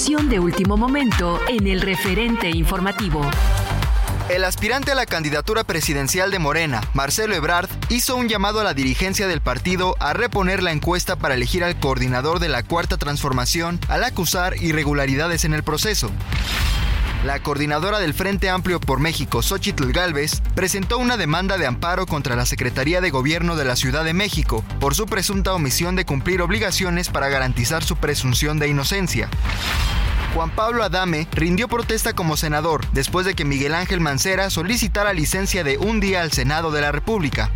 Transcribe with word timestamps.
De 0.00 0.40
último 0.40 0.78
momento 0.78 1.38
en 1.46 1.66
el 1.66 1.82
referente 1.82 2.48
informativo. 2.48 3.20
El 4.30 4.44
aspirante 4.44 4.92
a 4.92 4.94
la 4.94 5.04
candidatura 5.04 5.62
presidencial 5.62 6.30
de 6.30 6.38
Morena, 6.38 6.80
Marcelo 6.94 7.34
Ebrard, 7.34 7.68
hizo 7.90 8.16
un 8.16 8.26
llamado 8.26 8.60
a 8.60 8.64
la 8.64 8.72
dirigencia 8.72 9.28
del 9.28 9.42
partido 9.42 9.96
a 10.00 10.14
reponer 10.14 10.62
la 10.62 10.72
encuesta 10.72 11.16
para 11.16 11.34
elegir 11.34 11.62
al 11.62 11.78
coordinador 11.78 12.38
de 12.38 12.48
la 12.48 12.62
Cuarta 12.62 12.96
Transformación 12.96 13.78
al 13.88 14.02
acusar 14.02 14.56
irregularidades 14.62 15.44
en 15.44 15.52
el 15.52 15.62
proceso. 15.62 16.10
La 17.24 17.42
coordinadora 17.42 17.98
del 17.98 18.14
Frente 18.14 18.48
Amplio 18.48 18.80
por 18.80 18.98
México, 18.98 19.42
Xochitl 19.42 19.92
Galvez, 19.92 20.40
presentó 20.54 20.96
una 20.96 21.18
demanda 21.18 21.58
de 21.58 21.66
amparo 21.66 22.06
contra 22.06 22.34
la 22.34 22.46
Secretaría 22.46 23.02
de 23.02 23.10
Gobierno 23.10 23.56
de 23.56 23.66
la 23.66 23.76
Ciudad 23.76 24.04
de 24.04 24.14
México 24.14 24.64
por 24.80 24.94
su 24.94 25.04
presunta 25.04 25.52
omisión 25.52 25.96
de 25.96 26.06
cumplir 26.06 26.40
obligaciones 26.40 27.10
para 27.10 27.28
garantizar 27.28 27.84
su 27.84 27.96
presunción 27.96 28.58
de 28.58 28.68
inocencia. 28.68 29.28
Juan 30.34 30.48
Pablo 30.48 30.82
Adame 30.82 31.28
rindió 31.32 31.68
protesta 31.68 32.14
como 32.14 32.38
senador 32.38 32.86
después 32.92 33.26
de 33.26 33.34
que 33.34 33.44
Miguel 33.44 33.74
Ángel 33.74 34.00
Mancera 34.00 34.48
solicitara 34.48 35.12
licencia 35.12 35.62
de 35.62 35.76
un 35.76 36.00
día 36.00 36.22
al 36.22 36.32
Senado 36.32 36.70
de 36.70 36.80
la 36.80 36.90
República. 36.90 37.50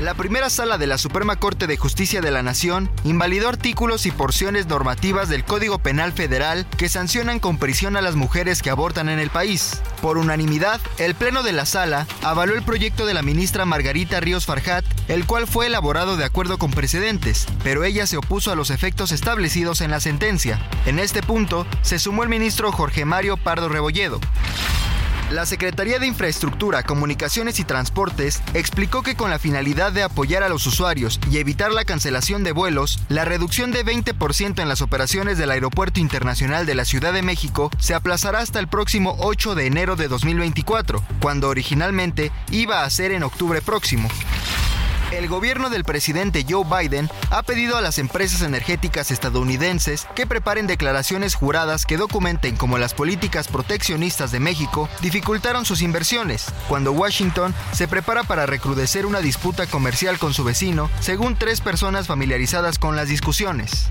La 0.00 0.14
primera 0.14 0.48
sala 0.48 0.78
de 0.78 0.86
la 0.86 0.96
Suprema 0.96 1.36
Corte 1.36 1.66
de 1.66 1.76
Justicia 1.76 2.22
de 2.22 2.30
la 2.30 2.42
Nación 2.42 2.90
invalidó 3.04 3.50
artículos 3.50 4.06
y 4.06 4.10
porciones 4.10 4.66
normativas 4.66 5.28
del 5.28 5.44
Código 5.44 5.78
Penal 5.78 6.14
Federal 6.14 6.66
que 6.78 6.88
sancionan 6.88 7.38
con 7.38 7.58
prisión 7.58 7.98
a 7.98 8.00
las 8.00 8.14
mujeres 8.14 8.62
que 8.62 8.70
abortan 8.70 9.10
en 9.10 9.18
el 9.18 9.28
país. 9.28 9.82
Por 10.00 10.16
unanimidad, 10.16 10.80
el 10.96 11.14
Pleno 11.14 11.42
de 11.42 11.52
la 11.52 11.66
Sala 11.66 12.06
avaló 12.22 12.54
el 12.54 12.62
proyecto 12.62 13.04
de 13.04 13.12
la 13.12 13.20
ministra 13.20 13.66
Margarita 13.66 14.20
Ríos 14.20 14.46
Farjat, 14.46 14.86
el 15.08 15.26
cual 15.26 15.46
fue 15.46 15.66
elaborado 15.66 16.16
de 16.16 16.24
acuerdo 16.24 16.56
con 16.56 16.70
precedentes, 16.70 17.46
pero 17.62 17.84
ella 17.84 18.06
se 18.06 18.16
opuso 18.16 18.50
a 18.50 18.56
los 18.56 18.70
efectos 18.70 19.12
establecidos 19.12 19.82
en 19.82 19.90
la 19.90 20.00
sentencia. 20.00 20.66
En 20.86 20.98
este 20.98 21.22
punto, 21.22 21.66
se 21.82 21.98
sumó 21.98 22.22
el 22.22 22.30
ministro 22.30 22.72
Jorge 22.72 23.04
Mario 23.04 23.36
Pardo 23.36 23.68
Rebolledo. 23.68 24.18
La 25.30 25.46
Secretaría 25.46 26.00
de 26.00 26.08
Infraestructura, 26.08 26.82
Comunicaciones 26.82 27.60
y 27.60 27.64
Transportes 27.64 28.42
explicó 28.52 29.04
que 29.04 29.14
con 29.14 29.30
la 29.30 29.38
finalidad 29.38 29.92
de 29.92 30.02
apoyar 30.02 30.42
a 30.42 30.48
los 30.48 30.66
usuarios 30.66 31.20
y 31.30 31.38
evitar 31.38 31.70
la 31.70 31.84
cancelación 31.84 32.42
de 32.42 32.50
vuelos, 32.50 32.98
la 33.08 33.24
reducción 33.24 33.70
de 33.70 33.84
20% 33.84 34.60
en 34.60 34.68
las 34.68 34.82
operaciones 34.82 35.38
del 35.38 35.52
Aeropuerto 35.52 36.00
Internacional 36.00 36.66
de 36.66 36.74
la 36.74 36.84
Ciudad 36.84 37.12
de 37.12 37.22
México 37.22 37.70
se 37.78 37.94
aplazará 37.94 38.40
hasta 38.40 38.58
el 38.58 38.66
próximo 38.66 39.14
8 39.20 39.54
de 39.54 39.66
enero 39.66 39.94
de 39.94 40.08
2024, 40.08 41.00
cuando 41.20 41.48
originalmente 41.48 42.32
iba 42.50 42.82
a 42.82 42.90
ser 42.90 43.12
en 43.12 43.22
octubre 43.22 43.62
próximo. 43.62 44.08
El 45.12 45.26
gobierno 45.26 45.70
del 45.70 45.82
presidente 45.82 46.46
Joe 46.48 46.64
Biden 46.64 47.10
ha 47.30 47.42
pedido 47.42 47.76
a 47.76 47.80
las 47.80 47.98
empresas 47.98 48.42
energéticas 48.42 49.10
estadounidenses 49.10 50.06
que 50.14 50.26
preparen 50.26 50.68
declaraciones 50.68 51.34
juradas 51.34 51.84
que 51.84 51.96
documenten 51.96 52.56
cómo 52.56 52.78
las 52.78 52.94
políticas 52.94 53.48
proteccionistas 53.48 54.30
de 54.30 54.38
México 54.38 54.88
dificultaron 55.00 55.64
sus 55.64 55.82
inversiones, 55.82 56.46
cuando 56.68 56.92
Washington 56.92 57.54
se 57.72 57.88
prepara 57.88 58.22
para 58.22 58.46
recrudecer 58.46 59.04
una 59.04 59.20
disputa 59.20 59.66
comercial 59.66 60.18
con 60.18 60.32
su 60.32 60.44
vecino, 60.44 60.88
según 61.00 61.34
tres 61.36 61.60
personas 61.60 62.06
familiarizadas 62.06 62.78
con 62.78 62.94
las 62.94 63.08
discusiones. 63.08 63.90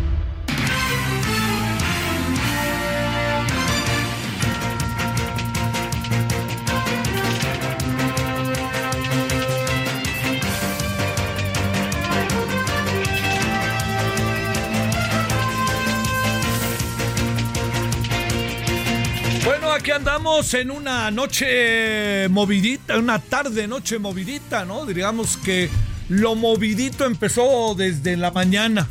Bueno, 19.43 19.71
aquí 19.71 19.89
andamos 19.89 20.53
en 20.53 20.69
una 20.69 21.09
noche 21.09 22.29
movidita, 22.29 22.99
una 22.99 23.17
tarde, 23.17 23.67
noche 23.67 23.97
movidita, 23.97 24.65
¿no? 24.65 24.85
Diríamos 24.85 25.35
que 25.37 25.67
lo 26.09 26.35
movidito 26.35 27.05
empezó 27.05 27.73
desde 27.75 28.17
la 28.17 28.29
mañana, 28.29 28.87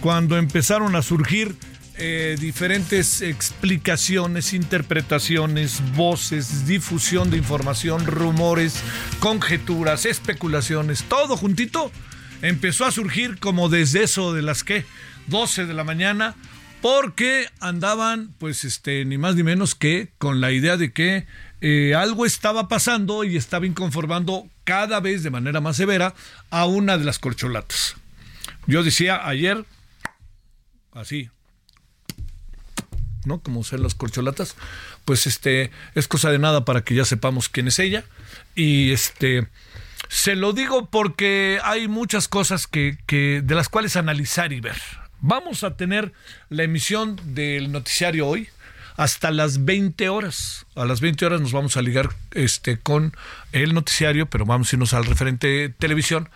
cuando 0.00 0.38
empezaron 0.38 0.94
a 0.94 1.02
surgir 1.02 1.56
eh, 1.96 2.36
diferentes 2.38 3.22
explicaciones, 3.22 4.52
interpretaciones, 4.52 5.82
voces, 5.96 6.64
difusión 6.64 7.30
de 7.30 7.38
información, 7.38 8.06
rumores, 8.06 8.80
conjeturas, 9.18 10.06
especulaciones, 10.06 11.02
todo 11.08 11.36
juntito 11.36 11.90
empezó 12.40 12.84
a 12.84 12.92
surgir 12.92 13.40
como 13.40 13.68
desde 13.68 14.04
eso 14.04 14.32
de 14.32 14.42
las 14.42 14.62
que 14.62 14.84
12 15.26 15.66
de 15.66 15.74
la 15.74 15.82
mañana 15.82 16.36
porque 16.80 17.48
andaban, 17.60 18.34
pues, 18.38 18.64
este, 18.64 19.04
ni 19.04 19.18
más 19.18 19.34
ni 19.34 19.42
menos 19.42 19.74
que 19.74 20.10
con 20.18 20.40
la 20.40 20.52
idea 20.52 20.76
de 20.76 20.92
que 20.92 21.26
eh, 21.60 21.94
algo 21.94 22.24
estaba 22.24 22.68
pasando 22.68 23.24
y 23.24 23.36
estaba 23.36 23.66
inconformando 23.66 24.48
cada 24.64 25.00
vez 25.00 25.22
de 25.22 25.30
manera 25.30 25.60
más 25.60 25.76
severa 25.76 26.14
a 26.50 26.66
una 26.66 26.98
de 26.98 27.04
las 27.04 27.18
corcholatas. 27.18 27.96
Yo 28.66 28.82
decía 28.82 29.26
ayer, 29.26 29.64
así, 30.92 31.30
¿no? 33.24 33.40
Como 33.40 33.64
ser 33.64 33.80
las 33.80 33.94
corcholatas, 33.94 34.56
pues 35.04 35.26
este, 35.26 35.70
es 35.94 36.06
cosa 36.06 36.30
de 36.30 36.38
nada 36.38 36.64
para 36.64 36.82
que 36.82 36.94
ya 36.94 37.04
sepamos 37.04 37.48
quién 37.48 37.68
es 37.68 37.78
ella. 37.78 38.04
Y 38.54 38.92
este, 38.92 39.48
se 40.08 40.36
lo 40.36 40.52
digo 40.52 40.90
porque 40.90 41.60
hay 41.64 41.88
muchas 41.88 42.28
cosas 42.28 42.66
que, 42.66 42.98
que 43.06 43.42
de 43.42 43.54
las 43.54 43.68
cuales 43.68 43.96
analizar 43.96 44.52
y 44.52 44.60
ver. 44.60 44.80
Vamos 45.20 45.64
a 45.64 45.76
tener 45.76 46.12
la 46.48 46.62
emisión 46.62 47.20
del 47.34 47.72
noticiario 47.72 48.26
hoy 48.26 48.48
hasta 48.96 49.30
las 49.30 49.64
20 49.64 50.08
horas. 50.08 50.66
A 50.74 50.84
las 50.84 51.00
20 51.00 51.26
horas 51.26 51.40
nos 51.40 51.52
vamos 51.52 51.76
a 51.76 51.82
ligar 51.82 52.10
este, 52.32 52.78
con 52.78 53.16
el 53.52 53.74
noticiario, 53.74 54.26
pero 54.26 54.44
vamos 54.44 54.72
a 54.72 54.76
irnos 54.76 54.94
al 54.94 55.04
referente 55.04 55.68
televisión. 55.70 56.30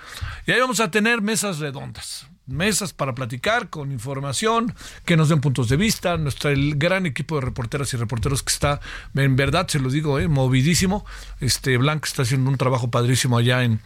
Y 0.46 0.52
ahí 0.52 0.60
vamos 0.60 0.80
a 0.80 0.90
tener 0.90 1.22
mesas 1.22 1.58
redondas. 1.58 2.26
Mesas 2.46 2.92
para 2.92 3.14
platicar 3.14 3.70
con 3.70 3.92
información, 3.92 4.74
que 5.04 5.16
nos 5.16 5.28
den 5.28 5.40
puntos 5.40 5.68
de 5.68 5.76
vista, 5.76 6.16
nuestro 6.16 6.50
el 6.50 6.76
gran 6.76 7.06
equipo 7.06 7.36
de 7.36 7.42
reporteras 7.42 7.92
y 7.94 7.96
reporteros 7.96 8.42
que 8.42 8.52
está, 8.52 8.80
en 9.14 9.36
verdad 9.36 9.68
se 9.68 9.78
lo 9.78 9.90
digo, 9.90 10.18
eh, 10.18 10.28
movidísimo. 10.28 11.04
Este 11.40 11.76
Blanc 11.76 12.04
está 12.04 12.22
haciendo 12.22 12.50
un 12.50 12.56
trabajo 12.56 12.90
padrísimo 12.90 13.38
allá 13.38 13.62
en, 13.62 13.80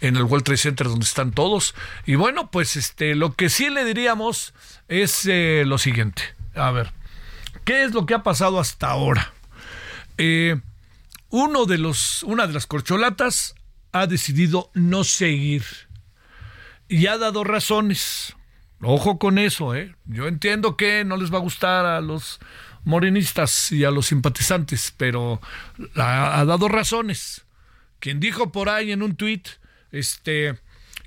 en 0.00 0.16
el 0.16 0.24
World 0.24 0.44
Trade 0.44 0.58
Center 0.58 0.88
donde 0.88 1.04
están 1.04 1.32
todos. 1.32 1.74
Y 2.06 2.14
bueno, 2.14 2.50
pues 2.50 2.76
este 2.76 3.14
lo 3.14 3.34
que 3.34 3.50
sí 3.50 3.70
le 3.70 3.84
diríamos 3.84 4.54
es 4.88 5.26
eh, 5.26 5.64
lo 5.66 5.78
siguiente. 5.78 6.22
A 6.54 6.70
ver, 6.70 6.92
¿qué 7.64 7.84
es 7.84 7.92
lo 7.92 8.06
que 8.06 8.14
ha 8.14 8.22
pasado 8.22 8.58
hasta 8.58 8.88
ahora? 8.88 9.32
Eh, 10.16 10.60
uno 11.30 11.66
de 11.66 11.78
los, 11.78 12.22
una 12.22 12.46
de 12.46 12.54
las 12.54 12.66
corcholatas 12.66 13.54
ha 13.92 14.06
decidido 14.06 14.70
no 14.74 15.04
seguir 15.04 15.64
y 16.88 17.06
ha 17.06 17.18
dado 17.18 17.44
razones. 17.44 18.34
Ojo 18.80 19.18
con 19.18 19.38
eso, 19.38 19.74
¿eh? 19.74 19.94
Yo 20.06 20.28
entiendo 20.28 20.76
que 20.76 21.04
no 21.04 21.16
les 21.16 21.32
va 21.32 21.38
a 21.38 21.42
gustar 21.42 21.84
a 21.84 22.00
los 22.00 22.38
morenistas 22.84 23.72
y 23.72 23.84
a 23.84 23.90
los 23.90 24.06
simpatizantes, 24.06 24.94
pero 24.96 25.40
ha, 25.96 26.44
dado 26.44 26.68
razones. 26.68 27.44
Quien 27.98 28.20
dijo 28.20 28.52
por 28.52 28.68
ahí 28.68 28.92
en 28.92 29.02
un 29.02 29.16
tuit, 29.16 29.48
este, 29.90 30.58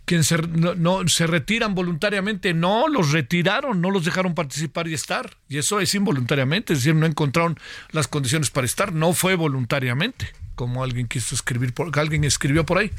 quien 0.04 0.26
se, 0.26 0.38
no, 0.38 1.08
se 1.08 1.28
retiran 1.28 1.74
voluntariamente, 1.74 2.54
no, 2.54 2.90
los 2.90 3.14
retiraron, 3.14 3.80
no 3.80 3.90
los 3.90 4.04
dejaron 4.04 4.36
participar 4.36 4.90
y 4.90 4.94
estar. 4.94 5.38
Y 5.48 5.58
eso 5.58 5.80
es 5.80 5.96
involuntariamente, 5.96 6.74
es 6.74 6.80
decir, 6.80 6.96
no 6.96 7.06
encontraron 7.06 7.58
las 7.92 8.10
condiciones 8.10 8.50
para 8.50 8.66
estar, 8.66 8.92
no 8.92 9.14
fue 9.14 9.36
voluntariamente, 9.36 10.34
como 10.56 10.84
alguien 10.84 11.08
quiso 11.08 11.34
escribir, 11.34 11.74
por, 11.74 11.98
alguien 11.98 12.26
escribió 12.26 12.66
por 12.66 12.80
ahí. 12.80 12.92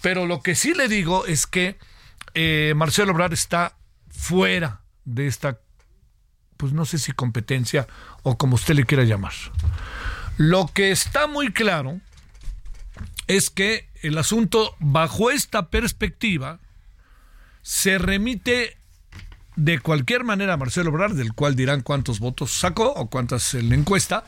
Pero 0.00 0.24
lo 0.24 0.40
que 0.40 0.54
sí 0.54 0.72
le 0.72 0.88
digo 0.88 1.26
es 1.26 1.46
que 1.46 1.76
eh, 2.38 2.74
Marcelo 2.76 3.12
Obrar 3.12 3.32
está 3.32 3.78
fuera 4.10 4.82
de 5.06 5.26
esta, 5.26 5.58
pues 6.58 6.74
no 6.74 6.84
sé 6.84 6.98
si 6.98 7.12
competencia 7.12 7.88
o 8.22 8.36
como 8.36 8.56
usted 8.56 8.74
le 8.74 8.84
quiera 8.84 9.04
llamar. 9.04 9.32
Lo 10.36 10.66
que 10.66 10.90
está 10.90 11.26
muy 11.26 11.50
claro 11.50 11.98
es 13.26 13.48
que 13.48 13.88
el 14.02 14.18
asunto 14.18 14.76
bajo 14.80 15.30
esta 15.30 15.70
perspectiva 15.70 16.60
se 17.62 17.96
remite 17.96 18.76
de 19.56 19.78
cualquier 19.80 20.22
manera 20.22 20.52
a 20.52 20.56
Marcelo 20.58 20.90
Obrar, 20.90 21.14
del 21.14 21.32
cual 21.32 21.56
dirán 21.56 21.80
cuántos 21.80 22.20
votos 22.20 22.52
sacó 22.52 22.92
o 22.92 23.08
cuántas 23.08 23.54
en 23.54 23.70
la 23.70 23.76
encuesta, 23.76 24.24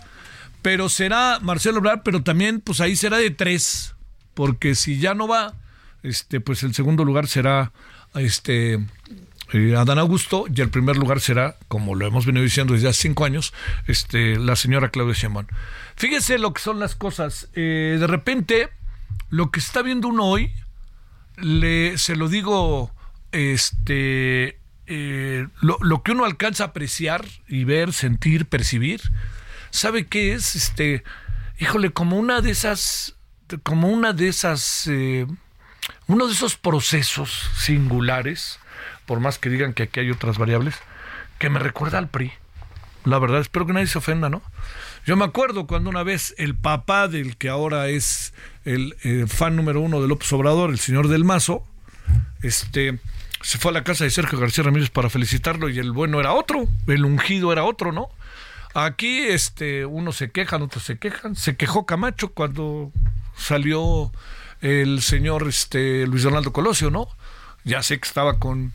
pero 0.63 0.89
será 0.89 1.41
Marcelo 1.43 1.81
Obrar, 1.81 2.03
pero 2.03 2.23
también 2.23 2.63
pues 2.63 2.81
ahí 2.81 2.97
será 2.97 3.19
de 3.19 3.31
tres, 3.31 3.95
porque 4.33 4.75
si 4.75 4.99
ya 4.99 5.13
no 5.13 5.29
va, 5.29 5.55
este, 6.03 6.41
pues 6.41 6.63
el 6.63 6.75
segundo 6.75 7.05
lugar 7.05 7.27
será 7.27 7.73
este 8.15 8.79
eh, 9.53 9.75
Adán 9.77 9.99
Augusto 9.99 10.45
y 10.55 10.61
el 10.61 10.69
primer 10.69 10.97
lugar 10.97 11.21
será, 11.21 11.57
como 11.69 11.95
lo 11.95 12.07
hemos 12.07 12.27
venido 12.27 12.45
diciendo 12.45 12.75
desde 12.75 12.89
hace 12.89 13.03
cinco 13.03 13.25
años, 13.25 13.55
este, 13.87 14.39
la 14.39 14.57
señora 14.57 14.91
Claudia 14.91 15.15
Sheinbaum. 15.15 15.47
Fíjese 15.97 16.39
lo 16.39 16.53
que 16.53 16.61
son 16.61 16.79
las 16.79 16.95
cosas. 16.95 17.49
Eh, 17.55 17.97
de 17.99 18.07
repente, 18.07 18.69
lo 19.31 19.51
que 19.51 19.61
está 19.61 19.81
viendo 19.81 20.09
uno 20.09 20.25
hoy, 20.27 20.53
le, 21.37 21.97
se 21.97 22.15
lo 22.15 22.29
digo, 22.29 22.93
este, 23.33 24.59
eh, 24.87 25.47
lo, 25.63 25.79
lo, 25.81 26.03
que 26.03 26.13
uno 26.13 26.27
alcanza 26.27 26.65
a 26.65 26.67
apreciar 26.69 27.25
y 27.49 27.65
ver, 27.65 27.95
sentir, 27.95 28.47
percibir, 28.47 29.01
¿sabe 29.71 30.07
qué 30.07 30.35
es? 30.35 30.57
Este, 30.57 31.05
híjole, 31.59 31.91
como 31.91 32.19
una 32.19 32.43
de 32.43 32.51
esas, 32.51 33.17
como 33.63 33.89
una 33.89 34.13
de 34.13 34.29
esas 34.29 34.91
uno 36.07 36.27
de 36.27 36.33
esos 36.33 36.57
procesos 36.57 37.51
singulares, 37.57 38.59
por 39.07 39.21
más 39.21 39.39
que 39.39 39.51
digan 39.51 39.75
que 39.75 39.85
aquí 39.85 40.01
hay 40.01 40.11
otras 40.11 40.39
variables, 40.39 40.77
que 41.39 41.51
me 41.51 41.59
recuerda 41.59 41.99
al 41.99 42.09
PRI. 42.09 42.33
La 43.05 43.19
verdad, 43.19 43.41
espero 43.41 43.67
que 43.67 43.73
nadie 43.73 43.87
se 43.87 43.99
ofenda, 43.99 44.29
¿no? 44.29 44.43
Yo 45.07 45.17
me 45.17 45.25
acuerdo 45.25 45.67
cuando 45.67 45.89
una 45.89 46.03
vez 46.03 46.35
el 46.37 46.55
papá 46.55 47.09
del 47.09 47.37
que 47.37 47.49
ahora 47.49 47.89
es 47.89 48.35
el, 48.65 48.95
fan 49.29 49.57
número 49.57 49.81
uno 49.81 50.03
de 50.03 50.09
López 50.09 50.31
Obrador, 50.33 50.71
el 50.71 50.79
señor 50.79 51.09
Del 51.09 51.25
Mazo, 51.25 51.65
este, 52.43 52.99
se 53.41 53.59
fue 53.59 53.71
a 53.71 53.75
la 53.75 53.85
casa 53.85 54.05
de 54.05 54.11
Sergio 54.11 54.39
García 54.39 54.65
Ramírez 54.65 54.91
para 54.91 55.09
felicitarlo 55.09 55.69
y 55.69 55.79
el 55.79 55.93
bueno 55.93 56.21
era 56.21 56.33
otro, 56.33 56.69
el 56.87 57.05
ungido 57.05 57.53
era 57.53 57.65
otro, 57.65 57.93
¿no? 57.93 58.11
Aquí 58.75 59.21
este, 59.21 59.87
unos 59.87 60.17
se 60.17 60.31
quejan, 60.31 60.63
otros 60.63 60.85
se 60.85 60.99
quejan. 60.99 61.35
Se 61.37 61.57
quejó 61.57 61.87
Camacho 61.87 62.29
cuando 62.29 62.93
salió 63.37 64.13
el 64.61 65.03
señor 65.03 65.47
este, 65.49 66.07
Luis 66.07 66.23
Donaldo 66.23 66.53
Colosio, 66.53 66.91
¿no? 66.91 67.09
Ya 67.65 67.83
sé 67.83 67.99
que 67.99 68.09
estaba 68.09 68.39
con 68.39 68.73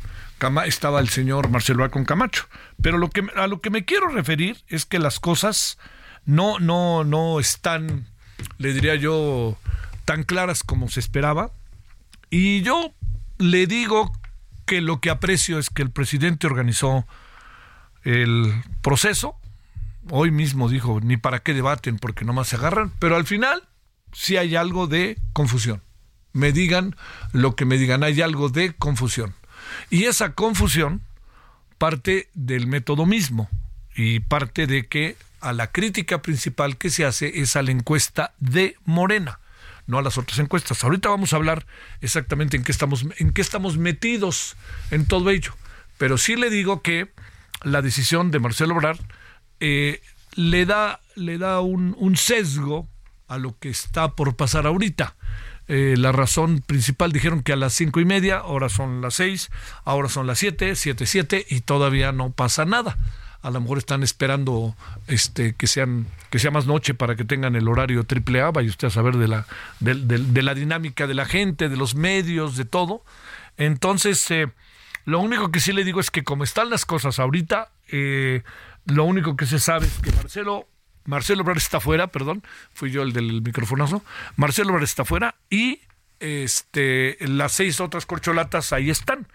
estaba 0.66 1.00
el 1.00 1.08
señor 1.08 1.50
Marcelo 1.50 1.90
con 1.90 2.04
Camacho, 2.04 2.48
pero 2.82 2.98
lo 2.98 3.10
que 3.10 3.26
a 3.38 3.48
lo 3.48 3.62
que 3.62 3.70
me 3.70 3.86
quiero 3.86 4.10
referir 4.10 4.58
es 4.68 4.86
que 4.86 5.00
las 5.00 5.22
cosas 5.22 5.78
no 6.26 6.60
no 6.60 7.06
no 7.06 7.40
están 7.40 8.08
le 8.58 8.74
diría 8.74 8.96
yo 8.96 9.58
tan 10.04 10.24
claras 10.24 10.64
como 10.64 10.90
se 10.90 11.00
esperaba 11.00 11.52
y 12.30 12.62
yo 12.62 12.94
le 13.38 13.68
digo 13.68 14.12
que 14.66 14.82
lo 14.82 15.00
que 15.00 15.10
aprecio 15.10 15.60
es 15.60 15.70
que 15.70 15.82
el 15.82 15.92
presidente 15.92 16.48
organizó 16.48 17.06
el 18.04 18.54
proceso. 18.82 19.36
Hoy 20.10 20.32
mismo 20.32 20.68
dijo, 20.68 21.00
ni 21.02 21.18
para 21.18 21.40
qué 21.40 21.54
debaten 21.54 21.98
porque 21.98 22.26
nomás 22.26 22.50
se 22.50 22.58
agarran, 22.58 22.92
pero 23.00 23.16
al 23.16 23.26
final 23.26 23.64
si 24.14 24.38
hay 24.38 24.56
algo 24.56 24.88
de 24.88 25.18
confusión. 25.34 25.82
Me 26.32 26.52
digan 26.52 26.96
lo 27.32 27.56
que 27.56 27.66
me 27.66 27.78
digan, 27.78 28.04
hay 28.04 28.22
algo 28.22 28.50
de 28.50 28.74
confusión. 28.74 29.36
Y 29.90 30.06
esa 30.06 30.34
confusión 30.34 31.02
parte 31.78 32.30
del 32.34 32.68
método 32.68 33.06
mismo 33.06 33.50
y 33.96 34.22
parte 34.22 34.68
de 34.68 34.88
que 34.88 35.18
a 35.42 35.54
la 35.54 35.72
crítica 35.72 36.22
principal 36.22 36.78
que 36.78 36.90
se 36.90 37.06
hace 37.06 37.42
es 37.42 37.56
a 37.56 37.62
la 37.62 37.72
encuesta 37.72 38.34
de 38.40 38.78
Morena, 38.86 39.40
no 39.86 39.98
a 39.98 40.02
las 40.02 40.18
otras 40.18 40.40
encuestas. 40.40 40.84
Ahorita 40.84 41.10
vamos 41.10 41.34
a 41.34 41.36
hablar 41.36 41.66
exactamente 42.02 42.58
en 42.58 42.64
qué 42.64 42.72
estamos, 42.72 43.06
en 43.18 43.32
qué 43.32 43.42
estamos 43.42 43.78
metidos 43.78 44.56
en 44.90 45.06
todo 45.06 45.30
ello. 45.30 45.54
Pero 45.98 46.18
sí 46.18 46.36
le 46.36 46.50
digo 46.50 46.82
que 46.82 47.12
la 47.64 47.82
decisión 47.82 48.32
de 48.32 48.40
Marcelo 48.40 48.76
Obrar 48.76 48.98
eh, 49.60 50.02
le 50.36 50.66
da, 50.66 51.02
le 51.16 51.38
da 51.38 51.60
un 51.60 52.18
sesgo 52.18 52.88
a 53.34 53.38
lo 53.38 53.58
que 53.60 53.70
está 53.70 54.16
por 54.16 54.36
pasar 54.36 54.68
ahorita. 54.68 55.16
Eh, 55.68 55.96
la 55.98 56.12
razón 56.12 56.60
principal 56.60 57.12
dijeron 57.12 57.42
que 57.42 57.54
a 57.54 57.56
las 57.56 57.74
cinco 57.74 58.00
y 58.00 58.06
media, 58.06 58.38
ahora 58.38 58.70
son 58.70 59.02
las 59.02 59.16
seis, 59.16 59.50
ahora 59.86 60.10
son 60.10 60.28
las 60.28 60.40
siete, 60.40 60.76
siete, 60.76 61.06
siete, 61.06 61.46
y 61.50 61.62
todavía 61.62 62.12
no 62.12 62.32
pasa 62.32 62.66
nada. 62.66 62.98
A 63.42 63.50
lo 63.50 63.60
mejor 63.60 63.78
están 63.78 64.04
esperando 64.04 64.76
este 65.08 65.54
que 65.54 65.68
sean 65.68 66.08
que 66.30 66.40
sea 66.40 66.52
más 66.52 66.66
noche 66.66 66.94
para 66.94 67.16
que 67.16 67.26
tengan 67.26 67.56
el 67.56 67.68
horario 67.68 68.06
triple 68.06 68.42
A, 68.42 68.52
vaya 68.52 68.70
usted 68.70 68.88
a 68.88 68.92
saber 68.92 69.18
de 69.18 69.28
la, 69.28 69.46
de, 69.80 70.42
la 70.42 70.56
dinámica 70.56 71.08
de 71.08 71.14
la 71.14 71.26
gente, 71.26 71.70
de 71.70 71.76
los 71.76 71.96
medios, 71.96 72.56
de 72.56 72.66
todo. 72.66 73.04
Entonces, 73.58 74.32
eh, 74.32 74.48
lo 75.06 75.20
único 75.20 75.52
que 75.52 75.60
sí 75.60 75.74
le 75.74 75.84
digo 75.84 76.00
es 76.00 76.10
que 76.10 76.24
como 76.24 76.44
están 76.44 76.70
las 76.70 76.86
cosas 76.86 77.20
ahorita, 77.20 77.70
eh, 77.90 78.44
lo 78.86 79.04
único 79.04 79.36
que 79.36 79.46
se 79.46 79.60
sabe 79.60 79.88
es 79.88 80.00
que 80.00 80.12
Marcelo 80.14 80.68
Marcelo 81.06 81.44
Obrar 81.44 81.58
está 81.58 81.80
fuera, 81.80 82.08
perdón, 82.08 82.44
fui 82.74 82.92
yo 82.92 83.04
el 83.04 83.14
del 83.14 83.42
microfonazo. 83.42 84.04
Marcelo 84.36 84.70
Obrar 84.70 84.84
está 84.84 85.06
fuera 85.06 85.36
y 85.50 85.82
este, 86.20 87.18
las 87.20 87.52
seis 87.52 87.80
otras 87.80 88.06
corcholatas 88.06 88.74
ahí 88.74 88.90
están. 88.90 89.28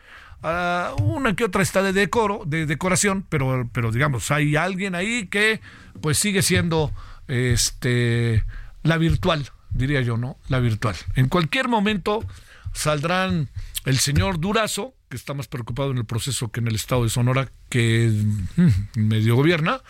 Ah, 0.42 0.94
una 1.00 1.34
que 1.34 1.44
otra 1.44 1.62
está 1.62 1.82
de 1.82 1.92
decoro, 1.92 2.42
de 2.46 2.64
decoración, 2.64 3.26
pero, 3.28 3.68
pero 3.72 3.90
digamos, 3.90 4.30
hay 4.30 4.56
alguien 4.56 4.94
ahí 4.94 5.26
que 5.26 5.60
pues 6.00 6.18
sigue 6.18 6.42
siendo 6.42 6.92
este 7.26 8.44
la 8.82 8.98
virtual, 8.98 9.50
diría 9.70 10.00
yo, 10.00 10.16
¿no? 10.16 10.38
La 10.48 10.60
virtual. 10.60 10.96
En 11.16 11.28
cualquier 11.28 11.68
momento 11.68 12.24
saldrán 12.72 13.48
el 13.84 13.98
señor 13.98 14.38
Durazo, 14.38 14.94
que 15.08 15.16
está 15.16 15.34
más 15.34 15.48
preocupado 15.48 15.90
en 15.90 15.98
el 15.98 16.04
proceso 16.04 16.50
que 16.50 16.60
en 16.60 16.68
el 16.68 16.76
estado 16.76 17.02
de 17.02 17.10
Sonora, 17.10 17.50
que 17.68 18.10
mm, 18.56 19.00
medio 19.00 19.34
gobierna, 19.34 19.80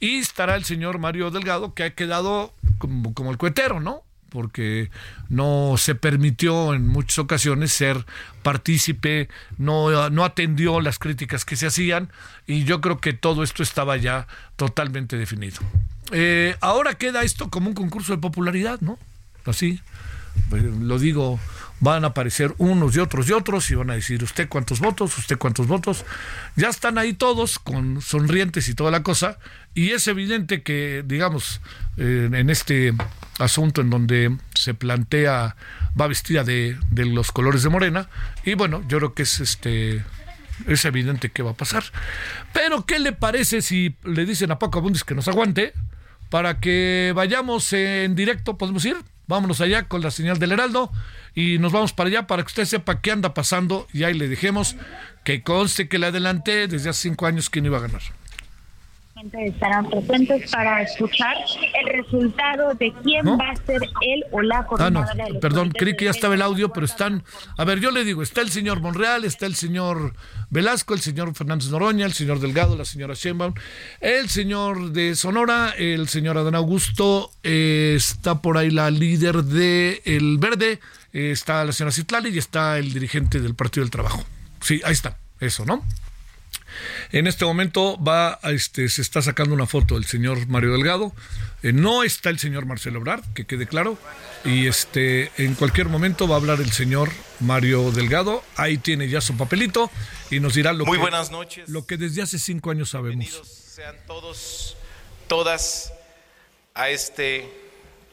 y 0.00 0.18
estará 0.18 0.56
el 0.56 0.64
señor 0.64 0.98
Mario 0.98 1.30
Delgado, 1.30 1.74
que 1.74 1.84
ha 1.84 1.94
quedado 1.94 2.52
como, 2.78 3.30
el 3.30 3.38
cuetero, 3.38 3.80
¿no? 3.80 4.02
porque 4.28 4.90
no 5.30 5.76
se 5.78 5.94
permitió 5.94 6.74
en 6.74 6.86
muchas 6.86 7.18
ocasiones 7.20 7.72
ser 7.72 8.04
partícipe, 8.42 9.28
no, 9.56 10.10
no 10.10 10.24
atendió 10.24 10.80
las 10.80 10.98
críticas 10.98 11.46
que 11.46 11.56
se 11.56 11.68
hacían 11.68 12.10
y 12.46 12.64
yo 12.64 12.82
creo 12.82 12.98
que 12.98 13.14
todo 13.14 13.42
esto 13.42 13.62
estaba 13.62 13.96
ya 13.96 14.26
totalmente 14.56 15.16
definido. 15.16 15.60
Eh, 16.12 16.56
ahora 16.60 16.94
queda 16.94 17.22
esto 17.22 17.48
como 17.48 17.68
un 17.68 17.74
concurso 17.74 18.12
de 18.12 18.18
popularidad, 18.18 18.80
¿no? 18.80 18.98
Así, 19.46 19.80
pues, 20.50 20.62
lo 20.62 20.98
digo 20.98 21.40
van 21.80 22.04
a 22.04 22.08
aparecer 22.08 22.54
unos 22.58 22.96
y 22.96 23.00
otros 23.00 23.28
y 23.28 23.32
otros 23.32 23.70
y 23.70 23.74
van 23.74 23.90
a 23.90 23.94
decir 23.94 24.22
usted 24.22 24.48
cuántos 24.48 24.80
votos, 24.80 25.16
usted 25.18 25.38
cuántos 25.38 25.66
votos. 25.66 26.04
Ya 26.56 26.68
están 26.68 26.98
ahí 26.98 27.12
todos 27.12 27.58
con 27.58 28.00
sonrientes 28.00 28.68
y 28.68 28.74
toda 28.74 28.90
la 28.90 29.02
cosa 29.02 29.38
y 29.74 29.90
es 29.90 30.08
evidente 30.08 30.62
que, 30.62 31.04
digamos, 31.06 31.60
en 31.96 32.50
este 32.50 32.94
asunto 33.38 33.80
en 33.80 33.90
donde 33.90 34.36
se 34.54 34.74
plantea, 34.74 35.56
va 35.98 36.06
vestida 36.06 36.44
de, 36.44 36.78
de, 36.90 37.04
los 37.04 37.32
colores 37.32 37.62
de 37.62 37.68
Morena 37.68 38.08
y 38.44 38.54
bueno, 38.54 38.82
yo 38.88 38.98
creo 38.98 39.14
que 39.14 39.22
es 39.22 39.40
este 39.40 40.02
es 40.66 40.84
evidente 40.84 41.30
que 41.30 41.42
va 41.42 41.50
a 41.50 41.54
pasar. 41.54 41.84
Pero, 42.52 42.86
¿qué 42.86 42.98
le 42.98 43.12
parece 43.12 43.62
si 43.62 43.94
le 44.04 44.24
dicen 44.24 44.50
a 44.50 44.58
Paco 44.58 44.78
Abundis 44.78 45.04
que 45.04 45.14
nos 45.14 45.28
aguante 45.28 45.74
para 46.30 46.60
que 46.60 47.12
vayamos 47.14 47.72
en 47.72 48.14
directo? 48.14 48.56
¿Podemos 48.56 48.84
ir? 48.84 48.96
Vámonos 49.26 49.60
allá 49.60 49.88
con 49.88 50.02
la 50.02 50.10
señal 50.10 50.38
del 50.38 50.52
Heraldo 50.52 50.92
y 51.34 51.58
nos 51.58 51.72
vamos 51.72 51.92
para 51.92 52.08
allá 52.08 52.26
para 52.26 52.42
que 52.42 52.48
usted 52.48 52.64
sepa 52.64 53.00
qué 53.00 53.10
anda 53.10 53.34
pasando 53.34 53.88
y 53.92 54.04
ahí 54.04 54.14
le 54.14 54.28
dejemos 54.28 54.76
que 55.24 55.42
conste 55.42 55.88
que 55.88 55.98
le 55.98 56.06
adelanté 56.06 56.68
desde 56.68 56.90
hace 56.90 57.02
cinco 57.02 57.26
años 57.26 57.50
que 57.50 57.60
no 57.60 57.66
iba 57.66 57.78
a 57.78 57.82
ganar 57.82 58.02
estarán 59.16 59.88
presentes 59.88 60.50
para 60.50 60.82
escuchar 60.82 61.36
el 61.80 62.02
resultado 62.02 62.74
de 62.74 62.92
quién 63.02 63.26
va 63.26 63.50
a 63.50 63.56
ser 63.56 63.80
él 64.02 64.24
o 64.30 64.42
la 64.42 64.66
coordinadora 64.66 65.10
ah, 65.10 65.28
no. 65.32 65.40
Perdón, 65.40 65.70
creí 65.70 65.96
que 65.96 66.04
ya 66.04 66.10
estaba 66.10 66.34
el 66.34 66.42
audio, 66.42 66.70
pero 66.70 66.84
están. 66.84 67.24
A 67.56 67.64
ver, 67.64 67.80
yo 67.80 67.90
le 67.90 68.04
digo: 68.04 68.22
está 68.22 68.42
el 68.42 68.50
señor 68.50 68.80
Monreal, 68.80 69.24
está 69.24 69.46
el 69.46 69.54
señor 69.54 70.14
Velasco, 70.50 70.92
el 70.92 71.00
señor 71.00 71.34
Fernández 71.34 71.70
Noroña, 71.70 72.04
el 72.04 72.12
señor 72.12 72.40
Delgado, 72.40 72.76
la 72.76 72.84
señora 72.84 73.14
Sheinbaum, 73.14 73.54
el 74.00 74.28
señor 74.28 74.92
de 74.92 75.14
Sonora, 75.14 75.74
el 75.78 76.08
señor 76.08 76.36
Adán 76.36 76.54
Augusto, 76.54 77.30
eh, 77.42 77.94
está 77.96 78.42
por 78.42 78.58
ahí 78.58 78.70
la 78.70 78.90
líder 78.90 79.44
de 79.44 80.02
El 80.04 80.36
Verde, 80.38 80.80
eh, 81.12 81.30
está 81.30 81.64
la 81.64 81.72
señora 81.72 81.92
Citlali 81.92 82.30
y 82.30 82.38
está 82.38 82.78
el 82.78 82.92
dirigente 82.92 83.40
del 83.40 83.54
Partido 83.54 83.82
del 83.84 83.90
Trabajo. 83.90 84.24
Sí, 84.60 84.82
ahí 84.84 84.92
está, 84.92 85.16
eso, 85.40 85.64
¿no? 85.64 85.82
En 87.12 87.26
este 87.26 87.44
momento 87.44 88.02
va, 88.02 88.38
este, 88.44 88.88
se 88.88 89.02
está 89.02 89.22
sacando 89.22 89.54
una 89.54 89.66
foto 89.66 89.94
del 89.94 90.04
señor 90.04 90.46
Mario 90.48 90.72
Delgado. 90.72 91.12
Eh, 91.62 91.72
no 91.72 92.02
está 92.02 92.30
el 92.30 92.38
señor 92.38 92.66
Marcelo 92.66 92.98
Ebrard, 92.98 93.24
que 93.34 93.46
quede 93.46 93.66
claro. 93.66 93.98
Y 94.44 94.66
este, 94.66 95.30
en 95.36 95.54
cualquier 95.54 95.88
momento 95.88 96.28
va 96.28 96.36
a 96.36 96.38
hablar 96.38 96.60
el 96.60 96.72
señor 96.72 97.10
Mario 97.40 97.90
Delgado. 97.90 98.42
Ahí 98.56 98.78
tiene 98.78 99.08
ya 99.08 99.20
su 99.20 99.36
papelito 99.36 99.90
y 100.30 100.40
nos 100.40 100.54
dirá 100.54 100.72
lo, 100.72 100.84
Muy 100.86 100.98
que, 100.98 101.02
buenas 101.02 101.30
noches. 101.30 101.68
lo 101.68 101.86
que 101.86 101.96
desde 101.96 102.22
hace 102.22 102.38
cinco 102.38 102.70
años 102.70 102.90
sabemos. 102.90 103.18
Bienvenidos 103.18 103.66
sean 103.76 103.94
todos, 104.06 104.74
todas 105.28 105.92
a 106.72 106.88
este 106.88 107.46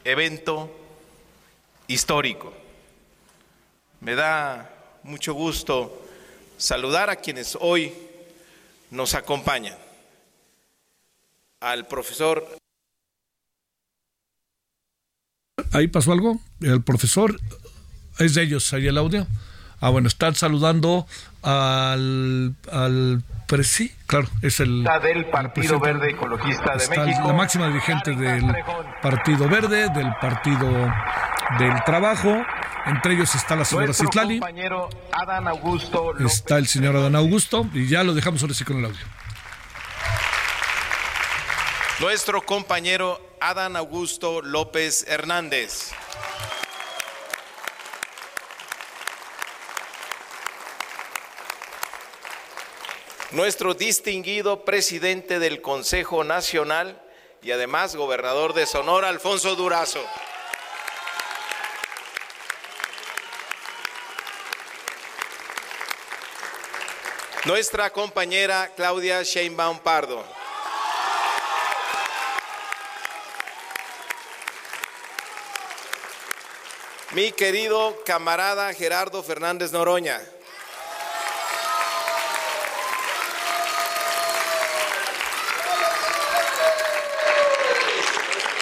evento 0.04 0.70
histórico. 1.86 2.52
Me 4.02 4.14
da 4.14 4.70
mucho 5.04 5.32
gusto 5.32 6.06
saludar 6.58 7.08
a 7.08 7.16
quienes 7.16 7.56
hoy 7.58 7.94
nos 8.94 9.14
acompañan. 9.14 9.74
Al 11.60 11.86
profesor. 11.86 12.46
Ahí 15.72 15.88
pasó 15.88 16.12
algo. 16.12 16.40
El 16.60 16.82
profesor 16.82 17.38
es 18.18 18.34
de 18.34 18.42
ellos, 18.42 18.72
ahí 18.72 18.86
el 18.86 18.98
audio. 18.98 19.26
Ah, 19.80 19.90
bueno, 19.90 20.08
están 20.08 20.34
saludando 20.34 21.06
al, 21.42 22.54
al 22.70 23.22
sí, 23.62 23.94
claro, 24.06 24.26
es 24.42 24.58
el 24.58 24.82
del 25.02 25.26
Partido 25.26 25.78
Verde 25.78 26.10
Ecologista 26.10 26.76
de 26.76 26.88
México. 26.88 27.28
La 27.28 27.34
máxima 27.34 27.68
dirigente 27.68 28.16
del 28.16 28.44
Partido 29.00 29.48
Verde, 29.48 29.88
del 29.90 30.12
Partido 30.20 30.68
del 31.58 31.84
Trabajo. 31.84 32.42
Entre 32.86 33.14
ellos 33.14 33.34
está 33.34 33.56
la 33.56 33.64
señora 33.64 33.94
Citlali. 33.94 34.40
Está 36.20 36.58
el 36.58 36.66
señor 36.66 36.96
Adán 36.96 37.16
Augusto. 37.16 37.66
Y 37.72 37.88
ya 37.88 38.04
lo 38.04 38.12
dejamos 38.12 38.42
ahora 38.42 38.54
sí 38.54 38.64
con 38.64 38.78
el 38.78 38.84
audio. 38.84 39.06
Nuestro 42.00 42.44
compañero 42.44 43.36
Adán 43.40 43.76
Augusto 43.76 44.42
López 44.42 45.06
Hernández. 45.08 45.92
Nuestro 53.30 53.74
distinguido 53.74 54.64
presidente 54.64 55.38
del 55.38 55.60
Consejo 55.60 56.22
Nacional 56.22 57.00
y 57.42 57.50
además 57.50 57.96
gobernador 57.96 58.54
de 58.54 58.66
Sonora, 58.66 59.08
Alfonso 59.08 59.56
Durazo. 59.56 60.04
Nuestra 67.44 67.90
compañera 67.90 68.70
Claudia 68.74 69.22
Sheinbaum 69.22 69.78
Pardo. 69.80 70.24
Mi 77.10 77.32
querido 77.32 78.02
camarada 78.06 78.72
Gerardo 78.72 79.22
Fernández 79.22 79.72
Noroña. 79.72 80.22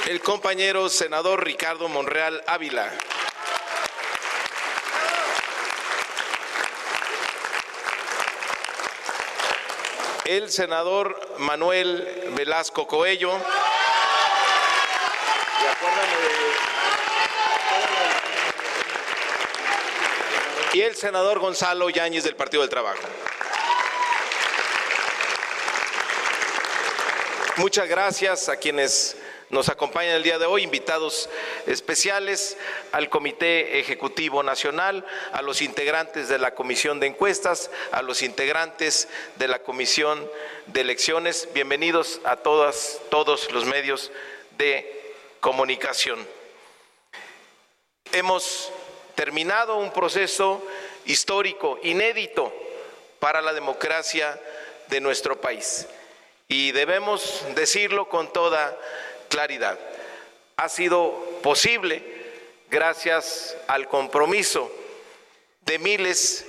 El 0.08 0.20
compañero 0.22 0.88
senador 0.88 1.44
Ricardo 1.44 1.88
Monreal 1.88 2.42
Ávila. 2.48 2.92
El 10.24 10.50
senador 10.50 11.18
Manuel 11.38 12.32
Velasco 12.36 12.86
Coello. 12.86 13.32
Y 20.72 20.80
el 20.80 20.96
senador 20.96 21.38
Gonzalo 21.38 21.90
Yáñez 21.90 22.24
del 22.24 22.36
Partido 22.36 22.62
del 22.62 22.70
Trabajo. 22.70 23.02
Muchas 27.56 27.86
gracias 27.86 28.48
a 28.48 28.56
quienes 28.56 29.16
nos 29.50 29.68
acompañan 29.68 30.14
el 30.14 30.22
día 30.22 30.38
de 30.38 30.46
hoy, 30.46 30.62
invitados 30.62 31.28
especiales 31.66 32.56
al 32.92 33.08
Comité 33.08 33.78
Ejecutivo 33.80 34.42
Nacional, 34.42 35.04
a 35.32 35.42
los 35.42 35.62
integrantes 35.62 36.28
de 36.28 36.38
la 36.38 36.54
Comisión 36.54 37.00
de 37.00 37.06
Encuestas, 37.08 37.70
a 37.90 38.02
los 38.02 38.22
integrantes 38.22 39.08
de 39.36 39.48
la 39.48 39.60
Comisión 39.60 40.28
de 40.66 40.80
Elecciones. 40.80 41.48
Bienvenidos 41.54 42.20
a 42.24 42.36
todas, 42.36 43.00
todos 43.10 43.50
los 43.52 43.64
medios 43.64 44.10
de 44.58 45.14
comunicación. 45.40 46.26
Hemos 48.12 48.70
terminado 49.14 49.76
un 49.76 49.92
proceso 49.92 50.64
histórico, 51.04 51.78
inédito 51.82 52.52
para 53.18 53.40
la 53.40 53.52
democracia 53.52 54.40
de 54.88 55.00
nuestro 55.00 55.40
país. 55.40 55.86
Y 56.48 56.72
debemos 56.72 57.44
decirlo 57.54 58.08
con 58.08 58.32
toda 58.32 58.76
claridad. 59.28 59.78
Ha 60.56 60.68
sido 60.68 61.12
posible 61.42 62.02
gracias 62.70 63.56
al 63.66 63.88
compromiso 63.88 64.70
de 65.60 65.78
miles 65.78 66.46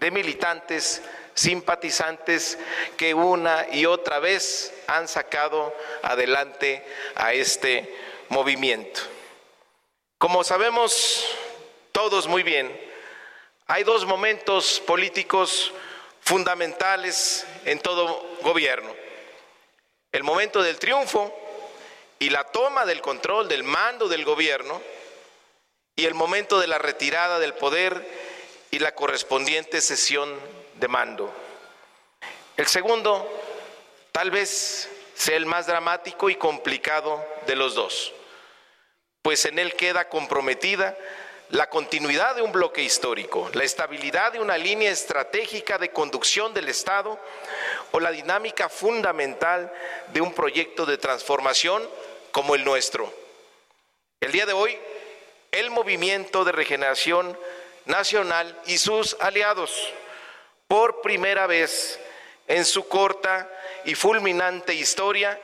de 0.00 0.10
militantes, 0.10 1.02
simpatizantes 1.34 2.58
que 2.96 3.14
una 3.14 3.66
y 3.72 3.86
otra 3.86 4.18
vez 4.18 4.74
han 4.86 5.08
sacado 5.08 5.74
adelante 6.02 6.84
a 7.14 7.32
este 7.32 7.94
movimiento. 8.28 9.00
Como 10.18 10.44
sabemos 10.44 11.24
todos 11.92 12.26
muy 12.26 12.42
bien, 12.42 12.70
hay 13.66 13.84
dos 13.84 14.04
momentos 14.04 14.80
políticos 14.86 15.72
fundamentales 16.20 17.46
en 17.64 17.78
todo 17.78 18.36
gobierno. 18.42 18.94
El 20.10 20.24
momento 20.24 20.62
del 20.62 20.78
triunfo 20.78 21.34
y 22.22 22.30
la 22.30 22.44
toma 22.44 22.86
del 22.86 23.00
control 23.00 23.48
del 23.48 23.64
mando 23.64 24.06
del 24.06 24.24
gobierno 24.24 24.80
y 25.96 26.04
el 26.04 26.14
momento 26.14 26.60
de 26.60 26.68
la 26.68 26.78
retirada 26.78 27.40
del 27.40 27.52
poder 27.54 28.00
y 28.70 28.78
la 28.78 28.94
correspondiente 28.94 29.80
sesión 29.80 30.32
de 30.74 30.86
mando. 30.86 31.34
El 32.56 32.68
segundo 32.68 33.28
tal 34.12 34.30
vez 34.30 34.88
sea 35.14 35.36
el 35.36 35.46
más 35.46 35.66
dramático 35.66 36.30
y 36.30 36.36
complicado 36.36 37.26
de 37.48 37.56
los 37.56 37.74
dos, 37.74 38.12
pues 39.22 39.44
en 39.44 39.58
él 39.58 39.74
queda 39.74 40.08
comprometida 40.08 40.96
la 41.48 41.68
continuidad 41.68 42.36
de 42.36 42.42
un 42.42 42.52
bloque 42.52 42.82
histórico, 42.82 43.50
la 43.52 43.64
estabilidad 43.64 44.32
de 44.32 44.38
una 44.38 44.56
línea 44.56 44.92
estratégica 44.92 45.76
de 45.76 45.90
conducción 45.90 46.54
del 46.54 46.68
Estado 46.68 47.18
o 47.90 47.98
la 47.98 48.12
dinámica 48.12 48.68
fundamental 48.68 49.72
de 50.12 50.20
un 50.20 50.32
proyecto 50.32 50.86
de 50.86 50.98
transformación 50.98 51.82
como 52.32 52.54
el 52.54 52.64
nuestro. 52.64 53.12
El 54.20 54.32
día 54.32 54.46
de 54.46 54.52
hoy, 54.52 54.76
el 55.52 55.70
movimiento 55.70 56.44
de 56.44 56.52
regeneración 56.52 57.38
nacional 57.84 58.58
y 58.66 58.78
sus 58.78 59.16
aliados, 59.20 59.70
por 60.66 61.02
primera 61.02 61.46
vez 61.46 62.00
en 62.48 62.64
su 62.64 62.88
corta 62.88 63.48
y 63.84 63.94
fulminante 63.94 64.74
historia, 64.74 65.38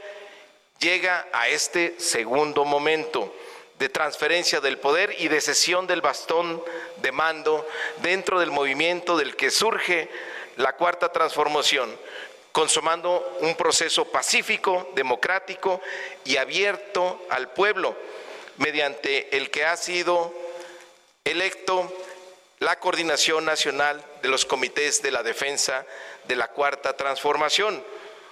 llega 0.78 1.28
a 1.32 1.48
este 1.48 1.98
segundo 2.00 2.64
momento 2.64 3.34
de 3.78 3.88
transferencia 3.88 4.60
del 4.60 4.78
poder 4.78 5.14
y 5.18 5.28
de 5.28 5.40
cesión 5.40 5.86
del 5.86 6.00
bastón 6.00 6.62
de 6.96 7.12
mando 7.12 7.66
dentro 8.02 8.40
del 8.40 8.50
movimiento 8.50 9.16
del 9.16 9.36
que 9.36 9.50
surge 9.50 10.08
la 10.56 10.74
cuarta 10.74 11.12
transformación, 11.12 11.96
consumando 12.58 13.36
un 13.42 13.54
proceso 13.54 14.06
pacífico, 14.06 14.90
democrático 14.96 15.80
y 16.24 16.38
abierto 16.38 17.24
al 17.30 17.52
pueblo, 17.52 17.96
mediante 18.56 19.36
el 19.36 19.48
que 19.52 19.64
ha 19.64 19.76
sido 19.76 20.34
electo 21.22 21.88
la 22.58 22.80
Coordinación 22.80 23.44
Nacional 23.44 24.04
de 24.22 24.28
los 24.28 24.44
Comités 24.44 25.02
de 25.02 25.12
la 25.12 25.22
Defensa 25.22 25.86
de 26.26 26.34
la 26.34 26.48
Cuarta 26.48 26.96
Transformación, 26.96 27.80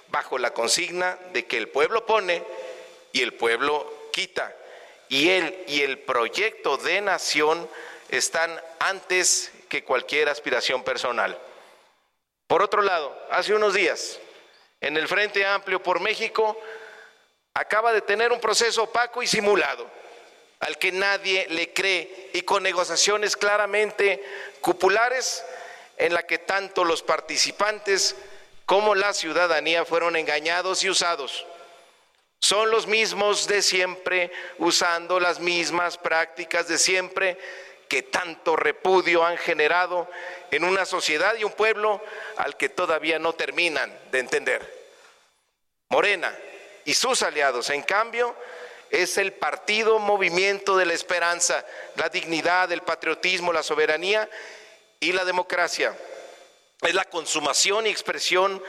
bajo 0.09 0.37
la 0.37 0.53
consigna 0.53 1.17
de 1.31 1.45
que 1.45 1.55
el 1.55 1.69
pueblo 1.69 2.05
pone 2.05 2.43
y 3.13 3.21
el 3.21 3.33
pueblo 3.33 4.09
quita. 4.11 4.53
Y 5.07 5.29
él 5.29 5.57
y 5.69 5.83
el 5.83 5.99
proyecto 5.99 6.75
de 6.75 6.99
nación 6.99 7.69
están 8.09 8.61
antes 8.79 9.53
que 9.69 9.85
cualquier 9.85 10.27
aspiración 10.27 10.83
personal. 10.83 11.39
Por 12.47 12.61
otro 12.61 12.81
lado, 12.81 13.13
hace 13.29 13.53
unos 13.53 13.73
días, 13.73 14.19
en 14.79 14.95
el 14.95 15.07
Frente 15.07 15.45
Amplio 15.45 15.83
por 15.83 15.99
México, 15.99 16.57
acaba 17.53 17.91
de 17.91 18.01
tener 18.01 18.31
un 18.31 18.39
proceso 18.39 18.83
opaco 18.83 19.21
y 19.21 19.27
simulado 19.27 19.89
al 20.59 20.77
que 20.77 20.91
nadie 20.91 21.45
le 21.49 21.73
cree 21.73 22.31
y 22.33 22.41
con 22.41 22.63
negociaciones 22.63 23.35
claramente 23.35 24.23
cupulares 24.61 25.43
en 25.97 26.13
la 26.13 26.23
que 26.23 26.39
tanto 26.39 26.83
los 26.83 27.03
participantes 27.03 28.15
como 28.65 28.95
la 28.95 29.13
ciudadanía 29.13 29.85
fueron 29.85 30.15
engañados 30.15 30.83
y 30.83 30.89
usados. 30.89 31.45
Son 32.39 32.69
los 32.69 32.87
mismos 32.87 33.47
de 33.47 33.61
siempre, 33.61 34.31
usando 34.57 35.19
las 35.19 35.39
mismas 35.39 35.97
prácticas 35.97 36.67
de 36.67 36.77
siempre 36.77 37.37
que 37.87 38.03
tanto 38.03 38.55
repudio 38.55 39.25
han 39.25 39.37
generado 39.37 40.09
en 40.51 40.63
una 40.63 40.85
sociedad 40.85 41.35
y 41.35 41.43
un 41.43 41.53
pueblo 41.53 42.01
al 42.37 42.57
que 42.57 42.69
todavía 42.69 43.19
no 43.19 43.33
terminan 43.33 43.97
de 44.11 44.19
entender. 44.19 44.77
Morena 45.89 46.37
y 46.85 46.93
sus 46.93 47.23
aliados, 47.23 47.69
en 47.69 47.81
cambio, 47.83 48.35
es 48.89 49.17
el 49.17 49.33
partido 49.33 49.99
movimiento 49.99 50.77
de 50.77 50.85
la 50.85 50.93
esperanza, 50.93 51.65
la 51.95 52.09
dignidad, 52.09 52.71
el 52.71 52.81
patriotismo, 52.81 53.51
la 53.51 53.63
soberanía 53.63 54.29
y 54.99 55.11
la 55.11 55.25
democracia. 55.25 55.95
Es 56.81 56.93
la 56.93 57.05
consumación 57.05 57.87
y 57.87 57.89
expresión 57.89 58.61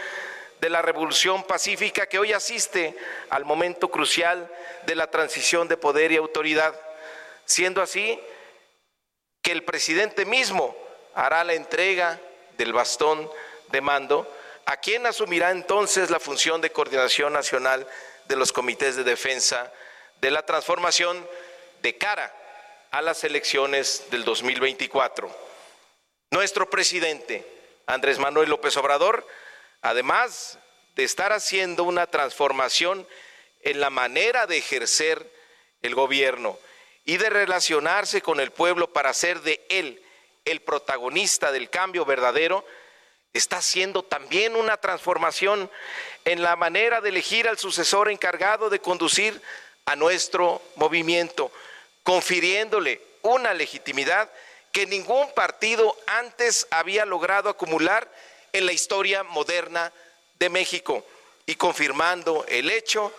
de 0.60 0.70
la 0.70 0.82
revolución 0.82 1.44
pacífica 1.44 2.06
que 2.06 2.18
hoy 2.18 2.32
asiste 2.32 2.96
al 3.30 3.44
momento 3.44 3.90
crucial 3.90 4.50
de 4.86 4.94
la 4.94 5.08
transición 5.10 5.68
de 5.68 5.76
poder 5.76 6.10
y 6.10 6.16
autoridad, 6.16 6.74
siendo 7.44 7.80
así 7.80 8.18
que 9.48 9.52
el 9.52 9.64
presidente 9.64 10.26
mismo 10.26 10.76
hará 11.14 11.42
la 11.42 11.54
entrega 11.54 12.20
del 12.58 12.74
bastón 12.74 13.30
de 13.68 13.80
mando, 13.80 14.30
a 14.66 14.76
quien 14.76 15.06
asumirá 15.06 15.52
entonces 15.52 16.10
la 16.10 16.20
función 16.20 16.60
de 16.60 16.70
coordinación 16.70 17.32
nacional 17.32 17.86
de 18.26 18.36
los 18.36 18.52
comités 18.52 18.94
de 18.94 19.04
defensa 19.04 19.72
de 20.20 20.30
la 20.30 20.44
transformación 20.44 21.26
de 21.80 21.96
cara 21.96 22.30
a 22.90 23.00
las 23.00 23.24
elecciones 23.24 24.04
del 24.10 24.22
2024. 24.22 25.34
Nuestro 26.30 26.68
presidente, 26.68 27.42
Andrés 27.86 28.18
Manuel 28.18 28.50
López 28.50 28.76
Obrador, 28.76 29.26
además 29.80 30.58
de 30.94 31.04
estar 31.04 31.32
haciendo 31.32 31.84
una 31.84 32.06
transformación 32.06 33.08
en 33.62 33.80
la 33.80 33.88
manera 33.88 34.46
de 34.46 34.58
ejercer 34.58 35.26
el 35.80 35.94
gobierno 35.94 36.58
y 37.08 37.16
de 37.16 37.30
relacionarse 37.30 38.20
con 38.20 38.38
el 38.38 38.50
pueblo 38.50 38.92
para 38.92 39.14
ser 39.14 39.40
de 39.40 39.64
él 39.70 40.04
el 40.44 40.60
protagonista 40.60 41.50
del 41.50 41.70
cambio 41.70 42.04
verdadero, 42.04 42.66
está 43.32 43.56
haciendo 43.56 44.02
también 44.02 44.54
una 44.54 44.76
transformación 44.76 45.70
en 46.26 46.42
la 46.42 46.54
manera 46.54 47.00
de 47.00 47.08
elegir 47.08 47.48
al 47.48 47.56
sucesor 47.56 48.10
encargado 48.10 48.68
de 48.68 48.80
conducir 48.80 49.40
a 49.86 49.96
nuestro 49.96 50.60
movimiento, 50.76 51.50
confiriéndole 52.02 53.00
una 53.22 53.54
legitimidad 53.54 54.30
que 54.70 54.84
ningún 54.84 55.32
partido 55.32 55.96
antes 56.08 56.66
había 56.70 57.06
logrado 57.06 57.48
acumular 57.48 58.06
en 58.52 58.66
la 58.66 58.72
historia 58.72 59.22
moderna 59.22 59.94
de 60.38 60.50
México 60.50 61.06
y 61.46 61.54
confirmando 61.54 62.44
el 62.48 62.68
hecho 62.68 63.14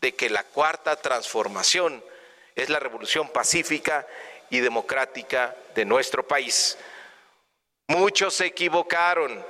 de 0.00 0.16
que 0.16 0.28
la 0.28 0.42
cuarta 0.42 0.96
transformación 0.96 2.02
es 2.58 2.68
la 2.68 2.78
revolución 2.78 3.28
pacífica 3.28 4.06
y 4.50 4.60
democrática 4.60 5.56
de 5.74 5.84
nuestro 5.84 6.26
país. 6.26 6.76
Muchos 7.86 8.34
se 8.34 8.46
equivocaron 8.46 9.44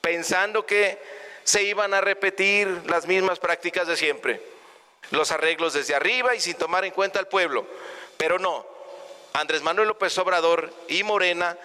pensando 0.00 0.64
que 0.64 0.98
se 1.42 1.64
iban 1.64 1.94
a 1.94 2.00
repetir 2.00 2.68
las 2.86 3.06
mismas 3.06 3.40
prácticas 3.40 3.88
de 3.88 3.96
siempre 3.96 4.52
los 5.10 5.30
arreglos 5.30 5.74
desde 5.74 5.94
arriba 5.94 6.34
y 6.34 6.40
sin 6.40 6.54
tomar 6.54 6.84
en 6.84 6.92
cuenta 6.92 7.18
al 7.18 7.28
pueblo. 7.28 7.66
Pero 8.16 8.38
no, 8.38 8.66
Andrés 9.32 9.62
Manuel 9.62 9.88
López 9.88 10.16
Obrador 10.18 10.72
y 10.88 11.02
Morena 11.02 11.56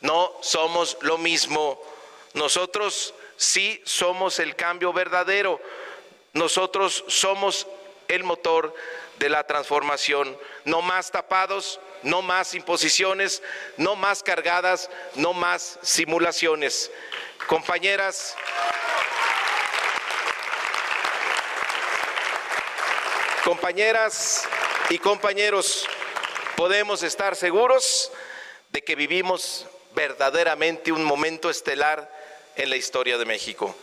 no 0.00 0.32
somos 0.40 0.98
lo 1.02 1.18
mismo. 1.18 1.80
Nosotros 2.34 3.14
sí 3.36 3.80
somos 3.84 4.38
el 4.38 4.56
cambio 4.56 4.92
verdadero. 4.92 5.60
Nosotros 6.32 7.04
somos 7.08 7.66
el 8.10 8.24
motor 8.24 8.74
de 9.18 9.28
la 9.28 9.46
transformación. 9.46 10.36
No 10.64 10.82
más 10.82 11.10
tapados, 11.10 11.80
no 12.02 12.22
más 12.22 12.54
imposiciones, 12.54 13.42
no 13.76 13.96
más 13.96 14.22
cargadas, 14.22 14.90
no 15.14 15.32
más 15.32 15.78
simulaciones. 15.82 16.90
Compañeras. 17.46 18.36
Compañeras 23.44 24.46
y 24.90 24.98
compañeros, 24.98 25.86
podemos 26.56 27.02
estar 27.02 27.34
seguros 27.34 28.12
de 28.70 28.84
que 28.84 28.94
vivimos 28.94 29.66
verdaderamente 29.94 30.92
un 30.92 31.04
momento 31.04 31.48
estelar 31.48 32.10
en 32.56 32.70
la 32.70 32.76
historia 32.76 33.18
de 33.18 33.24
México. 33.24 33.74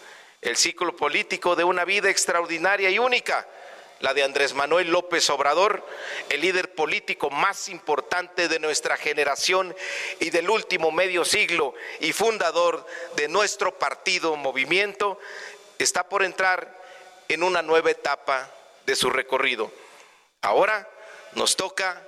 El 0.41 0.55
ciclo 0.55 0.95
político 0.95 1.55
de 1.55 1.63
una 1.63 1.85
vida 1.85 2.09
extraordinaria 2.09 2.89
y 2.89 2.99
única, 2.99 3.47
la 3.99 4.13
de 4.13 4.23
Andrés 4.23 4.53
Manuel 4.53 4.89
López 4.89 5.29
Obrador, 5.29 5.85
el 6.29 6.41
líder 6.41 6.73
político 6.73 7.29
más 7.29 7.69
importante 7.69 8.47
de 8.47 8.59
nuestra 8.59 8.97
generación 8.97 9.75
y 10.19 10.29
del 10.29 10.49
último 10.49 10.91
medio 10.91 11.25
siglo 11.25 11.73
y 11.99 12.13
fundador 12.13 12.85
de 13.15 13.27
nuestro 13.27 13.77
partido 13.77 14.35
Movimiento, 14.35 15.19
está 15.79 16.07
por 16.07 16.23
entrar 16.23 16.75
en 17.27 17.43
una 17.43 17.61
nueva 17.61 17.91
etapa 17.91 18.51
de 18.85 18.95
su 18.95 19.09
recorrido. 19.09 19.71
Ahora 20.41 20.87
nos 21.33 21.55
toca 21.55 22.03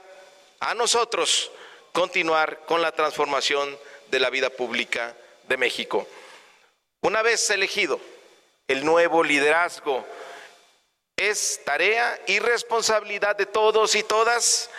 a 0.59 0.73
nosotros 0.73 1.51
continuar 1.91 2.65
con 2.65 2.81
la 2.81 2.91
transformación 2.91 3.77
de 4.07 4.19
la 4.19 4.29
vida 4.29 4.49
pública 4.49 5.15
de 5.47 5.57
México. 5.57 6.07
Una 7.01 7.21
vez 7.21 7.49
elegido 7.49 7.99
el 8.67 8.85
nuevo 8.85 9.23
liderazgo, 9.23 10.05
es 11.19 11.61
tarea 11.65 12.19
y 12.27 12.39
responsabilidad 12.39 13.35
de 13.35 13.45
todos 13.45 13.93
y 13.95 14.03
todas 14.03 14.69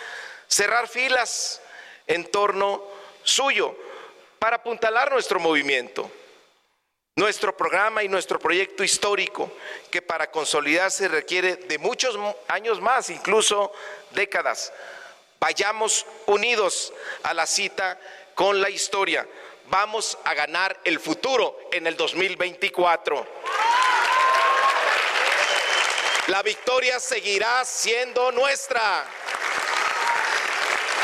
cerrar 0.47 0.87
filas 0.87 1.61
en 2.07 2.25
torno 2.29 2.83
suyo 3.23 3.75
para 4.39 4.57
apuntalar 4.57 5.11
nuestro 5.11 5.39
movimiento 5.39 6.11
nuestro 7.15 7.55
programa 7.55 8.03
y 8.03 8.07
nuestro 8.07 8.39
proyecto 8.39 8.83
histórico, 8.83 9.51
que 9.89 10.01
para 10.01 10.31
consolidarse 10.31 11.07
requiere 11.07 11.55
de 11.55 11.77
muchos 11.77 12.17
años 12.47 12.79
más, 12.79 13.09
incluso 13.09 13.71
décadas. 14.11 14.71
Vayamos 15.39 16.05
unidos 16.25 16.93
a 17.23 17.33
la 17.33 17.45
cita 17.45 17.99
con 18.33 18.61
la 18.61 18.69
historia. 18.69 19.27
Vamos 19.67 20.17
a 20.23 20.33
ganar 20.33 20.79
el 20.83 20.99
futuro 20.99 21.59
en 21.71 21.85
el 21.85 21.97
2024. 21.97 23.27
La 26.31 26.41
victoria 26.43 26.97
seguirá 26.97 27.65
siendo 27.65 28.31
nuestra. 28.31 29.03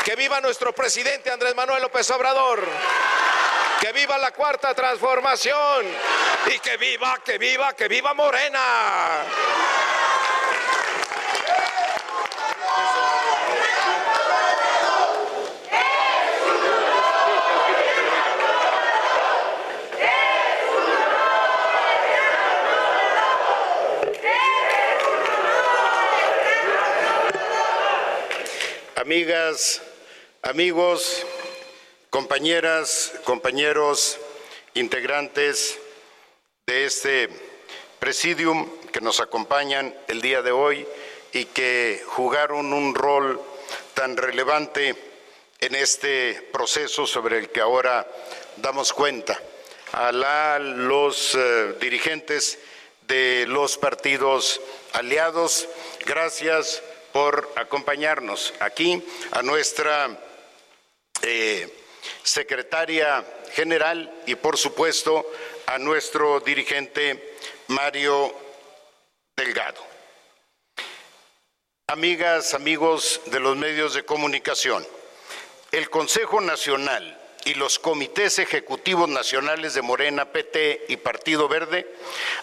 Que 0.02 0.16
viva 0.16 0.40
nuestro 0.40 0.74
presidente 0.74 1.30
Andrés 1.30 1.54
Manuel 1.54 1.82
López 1.82 2.10
Obrador. 2.12 2.66
Que 3.78 3.92
viva 3.92 4.16
la 4.16 4.30
cuarta 4.30 4.72
transformación. 4.72 5.84
Y 6.46 6.58
que 6.60 6.78
viva, 6.78 7.18
que 7.22 7.36
viva, 7.36 7.74
que 7.74 7.88
viva 7.88 8.14
Morena. 8.14 8.58
Amigas, 29.28 29.82
amigos, 30.40 31.26
compañeras, 32.08 33.12
compañeros, 33.24 34.16
integrantes 34.72 35.78
de 36.66 36.86
este 36.86 37.28
presidium 37.98 38.66
que 38.90 39.02
nos 39.02 39.20
acompañan 39.20 39.94
el 40.08 40.22
día 40.22 40.40
de 40.40 40.50
hoy 40.50 40.88
y 41.34 41.44
que 41.44 42.02
jugaron 42.06 42.72
un 42.72 42.94
rol 42.94 43.38
tan 43.92 44.16
relevante 44.16 44.96
en 45.60 45.74
este 45.74 46.48
proceso 46.50 47.06
sobre 47.06 47.36
el 47.36 47.50
que 47.50 47.60
ahora 47.60 48.06
damos 48.56 48.94
cuenta. 48.94 49.38
A 49.92 50.10
los 50.58 51.34
eh, 51.34 51.74
dirigentes 51.78 52.58
de 53.06 53.44
los 53.46 53.76
partidos 53.76 54.58
aliados, 54.94 55.68
gracias 56.06 56.82
por 57.18 57.52
acompañarnos 57.56 58.54
aquí, 58.60 59.04
a 59.32 59.42
nuestra 59.42 60.08
eh, 61.20 61.68
secretaria 62.22 63.24
general 63.50 64.22
y 64.24 64.36
por 64.36 64.56
supuesto 64.56 65.28
a 65.66 65.78
nuestro 65.78 66.38
dirigente 66.38 67.34
Mario 67.66 68.32
Delgado. 69.36 69.84
Amigas, 71.88 72.54
amigos 72.54 73.20
de 73.26 73.40
los 73.40 73.56
medios 73.56 73.94
de 73.94 74.04
comunicación, 74.04 74.86
el 75.72 75.90
Consejo 75.90 76.40
Nacional 76.40 77.17
y 77.48 77.54
los 77.54 77.78
comités 77.78 78.38
ejecutivos 78.38 79.08
nacionales 79.08 79.72
de 79.72 79.80
Morena, 79.80 80.32
PT 80.32 80.84
y 80.88 80.98
Partido 80.98 81.48
Verde, 81.48 81.90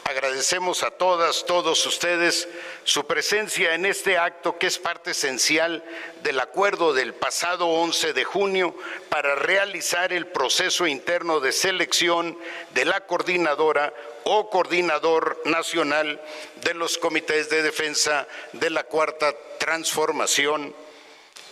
agradecemos 0.04 0.82
a 0.82 0.90
todas, 0.90 1.46
todos 1.46 1.86
ustedes 1.86 2.48
su 2.86 3.06
presencia 3.06 3.76
en 3.76 3.86
este 3.86 4.18
acto 4.18 4.58
que 4.58 4.66
es 4.66 4.80
parte 4.80 5.12
esencial 5.12 5.84
del 6.24 6.40
acuerdo 6.40 6.92
del 6.92 7.14
pasado 7.14 7.68
11 7.68 8.14
de 8.14 8.24
junio 8.24 8.76
para 9.10 9.36
realizar 9.36 10.12
el 10.12 10.26
proceso 10.26 10.88
interno 10.88 11.40
de 11.40 11.52
selección 11.52 12.36
de 12.74 12.86
la 12.86 13.06
coordinadora 13.06 13.94
o 14.24 14.50
coordinador 14.50 15.40
nacional 15.46 16.20
de 16.64 16.74
los 16.74 16.98
comités 16.98 17.52
de 17.52 17.62
defensa 17.62 18.28
de 18.54 18.72
la 18.72 18.86
Cuarta 18.86 19.36
Transformación 19.60 20.74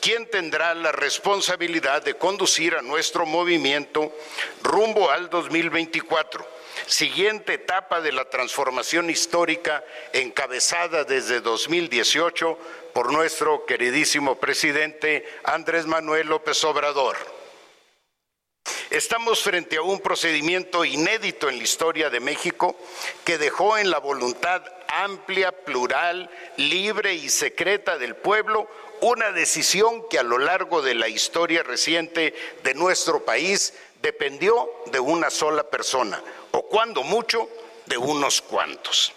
¿Quién 0.04 0.28
tendrá 0.28 0.74
la 0.74 0.92
responsabilidad 0.92 2.02
de 2.02 2.16
conducir 2.16 2.76
a 2.76 2.82
nuestro 2.82 3.26
movimiento 3.26 4.14
rumbo 4.62 5.10
al 5.10 5.30
2024, 5.30 6.46
siguiente 6.88 7.54
etapa 7.54 8.02
de 8.02 8.12
la 8.12 8.30
transformación 8.30 9.10
histórica 9.10 9.82
encabezada 10.12 11.06
desde 11.06 11.40
2018 11.40 12.58
por 12.94 13.14
nuestro 13.14 13.66
queridísimo 13.66 14.38
presidente 14.42 15.26
Andrés 15.46 15.86
Manuel 15.86 16.28
López 16.28 16.62
Obrador. 16.66 17.16
Estamos 18.90 19.42
frente 19.42 19.78
a 19.78 19.84
un 19.84 20.02
procedimiento 20.02 20.84
inédito 20.84 21.48
en 21.48 21.60
la 21.60 21.64
historia 21.64 22.10
de 22.10 22.20
México 22.20 22.76
que 23.24 23.38
dejó 23.38 23.78
en 23.78 23.90
la 23.90 24.00
voluntad 24.00 24.64
amplia, 24.94 25.52
plural, 25.52 26.30
libre 26.58 27.16
y 27.16 27.30
secreta 27.30 27.98
del 27.98 28.16
pueblo 28.16 28.70
una 29.04 29.34
decisión 29.34 30.08
que 30.08 30.18
a 30.18 30.24
lo 30.24 30.38
largo 30.38 30.82
de 30.82 30.96
la 30.96 31.10
historia 31.10 31.62
reciente 31.62 32.34
de 32.64 32.74
nuestro 32.74 33.26
país 33.26 33.74
dependió 34.02 34.72
de 34.86 35.00
una 35.02 35.30
sola 35.30 35.70
persona, 35.70 36.24
o 36.52 36.64
cuando 36.64 37.04
mucho, 37.04 37.50
de 37.86 37.98
unos 37.98 38.42
cuantos. 38.42 39.12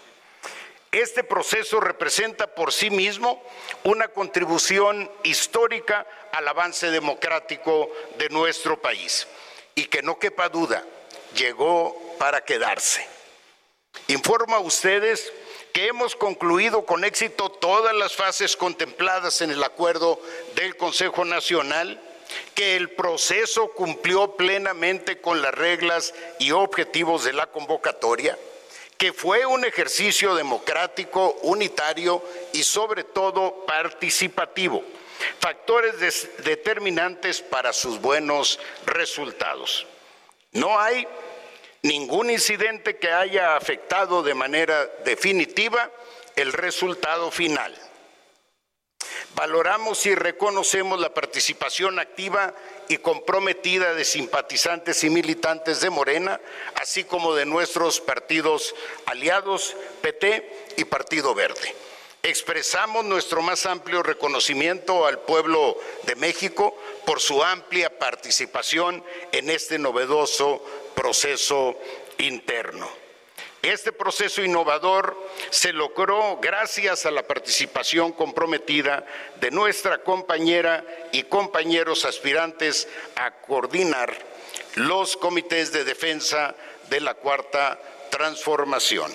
Este 0.91 1.23
proceso 1.23 1.79
representa 1.79 2.47
por 2.47 2.73
sí 2.73 2.89
mismo 2.89 3.41
una 3.85 4.09
contribución 4.09 5.09
histórica 5.23 6.05
al 6.33 6.45
avance 6.49 6.91
democrático 6.91 7.89
de 8.17 8.27
nuestro 8.27 8.81
país 8.81 9.25
y 9.73 9.85
que 9.85 10.01
no 10.01 10.19
quepa 10.19 10.49
duda, 10.49 10.83
llegó 11.33 12.15
para 12.17 12.43
quedarse. 12.43 13.07
Informa 14.07 14.57
a 14.57 14.61
ustedes 14.61 15.31
que 15.77 15.85
hemos 15.85 16.15
concluido 16.15 16.87
con 16.87 17.03
éxito 17.03 17.49
todas 17.49 17.95
las 17.95 18.15
fases 18.15 18.57
contempladas 18.57 19.41
en 19.41 19.51
el 19.51 19.63
acuerdo 19.63 20.19
del 20.55 20.75
Consejo 20.75 21.23
Nacional, 21.23 22.01
que 22.55 22.75
el 22.75 22.89
proceso 22.89 23.69
cumplió 23.73 24.35
plenamente 24.35 25.21
con 25.21 25.39
las 25.39 25.53
reglas 25.53 26.15
y 26.39 26.49
objetivos 26.49 27.25
de 27.25 27.33
la 27.33 27.45
convocatoria, 27.45 28.35
que 28.97 29.13
fue 29.13 29.45
un 29.45 29.65
ejercicio 29.65 30.33
democrático, 30.33 31.37
unitario 31.43 32.23
y 32.53 32.63
sobre 32.63 33.03
todo 33.03 33.63
participativo, 33.67 34.83
factores 35.39 35.99
determinantes 36.43 37.39
para 37.39 37.71
sus 37.71 38.01
buenos 38.01 38.59
resultados. 38.87 39.85
No 40.53 40.79
hay 40.79 41.07
ningún 41.83 42.29
incidente 42.29 42.97
que 42.97 43.11
haya 43.11 43.55
afectado 43.55 44.23
de 44.23 44.33
manera 44.33 44.85
definitiva 45.05 45.91
el 46.35 46.53
resultado 46.53 47.31
final. 47.31 47.75
Valoramos 49.35 50.05
y 50.07 50.15
reconocemos 50.15 50.99
la 50.99 51.13
participación 51.13 51.99
activa 51.99 52.55
y 52.87 52.97
comprometida 52.97 53.93
de 53.93 54.03
simpatizantes 54.03 55.03
y 55.03 55.09
militantes 55.09 55.81
de 55.81 55.89
Morena, 55.89 56.41
así 56.75 57.03
como 57.03 57.35
de 57.35 57.45
nuestros 57.45 58.01
partidos 58.01 58.73
aliados, 59.05 59.75
PT 60.01 60.73
y 60.77 60.85
Partido 60.85 61.35
Verde. 61.35 61.75
Expresamos 62.27 63.05
nuestro 63.05 63.41
más 63.41 63.65
amplio 63.65 64.03
reconocimiento 64.03 65.07
al 65.07 65.19
pueblo 65.19 65.77
de 66.03 66.17
México 66.17 66.77
por 67.05 67.21
su 67.21 67.41
amplia 67.41 67.97
participación 67.97 69.01
en 69.31 69.49
este 69.49 69.79
novedoso 69.79 70.61
proceso 70.93 71.79
interno. 72.17 72.89
Este 73.61 73.93
proceso 73.93 74.43
innovador 74.43 75.17
se 75.51 75.71
logró 75.71 76.37
gracias 76.41 77.05
a 77.05 77.11
la 77.11 77.25
participación 77.25 78.11
comprometida 78.11 79.05
de 79.39 79.49
nuestra 79.49 79.99
compañera 79.99 80.83
y 81.13 81.23
compañeros 81.23 82.03
aspirantes 82.03 82.89
a 83.15 83.31
coordinar 83.31 84.13
los 84.75 85.15
comités 85.15 85.71
de 85.71 85.85
defensa 85.85 86.55
de 86.89 86.99
la 86.99 87.13
Cuarta 87.13 87.79
Transformación. 88.09 89.13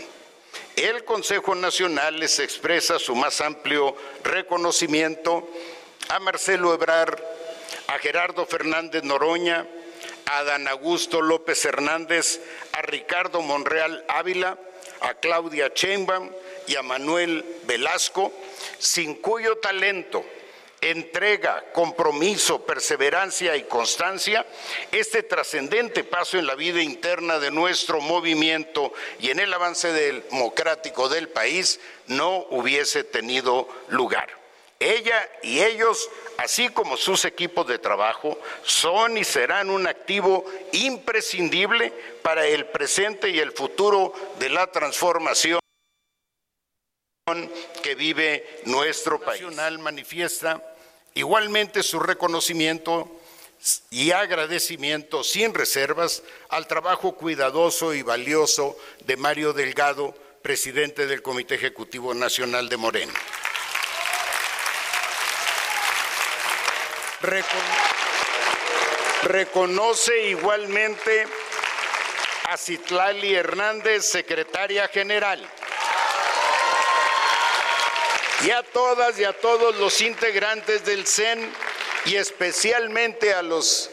El 0.76 1.04
Consejo 1.04 1.54
Nacional 1.54 2.18
les 2.18 2.38
expresa 2.38 2.98
su 2.98 3.14
más 3.14 3.42
amplio 3.42 3.94
reconocimiento 4.24 5.46
a 6.08 6.18
Marcelo 6.18 6.72
Ebrar, 6.72 7.22
a 7.88 7.98
Gerardo 7.98 8.46
Fernández 8.46 9.02
Noroña, 9.04 9.66
a 10.24 10.38
Adán 10.38 10.66
Augusto 10.68 11.20
López 11.20 11.62
Hernández, 11.66 12.40
a 12.72 12.80
Ricardo 12.82 13.42
Monreal 13.42 14.02
Ávila, 14.08 14.58
a 15.02 15.14
Claudia 15.14 15.74
Chemban 15.74 16.34
y 16.66 16.76
a 16.76 16.82
Manuel 16.82 17.44
Velasco, 17.64 18.32
sin 18.78 19.16
cuyo 19.16 19.56
talento, 19.58 20.24
entrega, 20.82 21.64
compromiso, 21.72 22.66
perseverancia 22.66 23.56
y 23.56 23.62
constancia, 23.62 24.44
este 24.90 25.22
trascendente 25.22 26.04
paso 26.04 26.38
en 26.38 26.46
la 26.46 26.56
vida 26.56 26.82
interna 26.82 27.38
de 27.38 27.50
nuestro 27.50 28.00
movimiento 28.00 28.92
y 29.20 29.30
en 29.30 29.38
el 29.38 29.54
avance 29.54 29.92
democrático 29.92 31.08
del 31.08 31.28
país 31.28 31.80
no 32.08 32.46
hubiese 32.50 33.04
tenido 33.04 33.68
lugar. 33.88 34.28
Ella 34.80 35.30
y 35.42 35.60
ellos, 35.60 36.10
así 36.38 36.68
como 36.68 36.96
sus 36.96 37.24
equipos 37.24 37.68
de 37.68 37.78
trabajo, 37.78 38.36
son 38.64 39.16
y 39.16 39.22
serán 39.22 39.70
un 39.70 39.86
activo 39.86 40.44
imprescindible 40.72 41.92
para 42.22 42.44
el 42.46 42.66
presente 42.66 43.30
y 43.30 43.38
el 43.38 43.52
futuro 43.52 44.12
de 44.40 44.50
la 44.50 44.66
transformación 44.66 45.60
que 47.84 47.94
vive 47.94 48.60
nuestro 48.64 49.20
país. 49.20 49.40
Nacional 49.42 49.78
manifiesta 49.78 50.60
igualmente 51.14 51.82
su 51.82 52.00
reconocimiento 52.00 53.10
y 53.90 54.10
agradecimiento 54.10 55.22
sin 55.22 55.54
reservas 55.54 56.22
al 56.48 56.66
trabajo 56.66 57.14
cuidadoso 57.14 57.94
y 57.94 58.02
valioso 58.02 58.76
de 59.04 59.16
Mario 59.16 59.52
Delgado, 59.52 60.14
presidente 60.42 61.06
del 61.06 61.22
Comité 61.22 61.54
Ejecutivo 61.54 62.12
Nacional 62.14 62.68
de 62.68 62.76
Morena. 62.76 63.12
reconoce 69.22 70.30
igualmente 70.30 71.26
a 72.48 72.56
Citlali 72.56 73.34
Hernández, 73.34 74.04
secretaria 74.04 74.88
general, 74.88 75.48
y 78.44 78.50
a 78.50 78.62
todas 78.62 79.18
y 79.18 79.24
a 79.24 79.32
todos 79.32 79.76
los 79.76 80.00
integrantes 80.00 80.84
del 80.84 81.06
CEN 81.06 81.52
y 82.06 82.16
especialmente 82.16 83.32
a 83.34 83.42
los 83.42 83.90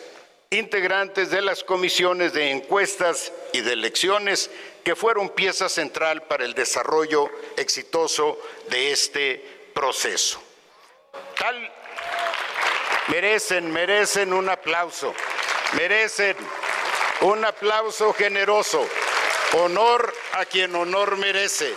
integrantes 0.50 1.30
de 1.30 1.42
las 1.42 1.64
comisiones 1.64 2.34
de 2.34 2.52
encuestas 2.52 3.32
y 3.54 3.62
de 3.62 3.74
elecciones 3.74 4.50
que 4.84 4.96
fueron 4.96 5.30
pieza 5.30 5.70
central 5.70 6.24
para 6.24 6.46
el 6.46 6.54
desarrollo 6.54 7.30
exitoso 7.58 8.40
de 8.70 8.92
este 8.92 9.72
proceso. 9.74 10.42
Tal 11.38 11.72
Merecen, 13.10 13.72
merecen 13.72 14.34
un 14.34 14.50
aplauso, 14.50 15.16
merecen 15.74 16.38
un 17.22 17.44
aplauso 17.44 18.14
generoso. 18.14 18.88
Honor 19.54 20.14
a 20.34 20.46
quien 20.46 20.76
honor 20.76 21.18
merece. 21.18 21.74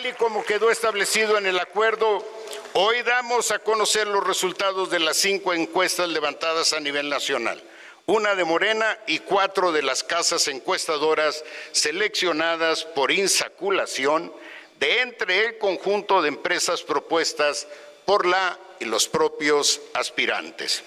Tal 0.00 0.08
y 0.08 0.12
como 0.14 0.42
quedó 0.44 0.70
establecido 0.70 1.36
en 1.36 1.44
el 1.44 1.58
acuerdo, 1.58 2.24
hoy 2.72 3.02
damos 3.02 3.50
a 3.50 3.58
conocer 3.58 4.06
los 4.06 4.26
resultados 4.26 4.88
de 4.88 4.98
las 4.98 5.18
cinco 5.18 5.52
encuestas 5.52 6.08
levantadas 6.08 6.72
a 6.72 6.80
nivel 6.80 7.10
nacional 7.10 7.62
una 8.06 8.34
de 8.34 8.44
Morena 8.44 8.98
y 9.06 9.18
cuatro 9.18 9.72
de 9.72 9.82
las 9.82 10.02
casas 10.02 10.48
encuestadoras 10.48 11.44
seleccionadas 11.72 12.84
por 12.84 13.10
insaculación 13.10 14.32
de 14.78 15.02
entre 15.02 15.44
el 15.44 15.58
conjunto 15.58 16.22
de 16.22 16.28
empresas 16.28 16.82
propuestas 16.82 17.68
por 18.06 18.24
la 18.24 18.58
y 18.78 18.86
los 18.86 19.06
propios 19.06 19.82
aspirantes. 19.92 20.82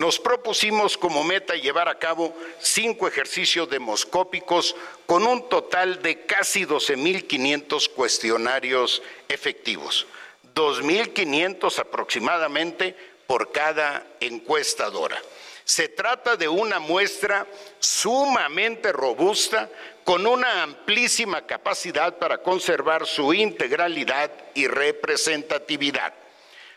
Nos 0.00 0.18
propusimos 0.18 0.96
como 0.96 1.22
meta 1.22 1.56
llevar 1.56 1.86
a 1.90 1.98
cabo 1.98 2.34
cinco 2.58 3.06
ejercicios 3.06 3.68
demoscópicos 3.68 4.74
con 5.04 5.26
un 5.26 5.46
total 5.50 6.00
de 6.00 6.24
casi 6.24 6.64
12.500 6.64 7.90
cuestionarios 7.90 9.02
efectivos, 9.28 10.06
2.500 10.54 11.78
aproximadamente 11.80 12.96
por 13.26 13.52
cada 13.52 14.06
encuestadora. 14.20 15.20
Se 15.64 15.88
trata 15.88 16.34
de 16.34 16.48
una 16.48 16.78
muestra 16.78 17.46
sumamente 17.78 18.92
robusta 18.92 19.68
con 20.02 20.26
una 20.26 20.62
amplísima 20.62 21.46
capacidad 21.46 22.16
para 22.16 22.38
conservar 22.38 23.06
su 23.06 23.34
integralidad 23.34 24.30
y 24.54 24.66
representatividad. 24.66 26.14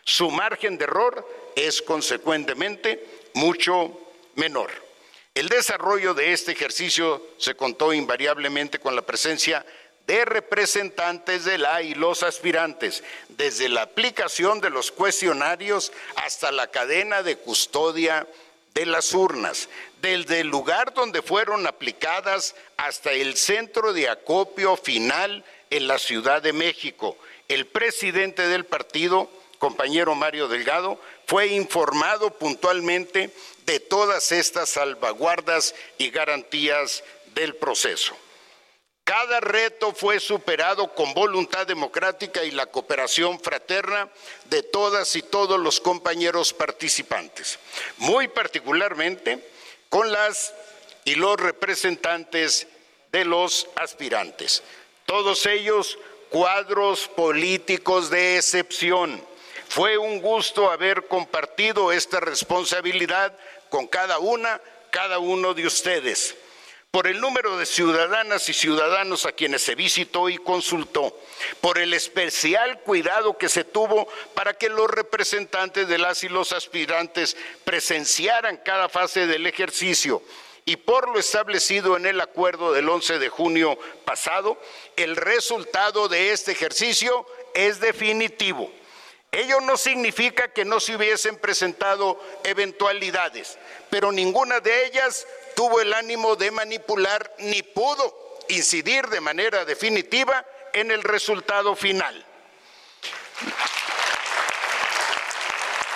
Su 0.04 0.30
margen 0.30 0.76
de 0.76 0.84
error 0.84 1.43
es 1.56 1.82
consecuentemente 1.82 3.04
mucho 3.34 3.98
menor. 4.34 4.70
El 5.34 5.48
desarrollo 5.48 6.14
de 6.14 6.32
este 6.32 6.52
ejercicio 6.52 7.20
se 7.38 7.56
contó 7.56 7.92
invariablemente 7.92 8.78
con 8.78 8.94
la 8.94 9.02
presencia 9.02 9.66
de 10.06 10.24
representantes 10.24 11.44
de 11.44 11.58
la 11.58 11.82
y 11.82 11.94
los 11.94 12.22
aspirantes, 12.22 13.02
desde 13.30 13.68
la 13.68 13.82
aplicación 13.82 14.60
de 14.60 14.70
los 14.70 14.92
cuestionarios 14.92 15.92
hasta 16.16 16.52
la 16.52 16.68
cadena 16.68 17.22
de 17.22 17.36
custodia 17.36 18.28
de 18.74 18.86
las 18.86 19.14
urnas, 19.14 19.68
desde 20.02 20.40
el 20.40 20.48
lugar 20.48 20.92
donde 20.94 21.22
fueron 21.22 21.66
aplicadas 21.66 22.54
hasta 22.76 23.12
el 23.12 23.36
centro 23.36 23.92
de 23.92 24.08
acopio 24.08 24.76
final 24.76 25.44
en 25.70 25.86
la 25.86 25.98
Ciudad 25.98 26.42
de 26.42 26.52
México. 26.52 27.16
El 27.48 27.66
presidente 27.66 28.46
del 28.46 28.66
partido, 28.66 29.30
compañero 29.58 30.14
Mario 30.14 30.48
Delgado, 30.48 31.00
fue 31.26 31.48
informado 31.48 32.30
puntualmente 32.30 33.30
de 33.66 33.80
todas 33.80 34.32
estas 34.32 34.70
salvaguardas 34.70 35.74
y 35.98 36.10
garantías 36.10 37.02
del 37.34 37.56
proceso. 37.56 38.16
Cada 39.04 39.40
reto 39.40 39.92
fue 39.92 40.18
superado 40.18 40.94
con 40.94 41.12
voluntad 41.12 41.66
democrática 41.66 42.42
y 42.42 42.50
la 42.50 42.66
cooperación 42.66 43.38
fraterna 43.38 44.08
de 44.46 44.62
todas 44.62 45.14
y 45.14 45.20
todos 45.20 45.60
los 45.60 45.78
compañeros 45.78 46.54
participantes, 46.54 47.58
muy 47.98 48.28
particularmente 48.28 49.46
con 49.90 50.10
las 50.10 50.54
y 51.04 51.16
los 51.16 51.38
representantes 51.38 52.66
de 53.12 53.26
los 53.26 53.68
aspirantes. 53.76 54.62
Todos 55.04 55.44
ellos 55.44 55.98
cuadros 56.30 57.06
políticos 57.08 58.08
de 58.08 58.38
excepción. 58.38 59.22
Fue 59.74 59.98
un 59.98 60.20
gusto 60.20 60.70
haber 60.70 61.08
compartido 61.08 61.90
esta 61.90 62.20
responsabilidad 62.20 63.36
con 63.68 63.88
cada 63.88 64.20
una, 64.20 64.60
cada 64.90 65.18
uno 65.18 65.52
de 65.52 65.66
ustedes 65.66 66.36
por 66.92 67.08
el 67.08 67.20
número 67.20 67.56
de 67.56 67.66
ciudadanas 67.66 68.48
y 68.48 68.52
ciudadanos 68.52 69.26
a 69.26 69.32
quienes 69.32 69.62
se 69.62 69.74
visitó 69.74 70.28
y 70.28 70.38
consultó, 70.38 71.18
por 71.60 71.78
el 71.78 71.92
especial 71.92 72.82
cuidado 72.82 73.36
que 73.36 73.48
se 73.48 73.64
tuvo 73.64 74.06
para 74.34 74.54
que 74.54 74.68
los 74.68 74.88
representantes 74.88 75.88
de 75.88 75.98
las 75.98 76.22
y 76.22 76.28
los 76.28 76.52
aspirantes 76.52 77.36
presenciaran 77.64 78.58
cada 78.58 78.88
fase 78.88 79.26
del 79.26 79.44
ejercicio 79.44 80.22
y 80.64 80.76
por 80.76 81.08
lo 81.08 81.18
establecido 81.18 81.96
en 81.96 82.06
el 82.06 82.20
acuerdo 82.20 82.72
del 82.72 82.88
11 82.88 83.18
de 83.18 83.28
junio 83.28 83.76
pasado, 84.04 84.56
el 84.94 85.16
resultado 85.16 86.06
de 86.06 86.30
este 86.30 86.52
ejercicio 86.52 87.26
es 87.54 87.80
definitivo. 87.80 88.70
Ello 89.34 89.60
no 89.60 89.76
significa 89.76 90.48
que 90.52 90.64
no 90.64 90.78
se 90.78 90.94
hubiesen 90.94 91.36
presentado 91.38 92.20
eventualidades, 92.44 93.58
pero 93.90 94.12
ninguna 94.12 94.60
de 94.60 94.86
ellas 94.86 95.26
tuvo 95.56 95.80
el 95.80 95.92
ánimo 95.92 96.36
de 96.36 96.52
manipular 96.52 97.34
ni 97.38 97.60
pudo 97.62 98.38
incidir 98.48 99.08
de 99.08 99.20
manera 99.20 99.64
definitiva 99.64 100.46
en 100.72 100.92
el 100.92 101.02
resultado 101.02 101.74
final. 101.74 102.24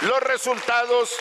Los 0.01 0.21
resultados 0.21 1.15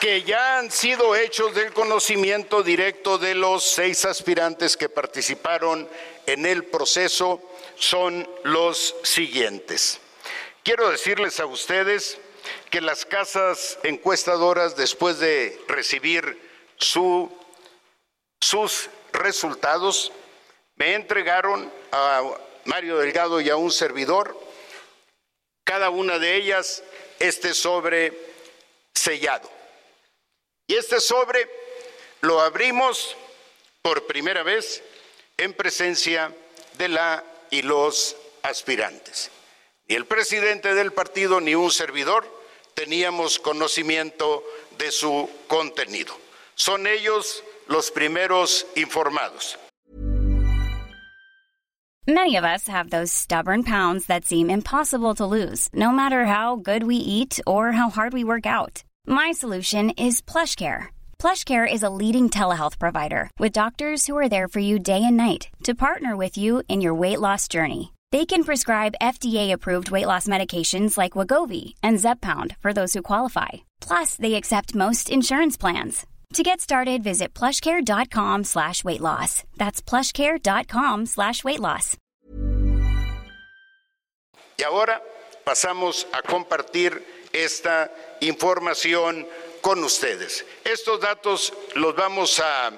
que 0.00 0.22
ya 0.22 0.58
han 0.58 0.70
sido 0.70 1.16
hechos 1.16 1.56
del 1.56 1.72
conocimiento 1.72 2.62
directo 2.62 3.18
de 3.18 3.34
los 3.34 3.64
seis 3.64 4.04
aspirantes 4.04 4.76
que 4.76 4.88
participaron 4.88 5.88
en 6.26 6.46
el 6.46 6.64
proceso 6.64 7.40
son 7.76 8.28
los 8.44 8.94
siguientes. 9.02 10.01
Quiero 10.64 10.90
decirles 10.90 11.40
a 11.40 11.46
ustedes 11.46 12.18
que 12.70 12.80
las 12.80 13.04
casas 13.04 13.78
encuestadoras, 13.82 14.76
después 14.76 15.18
de 15.18 15.60
recibir 15.66 16.40
sus 16.78 17.30
resultados, 19.12 20.12
me 20.76 20.94
entregaron 20.94 21.72
a 21.90 22.22
Mario 22.64 22.98
Delgado 22.98 23.40
y 23.40 23.50
a 23.50 23.56
un 23.56 23.72
servidor, 23.72 24.38
cada 25.64 25.90
una 25.90 26.20
de 26.20 26.36
ellas 26.36 26.84
este 27.18 27.54
sobre 27.54 28.12
sellado. 28.94 29.50
Y 30.68 30.76
este 30.76 31.00
sobre 31.00 31.48
lo 32.20 32.40
abrimos 32.40 33.16
por 33.82 34.06
primera 34.06 34.44
vez 34.44 34.80
en 35.38 35.54
presencia 35.54 36.32
de 36.74 36.88
la 36.88 37.24
y 37.50 37.62
los 37.62 38.16
aspirantes. 38.42 39.30
Ni 39.88 39.96
el 39.96 40.06
presidente 40.06 40.74
del 40.74 40.92
partido 40.92 41.40
ni 41.40 41.54
un 41.54 41.70
servidor 41.70 42.24
teníamos 42.74 43.38
conocimiento 43.38 44.42
de 44.78 44.90
su 44.90 45.28
contenido. 45.48 46.14
Son 46.54 46.86
ellos 46.86 47.42
los 47.68 47.90
primeros 47.90 48.66
informados. 48.76 49.58
Many 52.06 52.34
of 52.34 52.44
us 52.44 52.66
have 52.66 52.90
those 52.90 53.12
stubborn 53.12 53.62
pounds 53.62 54.06
that 54.06 54.24
seem 54.24 54.50
impossible 54.50 55.14
to 55.14 55.24
lose, 55.24 55.68
no 55.72 55.92
matter 55.92 56.24
how 56.26 56.56
good 56.56 56.82
we 56.82 56.96
eat 56.96 57.38
or 57.46 57.70
how 57.72 57.90
hard 57.90 58.12
we 58.12 58.24
work 58.24 58.44
out. 58.44 58.82
My 59.06 59.30
solution 59.30 59.90
is 59.90 60.20
PlushCare. 60.20 60.86
PlushCare 61.20 61.72
is 61.72 61.84
a 61.84 61.90
leading 61.90 62.28
telehealth 62.28 62.80
provider 62.80 63.30
with 63.38 63.52
doctors 63.52 64.08
who 64.08 64.16
are 64.18 64.28
there 64.28 64.48
for 64.48 64.58
you 64.58 64.80
day 64.80 65.04
and 65.04 65.16
night 65.16 65.48
to 65.62 65.76
partner 65.76 66.16
with 66.16 66.36
you 66.36 66.64
in 66.68 66.80
your 66.80 66.94
weight 66.94 67.20
loss 67.20 67.46
journey. 67.46 67.92
They 68.12 68.26
can 68.26 68.44
prescribe 68.44 68.94
FDA-approved 69.00 69.90
weight 69.90 70.06
loss 70.06 70.28
medications 70.28 70.98
like 70.98 71.14
Wagovi 71.14 71.76
and 71.82 71.98
Zepbound 71.98 72.56
for 72.60 72.74
those 72.74 72.92
who 72.92 73.00
qualify. 73.00 73.48
Plus, 73.80 74.16
they 74.16 74.34
accept 74.34 74.74
most 74.74 75.08
insurance 75.08 75.56
plans. 75.56 76.04
To 76.34 76.42
get 76.42 76.60
started, 76.60 77.02
visit 77.02 77.32
plushcare.com 77.32 78.44
slash 78.44 78.84
weight 78.84 79.00
loss. 79.00 79.44
That's 79.56 79.80
plushcare.com 79.80 81.06
slash 81.06 81.42
weight 81.42 81.60
loss. 81.60 81.96
Y 84.58 84.64
ahora 84.64 85.00
pasamos 85.42 86.06
a 86.12 86.20
compartir 86.20 87.02
esta 87.32 87.90
información 88.20 89.26
con 89.62 89.82
ustedes. 89.84 90.44
Estos 90.64 91.00
datos 91.00 91.50
los 91.76 91.96
vamos 91.96 92.40
a 92.40 92.72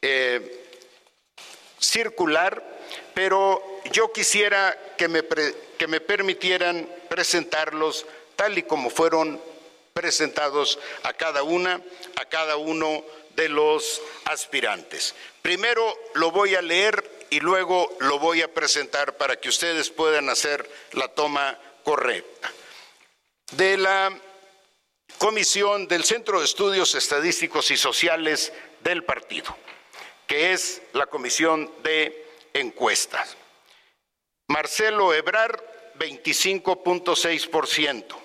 eh, 0.00 0.40
circular, 1.78 2.73
pero 3.14 3.80
yo 3.92 4.12
quisiera 4.12 4.76
que 4.98 5.08
me, 5.08 5.22
que 5.78 5.86
me 5.86 6.00
permitieran 6.00 6.88
presentarlos 7.08 8.06
tal 8.36 8.58
y 8.58 8.64
como 8.64 8.90
fueron 8.90 9.40
presentados 9.92 10.78
a 11.04 11.12
cada 11.12 11.42
una, 11.42 11.80
a 12.16 12.24
cada 12.26 12.56
uno 12.56 13.04
de 13.36 13.48
los 13.48 14.02
aspirantes. 14.24 15.14
Primero 15.42 15.96
lo 16.14 16.30
voy 16.30 16.54
a 16.54 16.62
leer 16.62 17.26
y 17.30 17.40
luego 17.40 17.96
lo 18.00 18.18
voy 18.18 18.42
a 18.42 18.52
presentar 18.52 19.16
para 19.16 19.36
que 19.36 19.48
ustedes 19.48 19.90
puedan 19.90 20.28
hacer 20.28 20.68
la 20.92 21.08
toma 21.08 21.58
correcta. 21.82 22.50
De 23.52 23.76
la 23.76 24.16
Comisión 25.18 25.86
del 25.86 26.04
Centro 26.04 26.40
de 26.40 26.44
Estudios 26.44 26.94
Estadísticos 26.94 27.70
y 27.70 27.76
Sociales 27.76 28.52
del 28.82 29.04
partido, 29.04 29.56
que 30.26 30.52
es 30.52 30.82
la 30.92 31.06
Comisión 31.06 31.70
de 31.82 32.23
Encuestas. 32.54 33.36
Marcelo 34.48 35.12
Ebrar, 35.12 35.62
25.6%. 35.98 38.16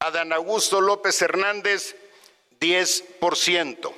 Adán 0.00 0.32
Augusto 0.32 0.80
López 0.80 1.22
Hernández, 1.22 1.94
10%. 2.60 3.92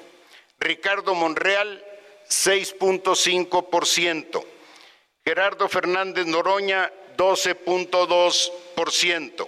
Ricardo 0.59 1.15
Monreal, 1.15 1.83
6.5%. 2.29 4.45
Gerardo 5.25 5.69
Fernández 5.69 6.27
Noroña, 6.27 6.93
12.2%. 7.17 9.47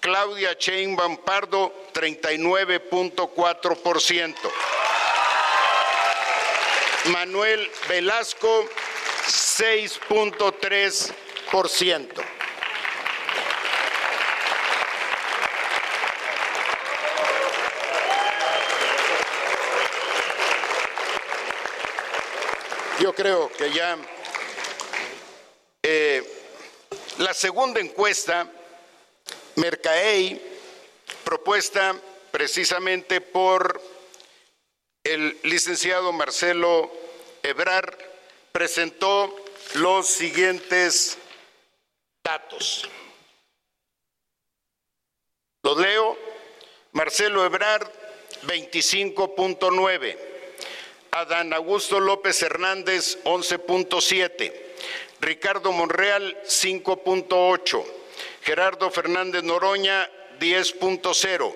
Claudia 0.00 0.54
Sheinbaum 0.54 1.18
Pardo, 1.18 1.72
39.4%. 1.92 4.34
Manuel 7.12 7.70
Velasco, 7.88 8.68
6.3%. 9.58 12.24
Yo 23.00 23.12
creo 23.12 23.50
que 23.50 23.72
ya 23.72 23.98
eh, 25.82 26.22
la 27.18 27.34
segunda 27.34 27.80
encuesta, 27.80 28.48
Mercaey, 29.56 30.40
propuesta 31.24 31.96
precisamente 32.30 33.20
por 33.20 33.82
el 35.02 35.36
licenciado 35.42 36.12
Marcelo 36.12 36.92
Ebrar, 37.42 37.98
presentó 38.52 39.47
los 39.74 40.06
siguientes 40.06 41.18
datos. 42.24 42.88
Los 45.62 45.78
leo. 45.78 46.16
Marcelo 46.92 47.44
Ebrard, 47.44 47.86
25.9. 48.44 50.16
Adán 51.12 51.52
Augusto 51.52 52.00
López 52.00 52.42
Hernández 52.42 53.18
11.7, 53.24 54.54
Ricardo 55.20 55.70
Monreal 55.72 56.38
5.8, 56.44 57.84
Gerardo 58.42 58.90
Fernández 58.90 59.42
Noroña 59.42 60.10
10.0, 60.38 61.54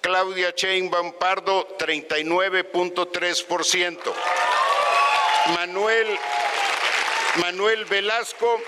Claudia 0.00 0.52
Sheinbaum 0.56 1.12
Pardo 1.14 1.66
39.3%, 1.78 3.98
Manuel 5.54 6.18
Manuel 7.38 7.84
Velasco 7.84 8.60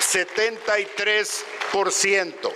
73%. 0.00 2.52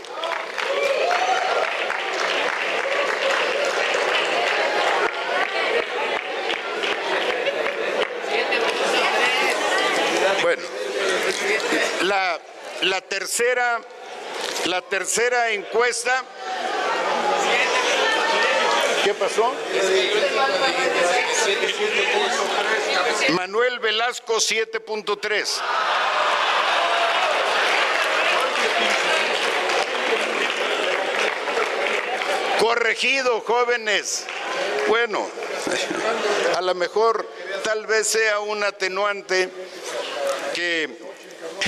La, 12.02 12.40
la 12.82 13.00
tercera, 13.02 13.80
la 14.64 14.82
tercera 14.82 15.50
encuesta. 15.50 16.24
¿Qué 19.04 19.14
pasó? 19.14 19.54
Manuel 23.30 23.78
Velasco 23.78 24.36
7.3. 24.36 25.60
Corregido, 32.60 33.40
jóvenes. 33.40 34.26
Bueno, 34.88 35.26
a 36.56 36.60
lo 36.60 36.74
mejor 36.74 37.26
tal 37.62 37.86
vez 37.86 38.06
sea 38.06 38.40
un 38.40 38.62
atenuante 38.64 39.48
que 40.54 40.98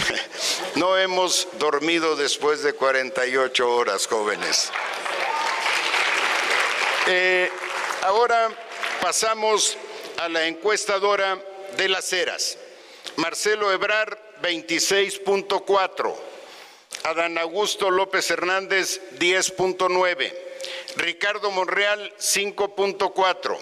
no 0.74 0.98
hemos 0.98 1.48
dormido 1.54 2.16
después 2.16 2.62
de 2.62 2.74
48 2.74 3.74
horas, 3.74 4.06
jóvenes. 4.06 4.70
Eh, 7.06 7.50
ahora 8.02 8.50
pasamos 9.00 9.76
a 10.22 10.28
la 10.28 10.46
encuestadora 10.46 11.36
de 11.76 11.88
las 11.88 12.12
eras. 12.12 12.56
Marcelo 13.16 13.72
Ebrar, 13.72 14.36
26.4. 14.40 16.14
Adán 17.02 17.38
Augusto 17.38 17.90
López 17.90 18.30
Hernández, 18.30 19.00
10.9. 19.18 20.32
Ricardo 20.94 21.50
Monreal, 21.50 22.14
5.4. 22.18 23.58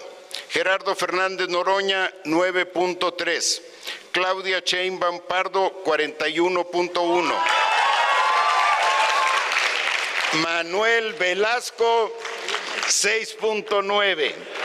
Gerardo 0.49 0.95
Fernández 0.95 1.49
Noroña, 1.49 2.13
9.3. 2.25 3.61
Claudia 4.11 4.61
Sheinbaum 4.63 5.21
Pardo 5.21 5.83
41.1. 5.83 7.33
Manuel 10.33 11.13
Velasco 11.13 12.15
6.9. 12.87 14.60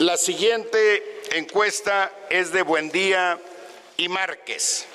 La 0.00 0.16
siguiente 0.16 1.20
encuesta 1.32 2.10
es 2.30 2.52
de 2.52 2.62
Buendía 2.62 3.38
y 3.98 4.08
Márquez. 4.08 4.86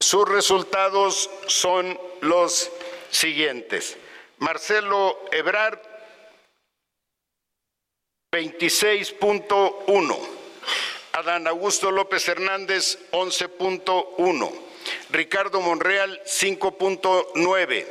Sus 0.00 0.26
resultados 0.26 1.28
son 1.48 2.00
los 2.22 2.70
siguientes. 3.10 3.98
Marcelo 4.38 5.20
Ebrard, 5.32 5.80
26.1. 8.32 10.18
Adán 11.12 11.48
Augusto 11.48 11.90
López 11.90 12.26
Hernández, 12.26 12.98
11.1. 13.10 14.50
Ricardo 15.10 15.60
Monreal, 15.60 16.22
5.9. 16.24 17.86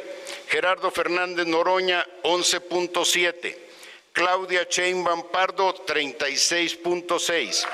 Gerardo 0.47 0.89
Fernández 0.89 1.45
Noroña, 1.45 2.03
11.7. 2.23 3.70
Claudia 4.13 4.67
Sheinbaum 4.69 5.29
Pardo, 5.31 5.73
36.6. 5.85 7.65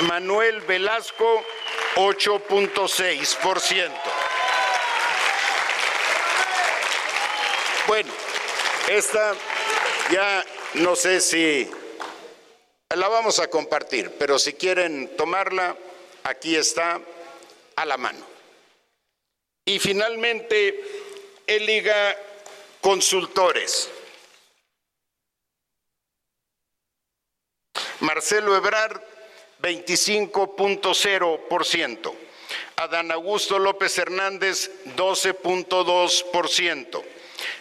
Manuel 0.00 0.60
Velasco, 0.62 1.44
8.6%. 1.96 3.90
Bueno, 7.86 8.12
esta 8.88 9.34
ya 10.10 10.44
no 10.74 10.94
sé 10.94 11.20
si 11.20 11.70
la 12.94 13.08
vamos 13.08 13.38
a 13.38 13.48
compartir, 13.48 14.12
pero 14.18 14.38
si 14.38 14.52
quieren 14.54 15.16
tomarla, 15.16 15.76
aquí 16.24 16.56
está 16.56 17.00
a 17.76 17.84
la 17.84 17.96
mano. 17.96 18.26
Y 19.64 19.78
finalmente, 19.78 20.80
el 21.46 21.66
Liga 21.66 22.16
Consultores. 22.80 23.90
Marcelo 28.00 28.56
Ebrard, 28.56 29.00
25.0%. 29.62 32.12
Adán 32.76 33.12
Augusto 33.12 33.58
López 33.58 33.98
Hernández, 33.98 34.70
12.2%. 34.96 37.04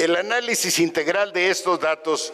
El 0.00 0.16
análisis 0.16 0.78
integral 0.78 1.30
de 1.30 1.50
estos 1.50 1.78
datos 1.78 2.32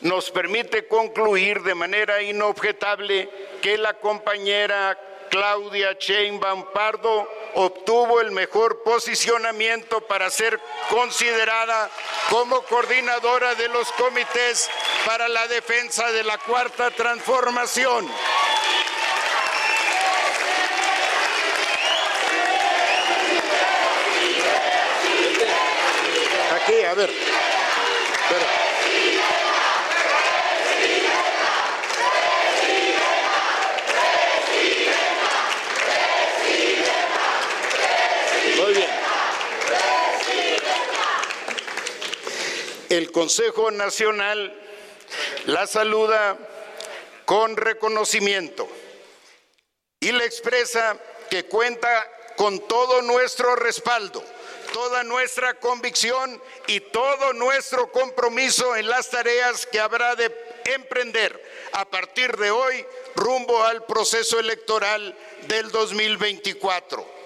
nos 0.00 0.30
permite 0.30 0.86
concluir 0.86 1.60
de 1.62 1.74
manera 1.74 2.22
inobjetable 2.22 3.28
que 3.60 3.76
la 3.76 3.94
compañera 3.94 4.96
Claudia 5.28 5.96
Sheinbaum 5.98 6.66
Pardo 6.72 7.28
obtuvo 7.54 8.20
el 8.20 8.30
mejor 8.30 8.84
posicionamiento 8.84 10.00
para 10.02 10.30
ser 10.30 10.60
considerada 10.88 11.90
como 12.28 12.62
coordinadora 12.62 13.56
de 13.56 13.66
los 13.70 13.90
comités 13.94 14.70
para 15.04 15.26
la 15.26 15.48
defensa 15.48 16.12
de 16.12 16.22
la 16.22 16.38
cuarta 16.38 16.92
transformación. 16.92 18.08
a 26.90 26.94
ver. 26.94 27.10
Muy 38.56 38.74
bien. 38.74 38.90
El 42.88 43.12
Consejo 43.12 43.70
Nacional 43.70 44.52
la 45.46 45.68
saluda 45.68 46.36
con 47.24 47.56
reconocimiento 47.56 48.68
y 50.00 50.10
le 50.10 50.24
expresa 50.24 50.98
que 51.30 51.44
cuenta 51.44 52.10
con 52.36 52.58
todo 52.66 53.00
nuestro 53.02 53.54
respaldo 53.54 54.24
toda 54.72 55.02
nuestra 55.04 55.54
convicción 55.54 56.40
y 56.66 56.80
todo 56.80 57.32
nuestro 57.32 57.90
compromiso 57.90 58.76
en 58.76 58.88
las 58.88 59.10
tareas 59.10 59.66
que 59.66 59.80
habrá 59.80 60.14
de 60.14 60.34
emprender 60.66 61.42
a 61.72 61.84
partir 61.84 62.36
de 62.36 62.50
hoy 62.50 62.84
rumbo 63.16 63.62
al 63.64 63.84
proceso 63.84 64.38
electoral 64.38 65.16
del 65.48 65.70
2024. 65.70 67.19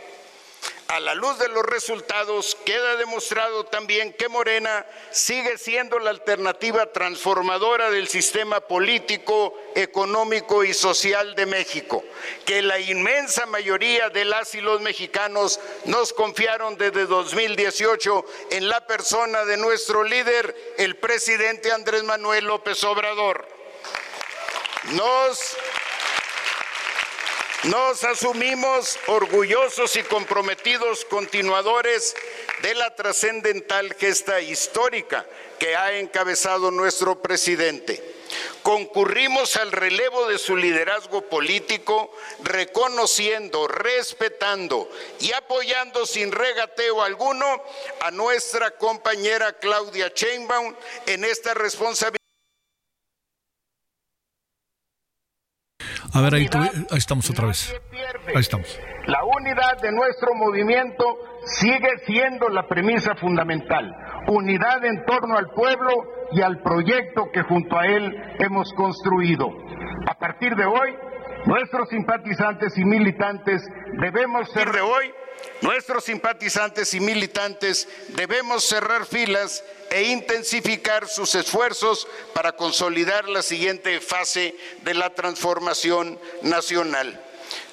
A 0.94 1.00
la 1.00 1.16
luz 1.16 1.40
de 1.40 1.48
los 1.48 1.64
resultados 1.64 2.56
queda 2.64 2.94
demostrado 2.94 3.64
también 3.64 4.12
que 4.12 4.28
Morena 4.28 4.86
sigue 5.10 5.58
siendo 5.58 5.98
la 5.98 6.10
alternativa 6.10 6.92
transformadora 6.92 7.90
del 7.90 8.06
sistema 8.06 8.60
político, 8.60 9.58
económico 9.74 10.62
y 10.62 10.72
social 10.72 11.34
de 11.34 11.46
México, 11.46 12.04
que 12.44 12.62
la 12.62 12.78
inmensa 12.78 13.44
mayoría 13.44 14.08
de 14.08 14.24
las 14.24 14.54
y 14.54 14.60
los 14.60 14.80
mexicanos 14.82 15.58
nos 15.84 16.12
confiaron 16.12 16.78
desde 16.78 17.06
2018 17.06 18.24
en 18.50 18.68
la 18.68 18.86
persona 18.86 19.44
de 19.44 19.56
nuestro 19.56 20.04
líder, 20.04 20.74
el 20.78 20.94
presidente 20.94 21.72
Andrés 21.72 22.04
Manuel 22.04 22.44
López 22.44 22.84
Obrador. 22.84 23.48
Nos 24.92 25.56
nos 27.64 28.04
asumimos 28.04 28.98
orgullosos 29.06 29.96
y 29.96 30.02
comprometidos 30.02 31.04
continuadores 31.06 32.14
de 32.62 32.74
la 32.74 32.94
trascendental 32.94 33.94
gesta 33.94 34.40
histórica 34.40 35.24
que 35.58 35.74
ha 35.74 35.98
encabezado 35.98 36.70
nuestro 36.70 37.22
presidente. 37.22 38.02
Concurrimos 38.62 39.56
al 39.56 39.72
relevo 39.72 40.26
de 40.26 40.38
su 40.38 40.56
liderazgo 40.56 41.22
político, 41.22 42.10
reconociendo, 42.42 43.68
respetando 43.68 44.90
y 45.20 45.32
apoyando 45.32 46.06
sin 46.06 46.32
regateo 46.32 47.02
alguno 47.02 47.62
a 48.00 48.10
nuestra 48.10 48.72
compañera 48.72 49.52
Claudia 49.54 50.12
Sheinbaum 50.14 50.74
en 51.06 51.24
esta 51.24 51.54
responsabilidad. 51.54 52.23
A 56.14 56.20
ver, 56.20 56.34
ahí, 56.34 56.48
ahí 56.54 56.98
estamos 56.98 57.28
otra 57.28 57.48
vez. 57.48 57.74
Ahí 58.28 58.40
estamos. 58.40 58.78
La 59.06 59.18
unidad 59.24 59.80
de 59.82 59.90
nuestro 59.90 60.32
movimiento 60.34 61.04
sigue 61.44 61.90
siendo 62.06 62.48
la 62.48 62.68
premisa 62.68 63.16
fundamental. 63.16 63.92
Unidad 64.28 64.84
en 64.84 65.04
torno 65.04 65.36
al 65.36 65.50
pueblo 65.50 65.90
y 66.32 66.40
al 66.40 66.62
proyecto 66.62 67.30
que 67.32 67.42
junto 67.42 67.76
a 67.76 67.86
él 67.86 68.16
hemos 68.38 68.72
construido. 68.74 69.48
A 70.06 70.14
partir 70.14 70.54
de 70.54 70.64
hoy, 70.64 70.94
nuestros 71.46 71.88
simpatizantes 71.88 72.76
y 72.78 72.84
militantes 72.84 73.62
debemos 74.00 74.50
ser 74.50 74.72
de 74.72 74.80
hoy 74.80 75.12
Nuestros 75.60 76.04
simpatizantes 76.04 76.92
y 76.94 77.00
militantes 77.00 77.88
debemos 78.08 78.64
cerrar 78.64 79.06
filas 79.06 79.64
e 79.90 80.04
intensificar 80.04 81.08
sus 81.08 81.34
esfuerzos 81.34 82.06
para 82.34 82.52
consolidar 82.52 83.28
la 83.28 83.42
siguiente 83.42 84.00
fase 84.00 84.56
de 84.82 84.94
la 84.94 85.10
transformación 85.10 86.18
nacional. 86.42 87.20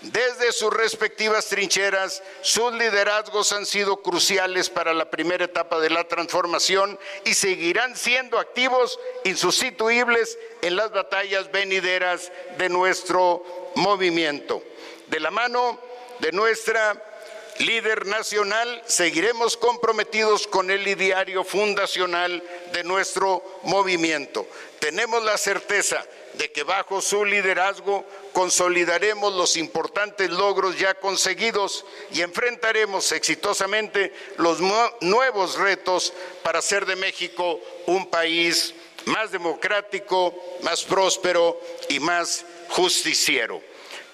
Desde 0.01 0.51
sus 0.51 0.73
respectivas 0.73 1.45
trincheras, 1.47 2.23
sus 2.41 2.73
liderazgos 2.73 3.51
han 3.51 3.67
sido 3.67 4.01
cruciales 4.01 4.67
para 4.67 4.95
la 4.95 5.11
primera 5.11 5.45
etapa 5.45 5.79
de 5.79 5.91
la 5.91 6.07
transformación 6.07 6.97
y 7.23 7.35
seguirán 7.35 7.95
siendo 7.95 8.39
activos, 8.39 8.99
insustituibles 9.25 10.39
en 10.63 10.75
las 10.75 10.91
batallas 10.91 11.51
venideras 11.51 12.31
de 12.57 12.69
nuestro 12.69 13.45
movimiento. 13.75 14.63
De 15.05 15.19
la 15.19 15.29
mano 15.29 15.79
de 16.17 16.31
nuestra 16.31 17.10
líder 17.59 18.05
nacional, 18.05 18.81
seguiremos 18.85 19.57
comprometidos 19.57 20.47
con 20.47 20.71
el 20.71 20.87
ideario 20.87 21.43
fundacional 21.43 22.43
de 22.73 22.83
nuestro 22.83 23.43
movimiento. 23.63 24.47
Tenemos 24.79 25.23
la 25.23 25.37
certeza 25.37 26.05
de 26.33 26.51
que 26.51 26.63
bajo 26.63 27.01
su 27.01 27.25
liderazgo 27.25 28.05
consolidaremos 28.33 29.33
los 29.33 29.57
importantes 29.57 30.29
logros 30.29 30.79
ya 30.79 30.93
conseguidos 30.95 31.85
y 32.11 32.21
enfrentaremos 32.21 33.11
exitosamente 33.11 34.13
los 34.37 34.59
nuevos 35.01 35.57
retos 35.57 36.13
para 36.43 36.59
hacer 36.59 36.85
de 36.85 36.95
México 36.95 37.59
un 37.85 38.09
país 38.09 38.73
más 39.05 39.31
democrático, 39.31 40.33
más 40.61 40.83
próspero 40.83 41.59
y 41.89 41.99
más 41.99 42.45
justiciero 42.69 43.61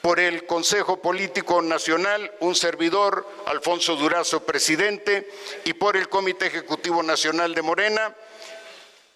por 0.07 0.21
el 0.21 0.45
Consejo 0.45 1.01
Político 1.01 1.61
Nacional, 1.61 2.31
un 2.39 2.55
servidor, 2.55 3.27
Alfonso 3.45 3.97
Durazo, 3.97 4.45
presidente, 4.45 5.29
y 5.65 5.73
por 5.73 5.97
el 5.97 6.07
Comité 6.07 6.47
Ejecutivo 6.47 7.03
Nacional 7.03 7.53
de 7.53 7.61
Morena, 7.61 8.15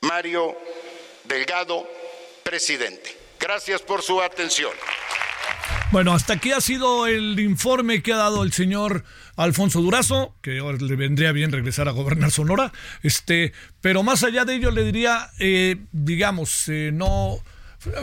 Mario 0.02 0.54
Delgado, 1.24 1.88
presidente. 2.44 3.16
Gracias 3.40 3.82
por 3.82 4.02
su 4.02 4.22
atención. 4.22 4.74
Bueno, 5.94 6.12
hasta 6.12 6.34
aquí 6.34 6.52
ha 6.52 6.60
sido 6.60 7.08
el 7.08 7.40
informe 7.40 8.04
que 8.04 8.12
ha 8.12 8.18
dado 8.18 8.44
el 8.44 8.52
señor 8.52 9.06
Alfonso 9.38 9.80
Durazo, 9.80 10.36
que 10.42 10.60
ahora 10.60 10.78
le 10.82 10.98
vendría 10.98 11.32
bien 11.32 11.54
regresar 11.54 11.88
a 11.88 11.92
gobernar 11.92 12.32
Sonora, 12.32 12.74
este, 13.02 13.54
pero 13.80 14.04
más 14.04 14.26
allá 14.26 14.44
de 14.44 14.56
ello 14.56 14.72
le 14.72 14.84
diría, 14.84 15.30
eh, 15.40 15.78
digamos, 15.94 16.68
eh, 16.68 16.92
no 16.94 17.42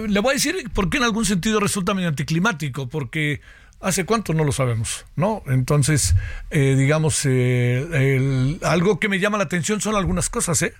le 0.08 0.20
voy 0.20 0.32
a 0.32 0.34
decir 0.34 0.70
por 0.72 0.90
qué 0.90 0.98
en 0.98 1.04
algún 1.04 1.24
sentido 1.24 1.60
resulta 1.60 1.94
medio 1.94 2.08
anticlimático, 2.08 2.88
porque 2.88 3.40
hace 3.80 4.04
cuánto 4.04 4.34
no 4.34 4.44
lo 4.44 4.52
sabemos, 4.52 5.04
¿no? 5.16 5.42
Entonces, 5.46 6.14
eh, 6.50 6.74
digamos, 6.76 7.20
eh, 7.24 8.58
algo 8.62 8.98
que 8.98 9.08
me 9.08 9.18
llama 9.20 9.38
la 9.38 9.44
atención 9.44 9.80
son 9.80 9.94
algunas 9.94 10.30
cosas, 10.30 10.60
¿eh? 10.62 10.74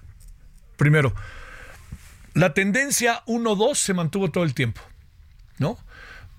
Primero, 0.77 1.15
la 2.35 2.55
tendencia 2.55 3.23
1-2 3.27 3.77
se 3.77 3.95
mantuvo 3.95 4.31
todo 4.31 4.45
el 4.45 4.55
tiempo, 4.55 4.81
¿no? 5.59 5.79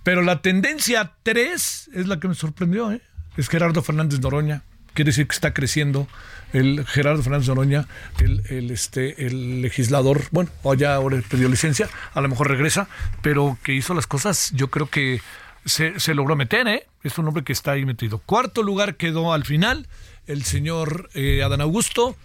Pero 0.04 0.22
la 0.22 0.42
tendencia 0.42 1.14
3 1.24 1.90
es 1.94 2.08
la 2.08 2.20
que 2.20 2.28
me 2.28 2.36
sorprendió, 2.36 2.92
¿eh? 2.92 3.02
Es 3.38 3.48
Gerardo 3.48 3.82
Fernández 3.82 4.20
Noroña, 4.20 4.64
quiere 4.94 5.10
decir 5.10 5.28
que 5.28 5.36
está 5.36 5.54
creciendo 5.54 6.08
el 6.54 6.86
Gerardo 6.86 7.24
Fernández 7.24 7.48
Noroña, 7.48 7.88
el, 8.20 8.72
este, 8.72 9.26
el 9.26 9.62
legislador, 9.62 10.24
bueno, 10.32 10.50
ya 10.78 10.96
ahora 10.96 11.22
perdió 11.30 11.50
licencia, 11.50 11.90
a 12.14 12.22
lo 12.22 12.30
mejor 12.30 12.50
regresa, 12.50 12.88
pero 13.22 13.58
que 13.64 13.74
hizo 13.74 13.94
las 13.94 14.08
cosas, 14.08 14.52
yo 14.54 14.70
creo 14.70 14.90
que 14.90 15.22
se, 15.66 16.00
se 16.00 16.14
logró 16.14 16.36
meter, 16.36 16.68
¿eh? 16.68 16.88
Es 17.04 17.18
un 17.18 17.28
hombre 17.28 17.44
que 17.44 17.54
está 17.54 17.72
ahí 17.72 17.86
metido. 17.86 18.20
Cuarto 18.26 18.64
lugar 18.64 18.96
quedó 18.96 19.34
al 19.34 19.46
final 19.46 19.88
el 20.28 20.44
señor 20.44 21.10
eh, 21.14 21.44
Adán 21.44 21.62
Augusto. 21.62 22.16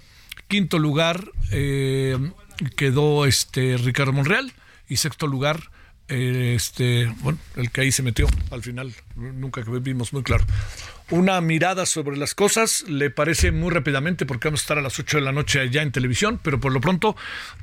Quinto 0.49 0.79
lugar 0.79 1.31
eh, 1.51 2.19
quedó 2.77 3.25
este 3.27 3.77
Ricardo 3.77 4.13
Monreal. 4.13 4.53
Y 4.89 4.97
sexto 4.97 5.27
lugar, 5.27 5.71
este, 6.09 7.07
bueno, 7.21 7.39
el 7.57 7.71
que 7.71 7.83
ahí 7.83 7.93
se 7.93 8.03
metió 8.03 8.27
al 8.51 8.63
final, 8.63 8.95
nunca 9.17 9.63
vimos 9.81 10.13
muy 10.13 10.23
claro 10.23 10.45
una 11.11 11.41
mirada 11.41 11.87
sobre 11.87 12.17
las 12.17 12.35
cosas. 12.35 12.85
Le 12.89 13.11
parece 13.11 13.53
muy 13.53 13.71
rápidamente 13.71 14.27
porque 14.27 14.49
vamos 14.49 14.61
a 14.61 14.65
estar 14.65 14.79
a 14.79 14.83
las 14.83 14.99
8 14.99 15.19
de 15.19 15.23
la 15.23 15.33
noche 15.33 15.69
ya 15.71 15.83
en 15.83 15.93
televisión, 15.93 16.41
pero 16.43 16.61
por 16.61 16.73
lo 16.73 16.81
pronto, 16.81 17.17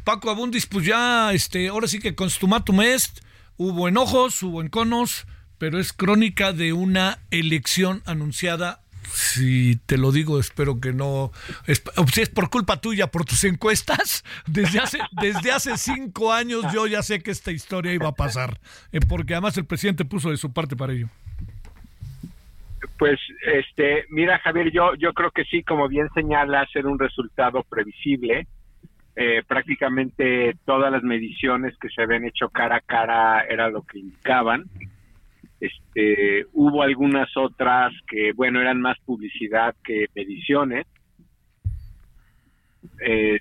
Paco 0.03 0.29
Abundis, 0.29 0.65
pues 0.65 0.85
ya, 0.85 1.31
este, 1.33 1.69
ahora 1.69 1.87
sí 1.87 1.99
que 1.99 2.15
consumatum 2.15 2.81
est, 2.81 3.19
hubo 3.57 3.87
enojos, 3.87 4.41
hubo 4.43 4.61
enconos, 4.61 5.25
pero 5.57 5.79
es 5.79 5.93
crónica 5.93 6.53
de 6.53 6.73
una 6.73 7.19
elección 7.31 8.01
anunciada. 8.05 8.80
Si 9.03 9.77
te 9.85 9.97
lo 9.97 10.11
digo, 10.11 10.39
espero 10.39 10.79
que 10.79 10.93
no. 10.93 11.31
Es, 11.67 11.83
si 12.13 12.21
es 12.21 12.29
por 12.29 12.49
culpa 12.49 12.79
tuya, 12.79 13.07
por 13.07 13.25
tus 13.25 13.43
encuestas, 13.43 14.23
desde 14.47 14.79
hace, 14.79 14.99
desde 15.21 15.51
hace 15.51 15.77
cinco 15.77 16.33
años 16.33 16.65
yo 16.73 16.87
ya 16.87 17.01
sé 17.01 17.21
que 17.21 17.31
esta 17.31 17.51
historia 17.51 17.93
iba 17.93 18.09
a 18.09 18.13
pasar, 18.13 18.59
eh, 18.91 18.99
porque 19.07 19.33
además 19.33 19.57
el 19.57 19.65
presidente 19.65 20.05
puso 20.05 20.29
de 20.29 20.37
su 20.37 20.53
parte 20.53 20.75
para 20.75 20.93
ello. 20.93 21.07
Pues, 22.97 23.19
este, 23.41 24.05
mira, 24.09 24.37
Javier, 24.39 24.71
yo, 24.71 24.93
yo 24.95 25.13
creo 25.13 25.31
que 25.31 25.43
sí, 25.45 25.63
como 25.63 25.87
bien 25.87 26.07
señala, 26.13 26.67
ser 26.67 26.85
un 26.85 26.99
resultado 26.99 27.63
previsible. 27.63 28.47
Eh, 29.15 29.43
prácticamente 29.45 30.55
todas 30.65 30.89
las 30.89 31.03
mediciones 31.03 31.77
que 31.77 31.89
se 31.89 32.01
habían 32.01 32.23
hecho 32.23 32.47
cara 32.47 32.77
a 32.77 32.81
cara 32.81 33.41
era 33.41 33.69
lo 33.69 33.81
que 33.81 33.99
indicaban. 33.99 34.65
Este, 35.61 36.47
hubo 36.53 36.81
algunas 36.81 37.29
otras 37.37 37.93
que, 38.07 38.33
bueno, 38.33 38.59
eran 38.59 38.81
más 38.81 38.97
publicidad 39.05 39.75
que 39.83 40.07
mediciones. 40.15 40.87
Eh, 43.05 43.37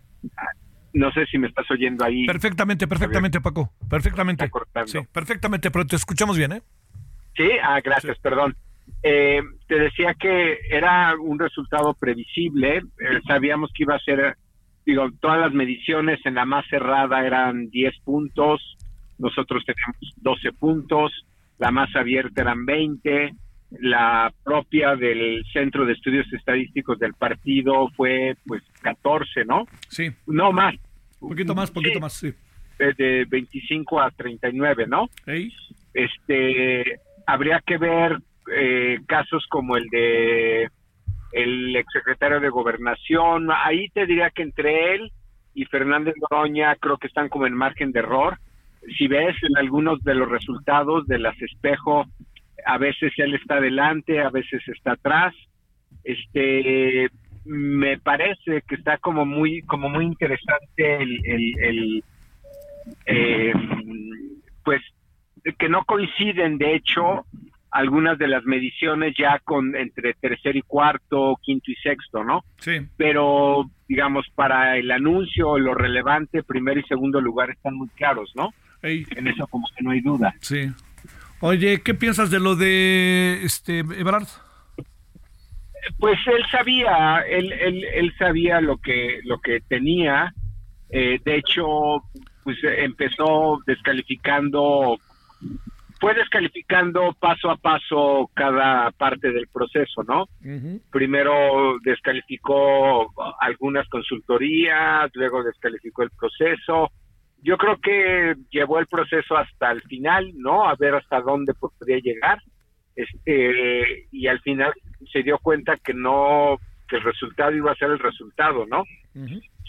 no 0.92 1.10
sé 1.12 1.24
si 1.26 1.38
me 1.38 1.48
estás 1.48 1.70
oyendo 1.70 2.04
ahí. 2.04 2.26
Perfectamente, 2.26 2.86
perfectamente, 2.86 3.40
Paco. 3.40 3.72
Perfectamente. 3.88 4.50
Sí, 4.84 4.98
perfectamente, 5.10 5.70
pero 5.70 5.86
te 5.86 5.96
escuchamos 5.96 6.36
bien, 6.36 6.52
¿eh? 6.52 6.62
Sí, 7.36 7.48
ah, 7.62 7.80
gracias, 7.80 8.18
perdón. 8.18 8.54
Eh, 9.02 9.40
te 9.66 9.78
decía 9.78 10.14
que 10.14 10.58
era 10.68 11.14
un 11.18 11.38
resultado 11.38 11.94
previsible, 11.94 12.78
eh, 12.78 13.20
sabíamos 13.26 13.70
que 13.72 13.84
iba 13.84 13.94
a 13.94 14.00
ser, 14.00 14.36
digo, 14.84 15.08
todas 15.20 15.38
las 15.38 15.52
mediciones 15.52 16.20
en 16.26 16.34
la 16.34 16.44
más 16.44 16.66
cerrada 16.68 17.24
eran 17.24 17.70
10 17.70 17.98
puntos, 18.04 18.76
nosotros 19.16 19.64
tenemos 19.64 19.96
12 20.16 20.52
puntos, 20.52 21.24
la 21.60 21.70
más 21.70 21.94
abierta 21.94 22.40
eran 22.40 22.64
20, 22.64 23.34
la 23.80 24.32
propia 24.42 24.96
del 24.96 25.44
Centro 25.52 25.84
de 25.84 25.92
Estudios 25.92 26.26
Estadísticos 26.32 26.98
del 26.98 27.14
partido 27.14 27.88
fue 27.96 28.34
pues 28.46 28.62
14, 28.80 29.44
¿no? 29.44 29.66
Sí. 29.88 30.08
No 30.26 30.52
más. 30.52 30.74
Un 31.20 31.28
poquito 31.28 31.54
más, 31.54 31.70
poquito 31.70 32.00
más, 32.00 32.14
sí. 32.14 32.32
De, 32.78 33.26
25 33.28 34.00
a 34.00 34.10
39, 34.10 34.86
¿no? 34.88 35.08
Sí. 35.26 35.52
Este, 35.92 36.98
habría 37.26 37.62
que 37.64 37.76
ver 37.76 38.18
eh, 38.56 38.98
casos 39.06 39.46
como 39.48 39.76
el 39.76 39.86
de 39.90 40.68
el 41.32 41.76
exsecretario 41.76 42.40
de 42.40 42.48
Gobernación, 42.48 43.50
ahí 43.52 43.88
te 43.90 44.04
diría 44.06 44.30
que 44.30 44.42
entre 44.42 44.94
él 44.94 45.12
y 45.54 45.64
Fernández 45.66 46.14
Noroña 46.16 46.74
creo 46.76 46.96
que 46.96 47.06
están 47.06 47.28
como 47.28 47.46
en 47.46 47.54
margen 47.54 47.92
de 47.92 48.00
error. 48.00 48.38
Si 48.96 49.08
ves 49.08 49.36
en 49.42 49.56
algunos 49.56 50.02
de 50.02 50.14
los 50.14 50.28
resultados 50.28 51.06
de 51.06 51.18
las 51.18 51.40
espejo, 51.40 52.06
a 52.64 52.78
veces 52.78 53.12
él 53.16 53.34
está 53.34 53.56
adelante, 53.56 54.20
a 54.20 54.30
veces 54.30 54.62
está 54.68 54.92
atrás. 54.92 55.34
Este, 56.04 57.08
me 57.44 57.98
parece 57.98 58.62
que 58.66 58.74
está 58.74 58.98
como 58.98 59.24
muy, 59.24 59.62
como 59.62 59.88
muy 59.88 60.04
interesante 60.04 61.02
el, 61.02 61.58
el, 61.58 62.04
eh, 63.06 63.52
pues 64.64 64.82
que 65.58 65.68
no 65.68 65.84
coinciden 65.84 66.58
de 66.58 66.74
hecho 66.74 67.24
algunas 67.70 68.18
de 68.18 68.28
las 68.28 68.44
mediciones 68.44 69.14
ya 69.16 69.38
con 69.38 69.76
entre 69.76 70.14
tercer 70.14 70.56
y 70.56 70.62
cuarto, 70.62 71.38
quinto 71.40 71.70
y 71.70 71.76
sexto, 71.76 72.24
¿no? 72.24 72.44
Sí. 72.58 72.80
Pero, 72.96 73.70
digamos, 73.88 74.26
para 74.34 74.76
el 74.76 74.90
anuncio, 74.90 75.56
lo 75.58 75.74
relevante, 75.74 76.42
primero 76.42 76.80
y 76.80 76.84
segundo 76.84 77.20
lugar 77.20 77.50
están 77.50 77.76
muy 77.76 77.88
claros, 77.90 78.32
¿no? 78.34 78.50
En 78.82 79.26
eso 79.28 79.46
como 79.46 79.66
que 79.76 79.82
no 79.82 79.90
hay 79.90 80.00
duda. 80.00 80.34
Sí. 80.40 80.70
Oye, 81.40 81.80
¿qué 81.82 81.94
piensas 81.94 82.30
de 82.30 82.40
lo 82.40 82.56
de 82.56 83.40
este 83.44 83.78
Ebrard? 83.78 84.26
Pues 85.98 86.18
él 86.26 86.44
sabía, 86.50 87.20
él, 87.28 87.52
él, 87.52 87.84
él 87.84 88.14
sabía 88.18 88.60
lo 88.60 88.76
que, 88.78 89.20
lo 89.24 89.40
que 89.40 89.60
tenía. 89.60 90.34
Eh, 90.90 91.18
de 91.24 91.36
hecho, 91.36 92.04
pues 92.44 92.58
empezó 92.62 93.60
descalificando 93.66 94.98
fue 96.00 96.14
descalificando 96.14 97.14
paso 97.20 97.50
a 97.50 97.56
paso 97.56 98.30
cada 98.32 98.90
parte 98.92 99.32
del 99.32 99.48
proceso, 99.48 100.02
¿no? 100.02 100.26
Primero 100.90 101.78
descalificó 101.84 103.12
algunas 103.38 103.86
consultorías, 103.88 105.10
luego 105.12 105.44
descalificó 105.44 106.02
el 106.02 106.10
proceso. 106.10 106.90
Yo 107.42 107.56
creo 107.56 107.78
que 107.78 108.34
llevó 108.50 108.78
el 108.78 108.86
proceso 108.86 109.36
hasta 109.36 109.70
el 109.72 109.82
final, 109.82 110.30
¿no? 110.36 110.68
A 110.68 110.74
ver 110.76 110.94
hasta 110.94 111.20
dónde 111.20 111.54
podría 111.54 111.98
llegar. 111.98 112.38
Este, 112.96 114.06
y 114.10 114.26
al 114.26 114.40
final 114.40 114.72
se 115.12 115.22
dio 115.22 115.38
cuenta 115.38 115.76
que 115.76 115.94
no, 115.94 116.58
que 116.88 116.96
el 116.96 117.02
resultado 117.02 117.52
iba 117.52 117.72
a 117.72 117.76
ser 117.76 117.90
el 117.90 117.98
resultado, 117.98 118.66
¿no? 118.66 118.84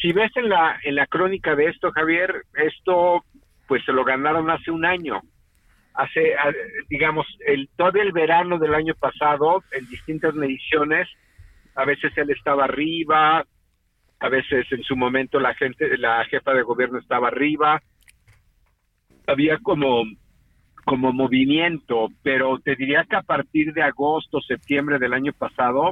Si 0.02 0.12
ves 0.12 0.32
en 0.36 0.50
la, 0.50 0.80
en 0.84 0.96
la 0.96 1.08
crónica 1.08 1.56
de 1.56 1.66
esto, 1.66 1.92
Javier, 1.92 2.44
esto 2.56 3.24
pues 3.68 3.84
se 3.86 3.94
lo 3.94 4.04
ganaron 4.04 4.50
hace 4.50 4.72
un 4.72 4.86
año 4.86 5.22
hace, 5.94 6.36
digamos, 6.90 7.26
el 7.46 7.70
todo 7.76 8.00
el 8.02 8.12
verano 8.12 8.58
del 8.58 8.74
año 8.74 8.94
pasado, 8.96 9.64
en 9.72 9.88
distintas 9.88 10.34
mediciones, 10.34 11.08
a 11.76 11.86
veces 11.86 12.12
él 12.18 12.30
estaba 12.32 12.66
arriba, 12.66 13.46
a 14.22 14.30
veces 14.30 14.66
en 14.72 14.84
su 14.84 14.96
momento 14.96 15.40
la 15.40 15.54
gente, 15.56 15.98
la 15.98 16.24
jefa 16.26 16.54
de 16.54 16.62
gobierno 16.62 17.00
estaba 17.00 17.28
arriba, 17.28 17.82
había 19.28 19.58
como 19.58 20.04
como 20.84 21.14
movimiento, 21.14 22.08
pero 22.24 22.60
te 22.60 22.76
diría 22.76 23.06
que 23.08 23.16
a 23.16 23.22
partir 23.22 23.72
de 23.74 23.84
agosto, 23.84 24.42
septiembre 24.42 24.98
del 24.98 25.14
año 25.14 25.32
pasado, 25.32 25.92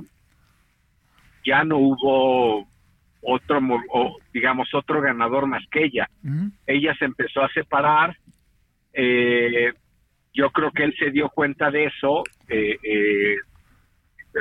ya 1.45 1.63
no 1.63 1.77
hubo 1.77 2.67
otro, 3.21 3.59
digamos, 4.33 4.73
otro 4.73 5.01
ganador 5.01 5.45
más 5.45 5.63
que 5.71 5.85
ella. 5.85 6.09
Ella 6.65 6.95
se 6.97 7.05
empezó 7.05 7.43
a 7.43 7.53
separar, 7.53 8.17
eh, 8.93 9.73
yo 10.33 10.49
creo 10.51 10.71
que 10.71 10.83
él 10.83 10.95
se 10.97 11.11
dio 11.11 11.29
cuenta 11.29 11.69
de 11.69 11.85
eso. 11.85 12.23
Eh, 12.47 12.77
eh, 12.83 13.35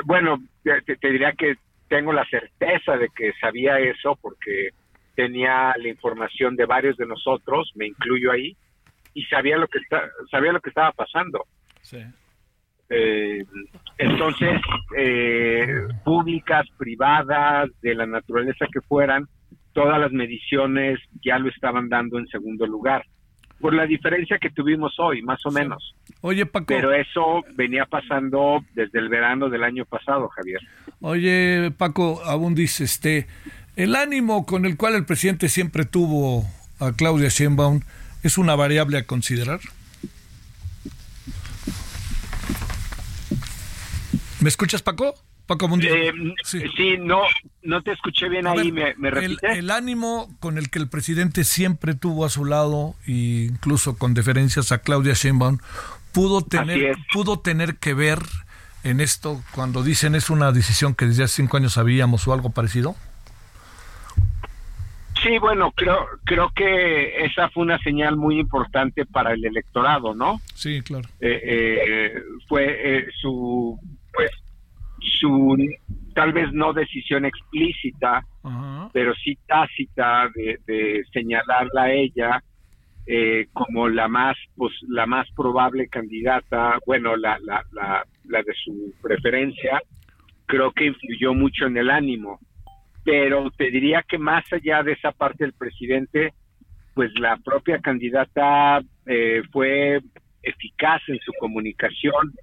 bueno, 0.05 0.39
te, 0.62 1.11
diría 1.11 1.32
que 1.32 1.57
tengo 1.89 2.12
la 2.12 2.24
certeza 2.26 2.97
de 2.97 3.09
que 3.14 3.32
sabía 3.41 3.78
eso 3.78 4.16
porque 4.20 4.70
tenía 5.14 5.74
la 5.76 5.89
información 5.89 6.55
de 6.57 6.66
varios 6.66 6.97
de 6.97 7.07
nosotros, 7.07 7.72
me 7.74 7.86
incluyo 7.86 8.30
ahí, 8.30 8.57
y 9.14 9.24
sabía 9.24 9.57
lo 9.57 9.66
que 9.66 9.78
está, 9.78 10.03
sabía 10.30 10.53
lo 10.53 10.61
que 10.61 10.70
estaba 10.70 10.93
pasando. 10.93 11.45
Eh, 12.91 13.45
entonces, 13.99 14.61
públicas, 16.05 16.66
privadas, 16.78 17.68
de 17.82 17.95
la 17.95 18.07
naturaleza 18.07 18.66
que 18.72 18.80
fueran, 18.80 19.26
todas 19.72 19.99
las 19.99 20.12
mediciones 20.12 20.99
ya 21.24 21.39
lo 21.39 21.49
estaban 21.49 21.89
dando 21.89 22.18
en 22.18 22.26
segundo 22.28 22.66
lugar 22.66 23.05
por 23.61 23.75
la 23.75 23.87
diferencia 23.87 24.39
que 24.39 24.51
tuvimos 24.51 24.95
hoy, 24.99 25.23
más 25.23 25.45
o 25.45 25.51
menos. 25.51 25.95
Oye, 26.21 26.47
Paco. 26.47 26.67
Pero 26.69 26.93
eso 26.93 27.45
venía 27.55 27.87
pasando 27.87 28.65
desde 28.75 28.99
el 28.99 29.09
verano 29.09 29.49
del 29.49 29.65
año 29.65 29.85
pasado, 29.85 30.29
Javier. 30.29 30.61
Oye, 31.01 31.73
Paco 31.77 32.23
Abundis, 32.25 32.81
este, 32.81 33.27
el 33.77 33.95
ánimo 33.95 34.47
con 34.47 34.67
el 34.67 34.77
cual 34.77 34.95
el 34.95 35.05
presidente 35.05 35.49
siempre 35.49 35.85
tuvo 35.85 36.45
a 36.81 36.93
Claudia 36.93 37.29
Sheinbaum 37.29 37.81
es 38.23 38.39
una 38.39 38.55
variable 38.55 38.99
a 38.99 39.07
considerar. 39.07 39.61
¿Me 44.41 44.49
escuchas, 44.49 44.83
Paco? 44.83 45.15
Eh, 45.51 46.13
sí. 46.45 46.97
no, 46.99 47.23
no 47.63 47.83
te 47.83 47.93
escuché 47.93 48.29
bien 48.29 48.47
ahí, 48.47 48.71
me, 48.71 48.95
me 48.97 49.09
el, 49.09 49.71
ánimo 49.71 50.29
con 50.41 50.59
el 50.59 50.69
que 50.69 50.79
el 50.79 50.89
presidente 50.89 51.45
siempre 51.45 51.95
tuvo 51.95 52.27
a 52.27 52.29
su 52.29 52.45
lado, 52.45 52.95
e 53.07 53.49
incluso 53.51 53.97
con 53.97 54.13
deferencias 54.13 54.73
a 54.73 54.79
Claudia 54.79 55.15
Sheinbaum, 55.15 55.59
pudo 56.13 56.43
tener, 56.43 56.97
pudo 57.13 57.41
tener 57.41 57.77
que 57.77 57.95
ver 57.95 58.19
en 58.85 59.01
esto 59.01 59.43
cuando 59.55 59.83
dicen 59.83 60.15
es 60.15 60.29
una 60.29 60.53
decisión 60.53 60.95
que 60.95 61.07
desde 61.07 61.25
hace 61.25 61.37
cinco 61.37 61.57
años 61.57 61.73
sabíamos 61.75 62.29
o 62.29 62.35
algo 62.35 62.51
parecido. 62.51 62.95
Sí, 65.23 65.39
bueno, 65.39 65.73
creo, 65.75 66.07
creo 66.25 66.51
que 66.55 67.25
esa 67.25 67.49
fue 67.49 67.65
una 67.65 67.79
señal 67.79 68.17
muy 68.17 68.39
importante 68.39 69.05
para 69.05 69.33
el 69.33 69.45
electorado, 69.45 70.15
¿no? 70.15 70.41
Sí, 70.55 70.83
claro. 70.83 71.09
Eh, 71.21 71.41
eh, 71.43 72.23
fue 72.47 73.07
su, 73.21 73.81
pues, 74.13 74.31
su 75.01 75.57
tal 76.15 76.33
vez 76.33 76.53
no 76.53 76.73
decisión 76.73 77.25
explícita, 77.25 78.25
pero 78.93 79.15
sí 79.15 79.39
tácita 79.47 80.29
de, 80.35 81.05
señalarla 81.13 81.83
a 81.83 81.93
ella 81.93 82.43
eh, 83.07 83.47
como 83.53 83.89
la 83.89 84.09
más 84.09 84.37
pues, 84.57 84.73
la 84.89 85.07
más 85.07 85.27
probable 85.35 85.89
candidata, 85.89 86.79
bueno, 86.87 87.17
la, 87.17 87.39
la, 87.41 87.63
la, 87.73 88.05
la 88.25 88.43
de 88.43 88.53
su 88.65 88.93
preferencia, 89.01 89.81
creo 90.47 90.73
que 90.73 90.87
influyó 90.87 91.35
mucho 91.35 91.67
en 91.67 91.77
el 91.77 91.91
ánimo. 91.91 92.41
Pero 93.05 93.51
te 93.57 93.71
diría 93.71 94.05
que 94.07 94.19
más 94.19 94.45
allá 94.53 94.83
de 94.83 94.93
esa 94.93 95.13
parte 95.13 95.45
del 95.45 95.55
presidente, 95.55 96.35
pues 96.95 97.11
la 97.19 97.37
propia 97.37 97.79
candidata 97.79 98.81
eh, 99.07 99.43
fue 99.53 100.01
eficaz 100.43 101.01
en 101.09 101.19
su 101.21 101.33
comunicación, 101.39 102.35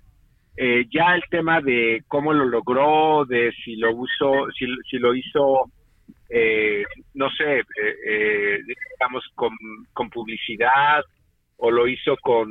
eh, 0.58 0.86
ya 0.90 1.16
el 1.16 1.24
tema 1.30 1.60
de 1.62 2.04
cómo 2.08 2.32
lo 2.32 2.46
logró, 2.46 3.26
de 3.26 3.52
si 3.64 3.76
lo 3.76 3.94
usó, 3.94 4.50
si, 4.58 4.66
si 4.90 4.98
lo 4.98 5.14
hizo, 5.14 5.70
eh, 6.30 6.84
no 7.14 7.30
sé, 7.32 7.60
eh, 7.60 8.60
digamos, 8.98 9.24
con, 9.36 9.52
con, 9.92 10.10
publicidad 10.10 11.04
o 11.58 11.72
lo 11.72 11.88
hizo 11.88 12.16
con, 12.22 12.50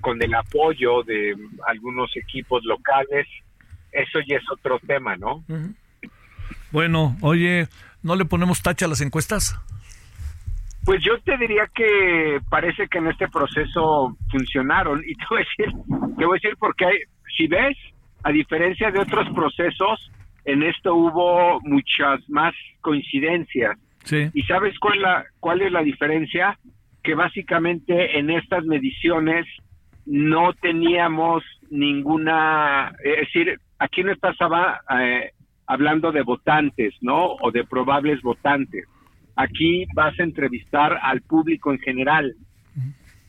con 0.00 0.22
el 0.22 0.34
apoyo 0.34 1.02
de 1.04 1.36
algunos 1.66 2.16
equipos 2.16 2.64
locales, 2.64 3.26
eso 3.92 4.18
ya 4.26 4.36
es 4.36 4.44
otro 4.50 4.80
tema, 4.86 5.16
¿no? 5.16 5.44
Bueno, 6.72 7.16
oye, 7.20 7.68
¿no 8.02 8.16
le 8.16 8.24
ponemos 8.24 8.62
tacha 8.62 8.86
a 8.86 8.88
las 8.88 9.00
encuestas? 9.00 9.58
Pues 10.84 11.02
yo 11.04 11.18
te 11.20 11.36
diría 11.36 11.68
que 11.74 12.40
parece 12.48 12.88
que 12.88 12.98
en 12.98 13.08
este 13.08 13.28
proceso 13.28 14.16
funcionaron 14.30 15.02
y 15.06 15.14
te 15.14 15.24
voy 15.28 15.42
a 15.42 15.44
decir, 15.44 15.74
te 16.16 16.24
voy 16.24 16.36
a 16.36 16.40
decir 16.42 16.56
porque 16.58 16.86
hay, 16.86 16.98
si 17.36 17.46
ves, 17.46 17.76
a 18.22 18.32
diferencia 18.32 18.90
de 18.90 19.00
otros 19.00 19.28
procesos, 19.34 20.10
en 20.44 20.62
esto 20.62 20.94
hubo 20.94 21.60
muchas 21.62 22.28
más 22.28 22.54
coincidencias. 22.80 23.78
Sí. 24.04 24.30
¿Y 24.32 24.42
sabes 24.44 24.78
cuál, 24.78 25.02
la, 25.02 25.24
cuál 25.38 25.62
es 25.62 25.70
la 25.70 25.82
diferencia? 25.82 26.58
Que 27.02 27.14
básicamente 27.14 28.18
en 28.18 28.30
estas 28.30 28.64
mediciones 28.64 29.46
no 30.06 30.52
teníamos 30.54 31.44
ninguna, 31.70 32.92
es 33.04 33.32
decir, 33.32 33.60
aquí 33.78 34.02
no 34.02 34.14
pasaba 34.16 34.80
eh, 34.98 35.30
hablando 35.66 36.10
de 36.10 36.22
votantes, 36.22 36.94
¿no? 37.00 37.36
O 37.40 37.50
de 37.50 37.64
probables 37.64 38.20
votantes. 38.22 38.86
Aquí 39.42 39.86
vas 39.94 40.18
a 40.18 40.22
entrevistar 40.22 40.98
al 41.02 41.22
público 41.22 41.72
en 41.72 41.78
general 41.78 42.34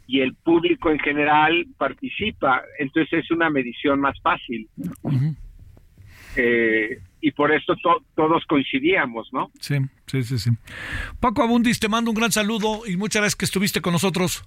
y 0.08 0.20
el 0.20 0.36
público 0.36 0.92
en 0.92 1.00
general 1.00 1.66
participa, 1.78 2.62
entonces 2.80 3.24
es 3.24 3.32
una 3.32 3.50
medición 3.50 4.02
más 4.02 4.20
fácil. 4.22 4.68
Eh, 6.36 7.00
y 7.22 7.32
por 7.32 7.54
eso 7.54 7.76
todos 8.16 8.44
coincidíamos, 8.46 9.30
¿no? 9.32 9.52
Sí, 9.60 9.76
sí, 10.08 10.24
sí, 10.24 10.38
sí. 10.38 10.50
Paco 11.22 11.44
Abundis, 11.44 11.80
te 11.80 11.88
mando 11.88 12.12
un 12.12 12.18
gran 12.18 12.32
saludo 12.32 12.82
y 12.86 12.98
muchas 12.98 13.22
gracias 13.22 13.38
que 13.38 13.46
estuviste 13.46 13.80
con 13.80 13.94
nosotros. 13.94 14.44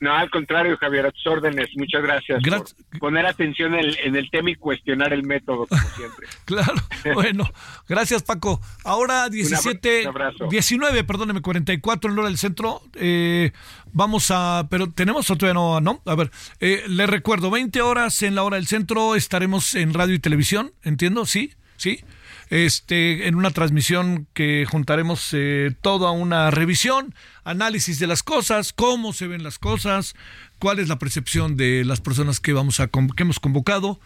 No, 0.00 0.14
al 0.14 0.28
contrario, 0.30 0.76
Javier, 0.76 1.06
a 1.06 1.10
tus 1.10 1.26
órdenes. 1.26 1.70
Muchas 1.76 2.02
gracias 2.02 2.42
por 2.42 2.98
poner 2.98 3.26
atención 3.26 3.74
en, 3.74 4.16
el 4.16 4.30
tema 4.30 4.50
y 4.50 4.56
cuestionar 4.56 5.12
el 5.12 5.22
método, 5.22 5.66
como 5.66 5.80
siempre. 5.96 6.26
claro, 6.44 6.74
bueno, 7.14 7.50
gracias, 7.88 8.22
Paco. 8.22 8.60
Ahora 8.84 9.28
17, 9.28 10.10
19, 10.50 11.04
perdóneme, 11.04 11.40
44 11.40 12.10
en 12.10 12.18
hora 12.18 12.28
del 12.28 12.38
centro. 12.38 12.82
Eh, 12.94 13.52
vamos 13.92 14.30
a, 14.30 14.66
pero 14.68 14.90
tenemos 14.90 15.30
otro 15.30 15.52
no, 15.54 15.80
¿no? 15.80 16.02
A 16.04 16.14
ver, 16.14 16.30
eh, 16.60 16.84
le 16.88 17.06
recuerdo, 17.06 17.50
20 17.50 17.80
horas 17.80 18.22
en 18.22 18.34
la 18.34 18.42
hora 18.42 18.56
del 18.56 18.66
centro 18.66 19.14
estaremos 19.14 19.74
en 19.74 19.94
radio 19.94 20.14
y 20.14 20.18
televisión, 20.18 20.72
entiendo, 20.82 21.26
¿sí? 21.26 21.54
¿Sí? 21.76 22.04
Este, 22.50 23.26
en 23.28 23.34
una 23.34 23.50
transmisión 23.50 24.26
que 24.34 24.66
juntaremos 24.70 25.30
eh, 25.32 25.74
toda 25.80 26.10
una 26.10 26.50
revisión, 26.50 27.14
análisis 27.44 27.98
de 27.98 28.06
las 28.06 28.22
cosas, 28.22 28.72
cómo 28.72 29.12
se 29.12 29.26
ven 29.26 29.42
las 29.42 29.58
cosas, 29.58 30.14
cuál 30.58 30.78
es 30.78 30.88
la 30.88 30.98
percepción 30.98 31.56
de 31.56 31.84
las 31.84 32.00
personas 32.00 32.40
que, 32.40 32.52
vamos 32.52 32.80
a, 32.80 32.88
que 32.88 33.22
hemos 33.22 33.40
convocado. 33.40 34.00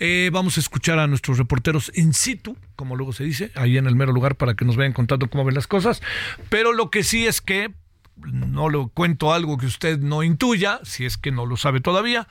Eh, 0.00 0.30
vamos 0.32 0.56
a 0.56 0.60
escuchar 0.60 1.00
a 1.00 1.08
nuestros 1.08 1.38
reporteros 1.38 1.90
in 1.94 2.14
situ, 2.14 2.56
como 2.76 2.94
luego 2.94 3.12
se 3.12 3.24
dice, 3.24 3.50
ahí 3.56 3.78
en 3.78 3.86
el 3.88 3.96
mero 3.96 4.12
lugar 4.12 4.36
para 4.36 4.54
que 4.54 4.64
nos 4.64 4.76
vayan 4.76 4.92
contando 4.92 5.28
cómo 5.28 5.44
ven 5.44 5.56
las 5.56 5.66
cosas. 5.66 6.02
Pero 6.48 6.72
lo 6.72 6.90
que 6.90 7.02
sí 7.02 7.26
es 7.26 7.40
que, 7.40 7.72
no 8.16 8.68
le 8.68 8.88
cuento 8.94 9.32
algo 9.32 9.58
que 9.58 9.66
usted 9.66 9.98
no 9.98 10.22
intuya, 10.22 10.80
si 10.84 11.04
es 11.04 11.16
que 11.16 11.32
no 11.32 11.46
lo 11.46 11.56
sabe 11.56 11.80
todavía, 11.80 12.28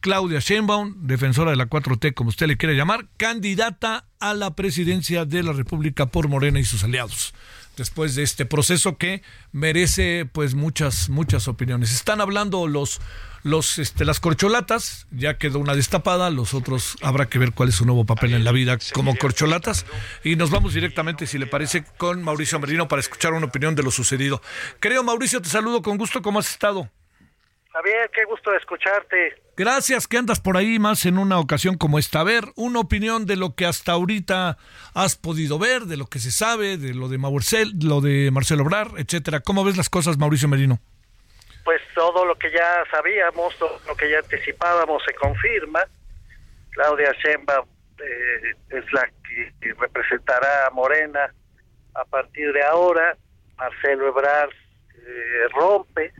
Claudia 0.00 0.40
Sheinbaum, 0.40 1.06
defensora 1.06 1.50
de 1.50 1.56
la 1.56 1.68
4T, 1.68 2.14
como 2.14 2.30
usted 2.30 2.46
le 2.46 2.56
quiere 2.56 2.74
llamar, 2.74 3.06
candidata 3.16 4.06
a 4.20 4.34
la 4.34 4.54
presidencia 4.54 5.24
de 5.24 5.42
la 5.42 5.52
República 5.52 6.06
por 6.06 6.28
Morena 6.28 6.60
y 6.60 6.64
sus 6.64 6.84
aliados. 6.84 7.34
Después 7.76 8.14
de 8.14 8.22
este 8.22 8.46
proceso 8.46 8.96
que 8.96 9.22
merece 9.52 10.24
pues 10.24 10.54
muchas 10.54 11.10
muchas 11.10 11.46
opiniones. 11.46 11.92
Están 11.92 12.22
hablando 12.22 12.66
los 12.66 13.00
los 13.42 13.78
este, 13.78 14.04
las 14.04 14.18
corcholatas, 14.18 15.06
ya 15.12 15.38
quedó 15.38 15.60
una 15.60 15.74
destapada, 15.74 16.30
los 16.30 16.52
otros 16.52 16.96
habrá 17.02 17.26
que 17.26 17.38
ver 17.38 17.52
cuál 17.52 17.68
es 17.68 17.76
su 17.76 17.84
nuevo 17.84 18.04
papel 18.04 18.34
en 18.34 18.44
la 18.44 18.50
vida 18.50 18.78
como 18.92 19.16
corcholatas 19.16 19.86
y 20.24 20.36
nos 20.36 20.50
vamos 20.50 20.74
directamente 20.74 21.26
si 21.26 21.38
le 21.38 21.46
parece 21.46 21.84
con 21.96 22.22
Mauricio 22.24 22.58
Merino 22.58 22.88
para 22.88 23.00
escuchar 23.00 23.34
una 23.34 23.46
opinión 23.46 23.74
de 23.74 23.82
lo 23.82 23.90
sucedido. 23.90 24.42
Creo 24.80 25.04
Mauricio, 25.04 25.40
te 25.42 25.48
saludo 25.48 25.82
con 25.82 25.96
gusto, 25.96 26.22
¿cómo 26.22 26.40
has 26.40 26.50
estado? 26.50 26.90
Javier, 27.76 28.10
qué 28.10 28.24
gusto 28.24 28.54
escucharte. 28.54 29.34
Gracias 29.54 30.08
que 30.08 30.16
andas 30.16 30.40
por 30.40 30.56
ahí 30.56 30.78
más 30.78 31.04
en 31.04 31.18
una 31.18 31.38
ocasión 31.38 31.76
como 31.76 31.98
esta. 31.98 32.20
A 32.20 32.24
ver, 32.24 32.44
una 32.56 32.80
opinión 32.80 33.26
de 33.26 33.36
lo 33.36 33.54
que 33.54 33.66
hasta 33.66 33.92
ahorita 33.92 34.56
has 34.94 35.16
podido 35.16 35.58
ver, 35.58 35.82
de 35.82 35.98
lo 35.98 36.06
que 36.06 36.18
se 36.18 36.30
sabe, 36.30 36.78
de 36.78 36.94
lo 36.94 37.08
de 37.08 37.18
Maurcel, 37.18 37.72
lo 37.82 38.00
de 38.00 38.30
Marcelo 38.32 38.62
Obrar, 38.62 38.92
etcétera. 38.96 39.40
¿Cómo 39.40 39.62
ves 39.62 39.76
las 39.76 39.90
cosas, 39.90 40.16
Mauricio 40.16 40.48
Merino? 40.48 40.78
Pues 41.64 41.82
todo 41.94 42.24
lo 42.24 42.34
que 42.38 42.50
ya 42.50 42.82
sabíamos, 42.90 43.54
todo 43.58 43.78
lo 43.86 43.94
que 43.94 44.10
ya 44.10 44.20
anticipábamos 44.20 45.02
se 45.04 45.12
confirma. 45.12 45.80
Claudia 46.70 47.12
Sheinbaum 47.22 47.66
eh, 47.98 48.54
es 48.70 48.90
la 48.94 49.04
que 49.04 49.74
representará 49.74 50.68
a 50.68 50.70
Morena 50.70 51.30
a 51.94 52.04
partir 52.06 52.54
de 52.54 52.62
ahora. 52.62 53.18
Marcelo 53.58 54.08
Ebrard 54.08 54.50
eh, 54.94 55.48
rompe 55.52 56.14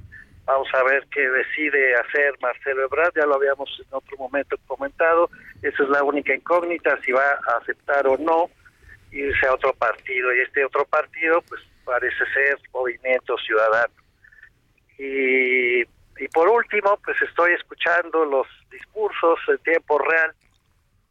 Vamos 0.46 0.68
a 0.74 0.84
ver 0.84 1.04
qué 1.10 1.28
decide 1.28 1.96
hacer 1.96 2.34
Marcelo 2.40 2.84
Ebrard, 2.84 3.12
ya 3.16 3.26
lo 3.26 3.34
habíamos 3.34 3.68
en 3.80 3.86
otro 3.90 4.16
momento 4.16 4.56
comentado, 4.68 5.28
esa 5.60 5.82
es 5.82 5.88
la 5.88 6.04
única 6.04 6.34
incógnita, 6.34 6.98
si 7.02 7.10
va 7.10 7.32
a 7.32 7.58
aceptar 7.60 8.06
o 8.06 8.16
no 8.16 8.48
irse 9.10 9.46
a 9.46 9.54
otro 9.54 9.72
partido, 9.74 10.32
y 10.32 10.40
este 10.40 10.64
otro 10.64 10.84
partido 10.84 11.42
pues 11.48 11.60
parece 11.84 12.24
ser 12.32 12.58
Movimiento 12.72 13.36
Ciudadano. 13.38 13.92
Y, 14.98 15.80
y 15.82 16.28
por 16.32 16.48
último, 16.48 16.96
pues 17.04 17.20
estoy 17.22 17.52
escuchando 17.52 18.24
los 18.24 18.46
discursos 18.70 19.38
en 19.48 19.58
tiempo 19.58 19.98
real 19.98 20.32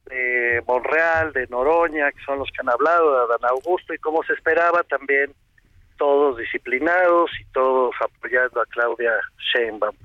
de 0.05 0.63
Monreal, 0.67 1.33
de 1.33 1.47
Noroña, 1.47 2.11
que 2.11 2.23
son 2.23 2.39
los 2.39 2.49
que 2.51 2.61
han 2.61 2.69
hablado, 2.69 3.11
de 3.11 3.33
Adán 3.33 3.49
Augusto, 3.49 3.93
y 3.93 3.97
como 3.97 4.23
se 4.23 4.33
esperaba 4.33 4.83
también 4.83 5.33
todos 5.97 6.37
disciplinados 6.37 7.31
y 7.39 7.45
todos 7.53 7.93
apoyando 8.01 8.61
a 8.61 8.65
Claudia 8.65 9.11
Sheinbaum. 9.53 9.95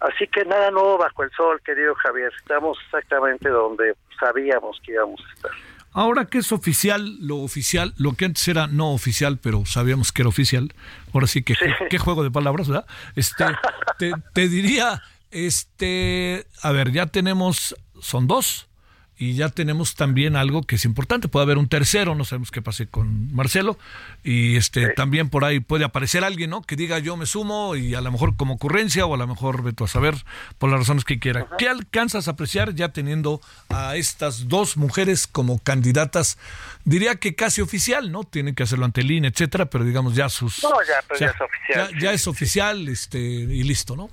Así 0.00 0.26
que 0.26 0.44
nada 0.44 0.70
nuevo 0.70 0.98
bajo 0.98 1.22
el 1.22 1.30
sol, 1.32 1.60
querido 1.64 1.94
Javier. 1.94 2.32
Estamos 2.36 2.78
exactamente 2.84 3.48
donde 3.48 3.94
sabíamos 4.18 4.78
que 4.84 4.92
íbamos 4.92 5.20
a 5.20 5.34
estar. 5.34 5.50
Ahora 5.92 6.24
que 6.26 6.38
es 6.38 6.50
oficial, 6.50 7.16
lo 7.20 7.36
oficial, 7.38 7.94
lo 7.96 8.14
que 8.14 8.24
antes 8.24 8.46
era 8.48 8.66
no 8.66 8.92
oficial, 8.92 9.38
pero 9.40 9.64
sabíamos 9.64 10.10
que 10.12 10.22
era 10.22 10.28
oficial. 10.28 10.74
Ahora 11.12 11.28
sí 11.28 11.42
que 11.44 11.54
qué 11.88 11.98
juego 11.98 12.24
de 12.24 12.30
palabras, 12.30 12.68
¿verdad? 12.68 12.86
Este, 13.14 13.44
te, 13.98 14.12
te 14.32 14.48
diría, 14.48 15.02
este, 15.30 16.46
a 16.62 16.72
ver, 16.72 16.90
ya 16.90 17.06
tenemos, 17.06 17.76
son 18.00 18.26
dos 18.26 18.68
y 19.16 19.34
ya 19.34 19.48
tenemos 19.48 19.94
también 19.94 20.36
algo 20.36 20.62
que 20.62 20.76
es 20.76 20.84
importante. 20.84 21.28
Puede 21.28 21.44
haber 21.44 21.58
un 21.58 21.68
tercero, 21.68 22.14
no 22.14 22.24
sabemos 22.24 22.50
qué 22.50 22.62
pase 22.62 22.86
con 22.86 23.32
Marcelo, 23.34 23.78
y 24.22 24.56
este 24.56 24.88
también 24.90 25.28
por 25.28 25.44
ahí 25.44 25.60
puede 25.60 25.84
aparecer 25.84 26.24
alguien, 26.24 26.50
¿no? 26.50 26.62
Que 26.62 26.76
diga 26.76 26.98
yo 26.98 27.16
me 27.16 27.26
sumo 27.26 27.76
y 27.76 27.94
a 27.94 28.00
lo 28.00 28.10
mejor 28.10 28.36
como 28.36 28.54
ocurrencia 28.54 29.06
o 29.06 29.14
a 29.14 29.16
lo 29.16 29.26
mejor 29.26 29.62
veto 29.62 29.84
a 29.84 29.88
saber 29.88 30.16
por 30.58 30.70
las 30.70 30.80
razones 30.80 31.04
que 31.04 31.18
quiera. 31.18 31.46
¿Qué 31.58 31.68
alcanzas 31.68 32.28
a 32.28 32.32
apreciar 32.32 32.74
ya 32.74 32.88
teniendo 32.88 33.40
a 33.68 33.96
estas 33.96 34.48
dos 34.48 34.76
mujeres 34.76 35.26
como 35.26 35.58
candidatas? 35.58 36.38
Diría 36.84 37.16
que 37.16 37.34
casi 37.34 37.60
oficial, 37.60 38.10
¿no? 38.10 38.24
Tienen 38.24 38.54
que 38.54 38.64
hacerlo 38.64 38.84
ante 38.84 39.00
el 39.02 39.10
INE, 39.10 39.28
etcétera, 39.28 39.66
pero 39.66 39.84
digamos 39.84 40.14
ya 40.14 40.28
sus. 40.28 40.62
No, 40.62 40.70
ya, 40.86 41.02
pues 41.06 41.20
ya 41.20 41.26
es 41.26 41.40
oficial. 41.40 41.98
Ya, 42.00 42.12
es 42.12 42.26
oficial, 42.26 42.88
este, 42.88 43.18
y 43.18 43.62
listo, 43.62 43.96
¿no? 43.96 44.10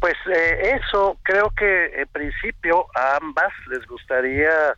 Pues 0.00 0.14
eh, 0.32 0.78
eso, 0.82 1.18
creo 1.22 1.50
que 1.50 1.86
en 2.00 2.08
principio 2.08 2.86
a 2.94 3.16
ambas 3.16 3.52
les 3.68 3.86
gustaría 3.86 4.74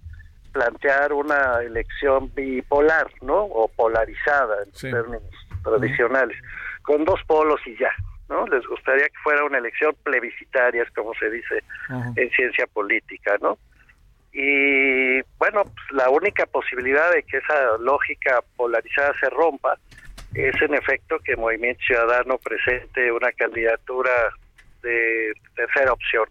plantear 0.53 1.12
una 1.12 1.61
elección 1.62 2.32
bipolar, 2.34 3.11
¿no? 3.22 3.42
O 3.45 3.68
polarizada 3.68 4.62
en 4.62 4.72
términos 4.72 5.22
tradicionales, 5.64 6.36
con 6.82 7.05
dos 7.05 7.20
polos 7.26 7.61
y 7.66 7.76
ya, 7.76 7.90
¿no? 8.28 8.47
Les 8.47 8.64
gustaría 8.66 9.07
que 9.07 9.18
fuera 9.22 9.45
una 9.45 9.59
elección 9.59 9.95
plebiscitaria, 10.03 10.84
como 10.95 11.12
se 11.14 11.30
dice 11.30 11.62
en 12.16 12.30
ciencia 12.30 12.66
política, 12.68 13.36
¿no? 13.40 13.59
Y 14.32 15.22
bueno, 15.38 15.62
pues, 15.62 15.92
la 15.92 16.11
única 16.11 16.45
posibilidad 16.47 17.12
de 17.12 17.22
que 17.22 17.38
esa 17.38 17.78
lógica 17.78 18.40
polarizada 18.57 19.12
se 19.20 19.30
rompa 19.30 19.78
es 20.34 20.61
en 20.61 20.74
efecto 20.74 21.18
que 21.20 21.36
Movimiento 21.36 21.80
Ciudadano 21.86 22.38
presente 22.38 23.12
una 23.12 23.30
candidatura 23.32 24.11
de 24.85 25.32
tercera 25.57 25.93
opción. 25.93 26.28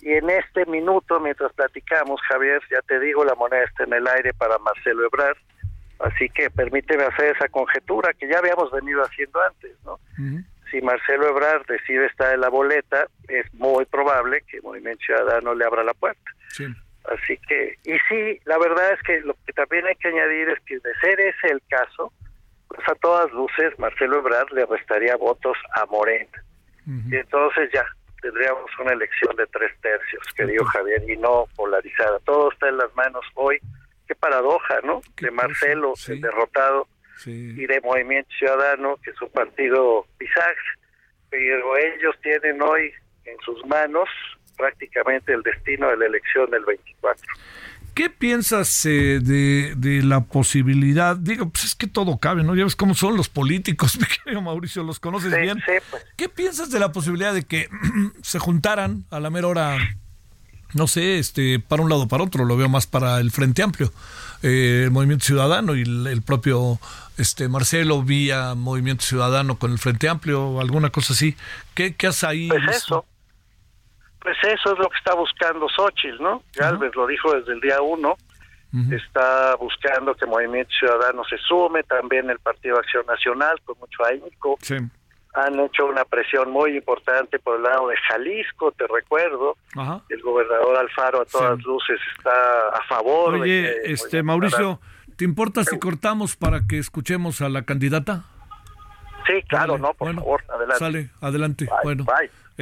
Y 0.00 0.12
en 0.12 0.30
este 0.30 0.64
minuto, 0.66 1.20
mientras 1.20 1.52
platicamos, 1.52 2.18
Javier, 2.28 2.62
ya 2.70 2.80
te 2.82 2.98
digo, 2.98 3.24
la 3.24 3.34
moneda 3.34 3.64
está 3.64 3.84
en 3.84 3.92
el 3.92 4.08
aire 4.08 4.32
para 4.32 4.56
Marcelo 4.58 5.04
Ebrard, 5.04 5.36
así 5.98 6.30
que 6.30 6.48
permíteme 6.48 7.04
hacer 7.04 7.36
esa 7.36 7.48
conjetura 7.48 8.14
que 8.14 8.26
ya 8.26 8.38
habíamos 8.38 8.70
venido 8.70 9.02
haciendo 9.02 9.38
antes, 9.42 9.72
¿no? 9.84 10.00
Si 10.70 10.80
Marcelo 10.80 11.28
Ebrard 11.28 11.66
decide 11.66 12.06
estar 12.06 12.32
en 12.32 12.40
la 12.40 12.48
boleta, 12.48 13.06
es 13.28 13.52
muy 13.54 13.84
probable 13.84 14.42
que 14.48 14.62
Movimiento 14.62 15.04
Ciudadano 15.04 15.54
le 15.54 15.64
abra 15.64 15.84
la 15.84 15.94
puerta. 15.94 16.30
Así 17.04 17.36
que, 17.48 17.74
y 17.84 17.98
sí, 18.08 18.40
la 18.44 18.56
verdad 18.58 18.92
es 18.92 19.02
que 19.02 19.20
lo 19.20 19.34
que 19.46 19.52
también 19.52 19.86
hay 19.86 19.96
que 19.96 20.08
añadir 20.08 20.48
es 20.48 20.60
que 20.60 20.78
de 20.78 20.94
ser 21.00 21.20
ese 21.20 21.48
el 21.48 21.60
caso, 21.68 22.12
pues 22.68 22.80
a 22.88 22.94
todas 22.94 23.30
luces 23.32 23.76
Marcelo 23.78 24.18
Ebrard 24.18 24.50
le 24.52 24.64
restaría 24.64 25.16
votos 25.16 25.56
a 25.74 25.86
Morena. 25.86 26.39
Y 27.10 27.16
entonces 27.16 27.70
ya 27.72 27.84
tendríamos 28.20 28.70
una 28.78 28.92
elección 28.92 29.34
de 29.36 29.46
tres 29.46 29.72
tercios, 29.80 30.22
querido 30.36 30.64
Javier, 30.64 31.02
y 31.08 31.16
no 31.16 31.46
polarizada. 31.56 32.18
Todo 32.20 32.50
está 32.52 32.68
en 32.68 32.78
las 32.78 32.94
manos 32.94 33.24
hoy. 33.34 33.58
Qué 34.06 34.14
paradoja, 34.14 34.80
¿no? 34.82 35.00
de 35.20 35.30
Marcelo, 35.30 35.94
el 36.08 36.20
derrotado, 36.20 36.88
y 37.26 37.66
de 37.66 37.80
Movimiento 37.82 38.30
Ciudadano, 38.38 38.96
que 39.04 39.10
es 39.10 39.22
un 39.22 39.30
partido 39.30 40.06
pisaje, 40.18 40.56
pero 41.28 41.76
ellos 41.76 42.16
tienen 42.22 42.60
hoy 42.62 42.92
en 43.24 43.38
sus 43.44 43.64
manos 43.66 44.08
prácticamente 44.56 45.32
el 45.32 45.42
destino 45.42 45.88
de 45.90 45.96
la 45.96 46.06
elección 46.06 46.50
del 46.50 46.64
24. 46.64 47.26
¿Qué 48.00 48.08
piensas 48.08 48.86
eh, 48.86 49.20
de, 49.20 49.74
de, 49.76 50.02
la 50.02 50.24
posibilidad? 50.24 51.18
Digo, 51.18 51.50
pues 51.50 51.64
es 51.64 51.74
que 51.74 51.86
todo 51.86 52.16
cabe, 52.16 52.42
¿no? 52.42 52.56
Ya 52.56 52.64
ves 52.64 52.74
cómo 52.74 52.94
son 52.94 53.14
los 53.14 53.28
políticos, 53.28 53.98
mi 54.00 54.06
querido 54.06 54.40
Mauricio, 54.40 54.82
los 54.82 54.98
conoces 54.98 55.38
bien. 55.38 55.58
Sí, 55.58 55.72
pues. 55.90 56.06
¿Qué 56.16 56.30
piensas 56.30 56.70
de 56.70 56.80
la 56.80 56.92
posibilidad 56.92 57.34
de 57.34 57.42
que 57.42 57.68
se 58.22 58.38
juntaran 58.38 59.04
a 59.10 59.20
la 59.20 59.28
mera 59.28 59.48
hora 59.48 59.76
no 60.72 60.86
sé, 60.86 61.18
este, 61.18 61.58
para 61.58 61.82
un 61.82 61.90
lado 61.90 62.04
o 62.04 62.08
para 62.08 62.24
otro, 62.24 62.46
lo 62.46 62.56
veo 62.56 62.70
más 62.70 62.86
para 62.86 63.20
el 63.20 63.30
Frente 63.32 63.62
Amplio, 63.62 63.92
eh, 64.42 64.84
el 64.84 64.90
Movimiento 64.90 65.26
Ciudadano 65.26 65.76
y 65.76 65.82
el, 65.82 66.22
propio 66.22 66.80
este 67.18 67.48
Marcelo 67.48 68.02
vía 68.02 68.54
Movimiento 68.54 69.04
Ciudadano 69.04 69.58
con 69.58 69.72
el 69.72 69.78
Frente 69.78 70.08
Amplio, 70.08 70.58
alguna 70.58 70.88
cosa 70.88 71.12
así. 71.12 71.36
¿Qué, 71.74 71.96
qué 71.96 72.06
hace 72.06 72.26
ahí? 72.26 72.48
Pues 72.48 72.62
eso, 72.76 73.04
pues 74.20 74.36
eso 74.42 74.72
es 74.72 74.78
lo 74.78 74.88
que 74.88 74.98
está 74.98 75.14
buscando 75.14 75.68
Xochitl, 75.68 76.22
¿no? 76.22 76.42
Galvez 76.54 76.94
lo 76.94 77.06
dijo 77.06 77.34
desde 77.34 77.52
el 77.52 77.60
día 77.60 77.80
uno, 77.80 78.16
está 78.92 79.56
buscando 79.56 80.14
que 80.14 80.26
Movimiento 80.26 80.70
Ciudadano 80.78 81.24
se 81.24 81.38
sume, 81.38 81.82
también 81.82 82.30
el 82.30 82.38
Partido 82.38 82.78
Acción 82.78 83.04
Nacional 83.06 83.60
con 83.64 83.78
mucho 83.78 84.04
ahínco. 84.04 84.58
Sí 84.60 84.76
han 85.34 85.60
hecho 85.60 85.86
una 85.86 86.04
presión 86.04 86.50
muy 86.50 86.76
importante 86.76 87.38
por 87.38 87.56
el 87.56 87.62
lado 87.62 87.88
de 87.88 87.96
Jalisco, 88.08 88.72
te 88.72 88.86
recuerdo. 88.86 89.56
El 90.08 90.22
gobernador 90.22 90.76
Alfaro 90.76 91.22
a 91.22 91.24
todas 91.24 91.62
luces 91.62 92.00
está 92.16 92.68
a 92.72 92.82
favor. 92.88 93.34
Oye, 93.34 93.92
este 93.92 94.22
Mauricio, 94.22 94.80
¿te 95.16 95.24
importa 95.24 95.64
si 95.64 95.78
cortamos 95.78 96.36
para 96.36 96.66
que 96.66 96.78
escuchemos 96.78 97.40
a 97.40 97.48
la 97.48 97.62
candidata? 97.62 98.24
Sí, 99.26 99.42
claro, 99.48 99.78
no, 99.78 99.94
por 99.94 100.14
favor, 100.14 100.42
adelante. 100.48 100.78
Sale, 100.78 101.10
adelante. 101.20 101.68
bueno, 101.84 102.06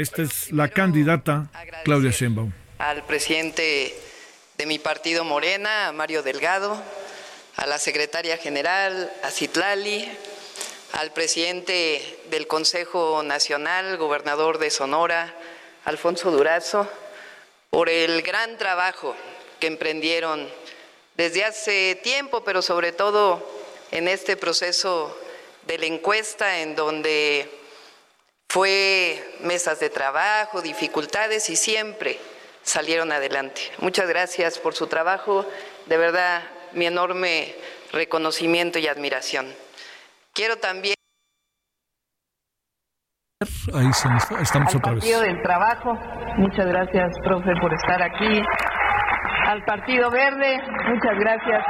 esta 0.01 0.23
es 0.23 0.53
la 0.53 0.69
candidata 0.69 1.51
Claudia 1.85 2.13
Sheinbaum. 2.13 2.53
Al 2.79 3.05
presidente 3.05 3.95
de 4.57 4.67
mi 4.67 4.79
partido 4.79 5.25
Morena, 5.25 5.91
Mario 5.93 6.23
Delgado, 6.23 6.81
a 7.57 7.67
la 7.67 7.79
secretaria 7.79 8.37
general, 8.37 9.13
a 9.25 9.31
Citlali, 9.31 10.09
al 10.93 11.13
presidente 11.13 12.21
del 12.31 12.47
Consejo 12.47 13.25
Nacional, 13.25 13.97
gobernador 13.97 14.59
de 14.59 14.71
Sonora, 14.71 15.35
Alfonso 15.85 16.31
Durazo, 16.31 16.89
por 17.71 17.89
el 17.89 18.23
gran 18.23 18.57
trabajo 18.57 19.17
que 19.59 19.67
emprendieron 19.67 20.49
desde 21.17 21.45
hace 21.45 21.97
tiempo, 21.97 22.45
pero 22.45 22.63
sobre 22.63 22.93
todo 22.93 23.45
en 23.91 24.07
este 24.07 24.37
proceso 24.37 25.19
de 25.67 25.79
la 25.79 25.87
encuesta 25.87 26.61
en 26.61 26.77
donde 26.77 27.58
fue 28.51 29.23
mesas 29.43 29.79
de 29.81 29.91
trabajo, 29.91 30.63
dificultades 30.63 31.51
y 31.51 31.57
siempre 31.57 32.19
salieron 32.63 33.13
adelante. 33.13 33.61
Muchas 33.79 34.09
gracias 34.09 34.59
por 34.59 34.75
su 34.75 34.87
trabajo, 34.87 35.47
de 35.87 35.97
verdad 35.97 36.43
mi 36.73 36.87
enorme 36.87 37.55
reconocimiento 37.93 38.79
y 38.79 38.87
admiración. 38.87 39.47
Quiero 40.33 40.57
también. 40.57 40.95
Ahí 43.75 43.91
estamos 44.43 44.75
otra 44.75 44.93
vez. 44.93 45.01
Partido 45.01 45.21
del 45.21 45.43
Trabajo, 45.43 45.95
muchas 46.39 46.67
gracias, 46.67 47.13
profe, 47.23 47.51
por 47.61 47.73
estar 47.75 48.03
aquí. 48.03 48.43
Al 49.47 49.65
Partido 49.65 50.11
Verde, 50.11 50.59
muchas 50.87 51.19
gracias. 51.19 51.65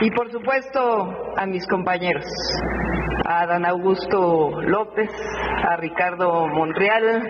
Y 0.00 0.10
por 0.12 0.30
supuesto 0.30 1.32
a 1.36 1.44
mis 1.46 1.66
compañeros, 1.66 2.24
a 3.24 3.46
Dan 3.46 3.66
Augusto 3.66 4.60
López, 4.62 5.10
a 5.68 5.76
Ricardo 5.76 6.46
Monreal. 6.46 7.28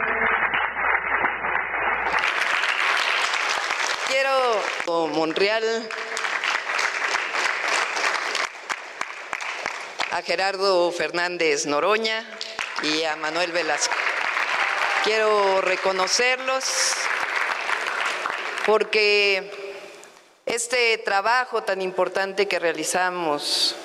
Quiero 4.09 5.09
Monreal 5.09 5.65
a 10.13 10.23
Gerardo 10.23 10.93
Fernández 10.93 11.65
Noroña 11.65 12.23
y 12.83 13.05
a 13.05 13.17
Manuel 13.17 13.53
Velasco. 13.53 13.95
Quiero 15.05 15.63
reconocerlos 15.63 16.95
porque 18.67 19.58
este 20.49 20.97
trabajo 20.99 21.63
tan 21.63 21.83
importante 21.83 22.49
que 22.49 22.59
realizamos 22.59 23.77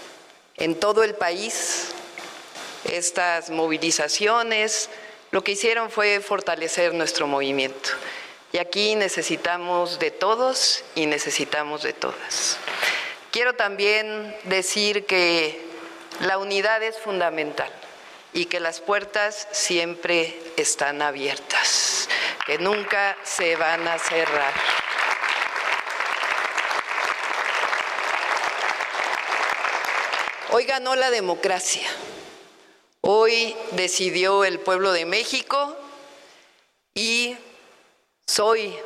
en 0.56 0.80
todo 0.80 1.04
el 1.04 1.14
país, 1.14 1.90
estas 2.86 3.50
movilizaciones, 3.50 4.90
lo 5.32 5.44
que 5.44 5.54
hicieron 5.54 5.92
fue 5.92 6.22
fortalecer 6.22 6.94
nuestro 6.94 7.28
movimiento. 7.28 7.90
Y 8.54 8.60
aquí 8.60 8.96
necesitamos 8.96 10.00
de 10.00 10.12
todos 10.12 10.86
y 10.96 11.06
necesitamos 11.06 11.84
de 11.84 11.94
todas. 11.94 12.58
Quiero 13.32 13.56
también 13.56 14.36
decir 14.44 15.06
que 15.06 15.60
la 16.22 16.38
unidad 16.38 16.82
es 16.82 16.98
fundamental 16.98 17.72
y 18.32 18.46
que 18.46 18.60
las 18.60 18.80
puertas 18.80 19.48
siempre 19.52 20.40
están 20.56 21.02
abiertas, 21.02 22.08
que 22.46 22.58
nunca 22.58 23.18
se 23.24 23.56
van 23.56 23.88
a 23.88 23.98
cerrar. 24.00 24.83
Hoy 30.56 30.66
ganó 30.66 30.96
la 30.96 31.10
democracia. 31.10 31.82
Hoy 33.02 33.56
decidió 33.72 34.44
el 34.44 34.60
pueblo 34.60 34.92
de 34.92 35.04
México 35.04 35.76
y 36.94 37.36
soy 38.28 38.78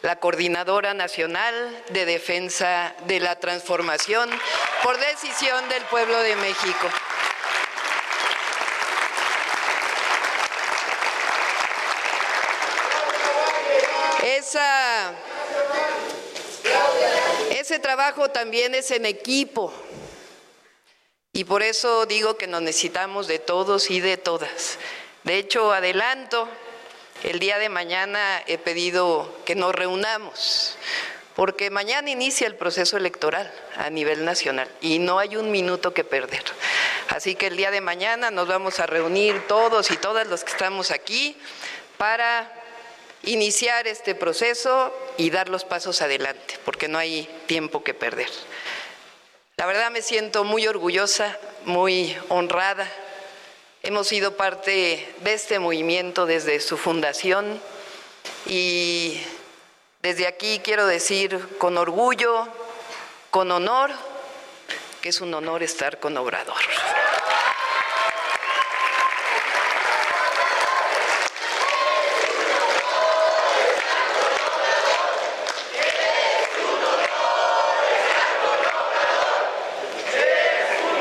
la 0.00 0.18
Coordinadora 0.18 0.94
Nacional 0.94 1.84
de 1.90 2.06
Defensa 2.06 2.94
de 3.06 3.20
la 3.20 3.38
Transformación 3.38 4.30
por 4.82 4.98
decisión 4.98 5.68
del 5.68 5.82
pueblo 5.82 6.16
de 6.20 6.36
México. 6.36 6.88
Esa, 14.22 15.12
ese 17.50 17.78
trabajo 17.78 18.30
también 18.30 18.74
es 18.74 18.90
en 18.90 19.04
equipo 19.04 19.70
y 21.34 21.44
por 21.44 21.62
eso 21.64 22.06
digo 22.06 22.36
que 22.38 22.46
nos 22.46 22.62
necesitamos 22.62 23.26
de 23.26 23.40
todos 23.40 23.90
y 23.90 24.00
de 24.00 24.16
todas. 24.16 24.78
De 25.24 25.36
hecho, 25.36 25.72
adelanto 25.72 26.48
el 27.24 27.40
día 27.40 27.58
de 27.58 27.68
mañana 27.68 28.42
he 28.46 28.56
pedido 28.56 29.34
que 29.44 29.56
nos 29.56 29.74
reunamos, 29.74 30.78
porque 31.34 31.70
mañana 31.70 32.08
inicia 32.08 32.46
el 32.46 32.54
proceso 32.54 32.96
electoral 32.96 33.52
a 33.76 33.90
nivel 33.90 34.24
nacional 34.24 34.68
y 34.80 35.00
no 35.00 35.18
hay 35.18 35.36
un 35.36 35.50
minuto 35.50 35.92
que 35.92 36.04
perder. 36.04 36.44
Así 37.08 37.34
que 37.34 37.48
el 37.48 37.56
día 37.56 37.72
de 37.72 37.80
mañana 37.80 38.30
nos 38.30 38.46
vamos 38.46 38.78
a 38.78 38.86
reunir 38.86 39.44
todos 39.48 39.90
y 39.90 39.96
todas 39.96 40.28
los 40.28 40.44
que 40.44 40.52
estamos 40.52 40.92
aquí 40.92 41.36
para 41.98 42.52
iniciar 43.24 43.88
este 43.88 44.14
proceso 44.14 44.94
y 45.16 45.30
dar 45.30 45.48
los 45.48 45.64
pasos 45.64 46.00
adelante, 46.00 46.58
porque 46.64 46.86
no 46.86 46.98
hay 46.98 47.28
tiempo 47.46 47.82
que 47.82 47.94
perder. 47.94 48.28
La 49.56 49.66
verdad 49.66 49.90
me 49.90 50.02
siento 50.02 50.44
muy 50.44 50.66
orgullosa, 50.66 51.38
muy 51.64 52.16
honrada 52.28 52.90
Hemos 53.86 54.08
sido 54.08 54.34
parte 54.34 55.06
de 55.20 55.34
este 55.34 55.58
movimiento 55.58 56.24
desde 56.24 56.58
su 56.60 56.78
fundación 56.78 57.60
y 58.46 59.20
desde 60.00 60.26
aquí 60.26 60.62
quiero 60.64 60.86
decir 60.86 61.58
con 61.58 61.76
orgullo, 61.76 62.48
con 63.30 63.50
honor, 63.50 63.90
que 65.02 65.10
es 65.10 65.20
un 65.20 65.34
honor 65.34 65.62
estar 65.62 66.00
con 66.00 66.16
Obrador. 66.16 66.56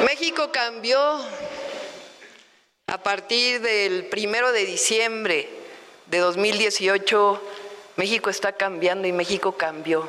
México 0.03 0.42
cambió 0.53 1.19
a 2.85 3.01
partir 3.01 3.59
del 3.59 4.05
primero 4.05 4.51
de 4.51 4.65
diciembre 4.65 5.49
de 6.05 6.19
2018, 6.19 7.41
México 7.95 8.29
está 8.29 8.53
cambiando 8.53 9.07
y 9.07 9.11
México 9.11 9.57
cambió. 9.57 10.07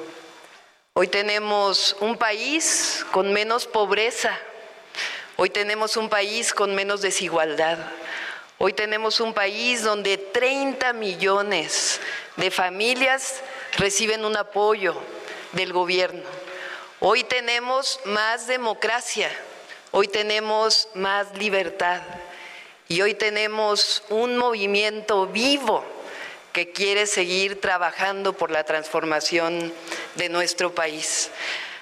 Hoy 0.92 1.08
tenemos 1.08 1.96
un 2.00 2.18
país 2.18 3.06
con 3.10 3.32
menos 3.32 3.66
pobreza, 3.66 4.38
hoy 5.36 5.48
tenemos 5.48 5.96
un 5.96 6.10
país 6.10 6.52
con 6.52 6.74
menos 6.74 7.00
desigualdad, 7.00 7.78
hoy 8.58 8.74
tenemos 8.74 9.20
un 9.20 9.32
país 9.32 9.82
donde 9.82 10.18
30 10.18 10.92
millones 10.92 12.00
de 12.36 12.50
familias 12.50 13.40
reciben 13.78 14.26
un 14.26 14.36
apoyo 14.36 14.94
del 15.52 15.72
gobierno. 15.72 16.28
Hoy 17.00 17.24
tenemos 17.24 17.98
más 18.04 18.46
democracia, 18.46 19.30
hoy 19.94 20.08
tenemos 20.08 20.88
más 20.94 21.38
libertad. 21.38 22.02
Y 22.88 23.00
hoy 23.00 23.14
tenemos 23.14 24.02
un 24.08 24.36
movimiento 24.36 25.28
vivo 25.28 25.84
que 26.52 26.72
quiere 26.72 27.06
seguir 27.06 27.60
trabajando 27.60 28.32
por 28.32 28.50
la 28.50 28.64
transformación 28.64 29.72
de 30.16 30.28
nuestro 30.28 30.74
país. 30.74 31.30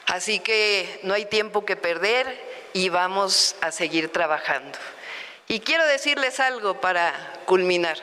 Así 0.07 0.41
que 0.41 1.01
no 1.05 1.15
hay 1.15 1.25
tiempo 1.25 1.65
que 1.65 1.77
perder 1.77 2.39
y 2.75 2.91
vamos 2.91 3.57
a 3.63 3.73
seguir 3.73 4.13
trabajando. 4.13 4.79
Y 5.49 5.61
quiero 5.61 5.87
decirles 5.87 6.39
algo 6.39 6.83
para 6.83 7.15
culminar. 7.47 7.97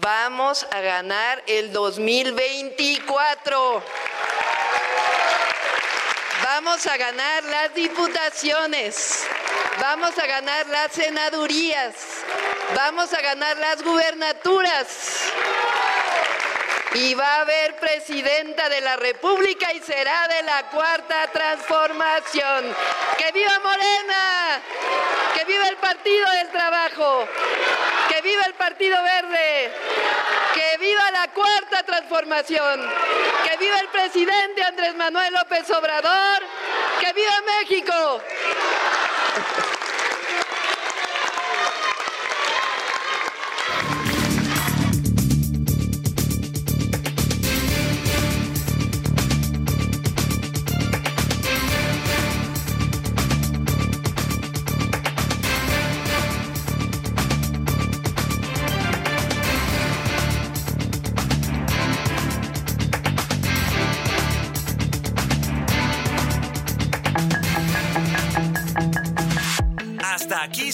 vamos 0.00 0.68
a 0.70 0.80
ganar 0.80 1.42
el 1.48 1.72
2024. 1.72 3.82
Vamos 6.50 6.86
a 6.86 6.96
ganar 6.96 7.44
las 7.44 7.74
diputaciones, 7.74 9.26
vamos 9.78 10.18
a 10.18 10.26
ganar 10.26 10.66
las 10.68 10.92
senadurías, 10.92 11.94
vamos 12.74 13.12
a 13.12 13.20
ganar 13.20 13.58
las 13.58 13.82
gubernaturas. 13.82 14.86
Y 16.94 17.12
va 17.12 17.26
a 17.26 17.40
haber 17.42 17.76
presidenta 17.76 18.70
de 18.70 18.80
la 18.80 18.96
República 18.96 19.74
y 19.74 19.80
será 19.80 20.26
de 20.26 20.42
la 20.44 20.70
cuarta 20.70 21.26
transformación. 21.30 22.74
¡Que 23.18 23.30
viva 23.32 23.60
Morena! 23.62 24.62
¡Que 25.34 25.44
viva 25.44 25.68
el 25.68 25.76
Partido 25.76 26.30
del 26.30 26.48
Trabajo! 26.48 27.28
¡Que 28.08 28.22
viva 28.22 28.44
el 28.46 28.54
Partido 28.54 28.96
Verde! 29.02 29.70
¡Que 30.54 30.76
viva 30.78 31.10
la 31.10 31.28
cuarta 31.28 31.82
transformación! 31.82 32.80
¡Que 33.44 33.56
viva 33.58 33.78
el 33.80 33.88
presidente 33.88 34.62
Andrés 34.62 34.94
Manuel 34.96 35.32
López 35.32 35.70
Obrador! 35.70 36.42
¡Que 37.00 37.12
viva 37.12 37.42
México! 37.60 38.22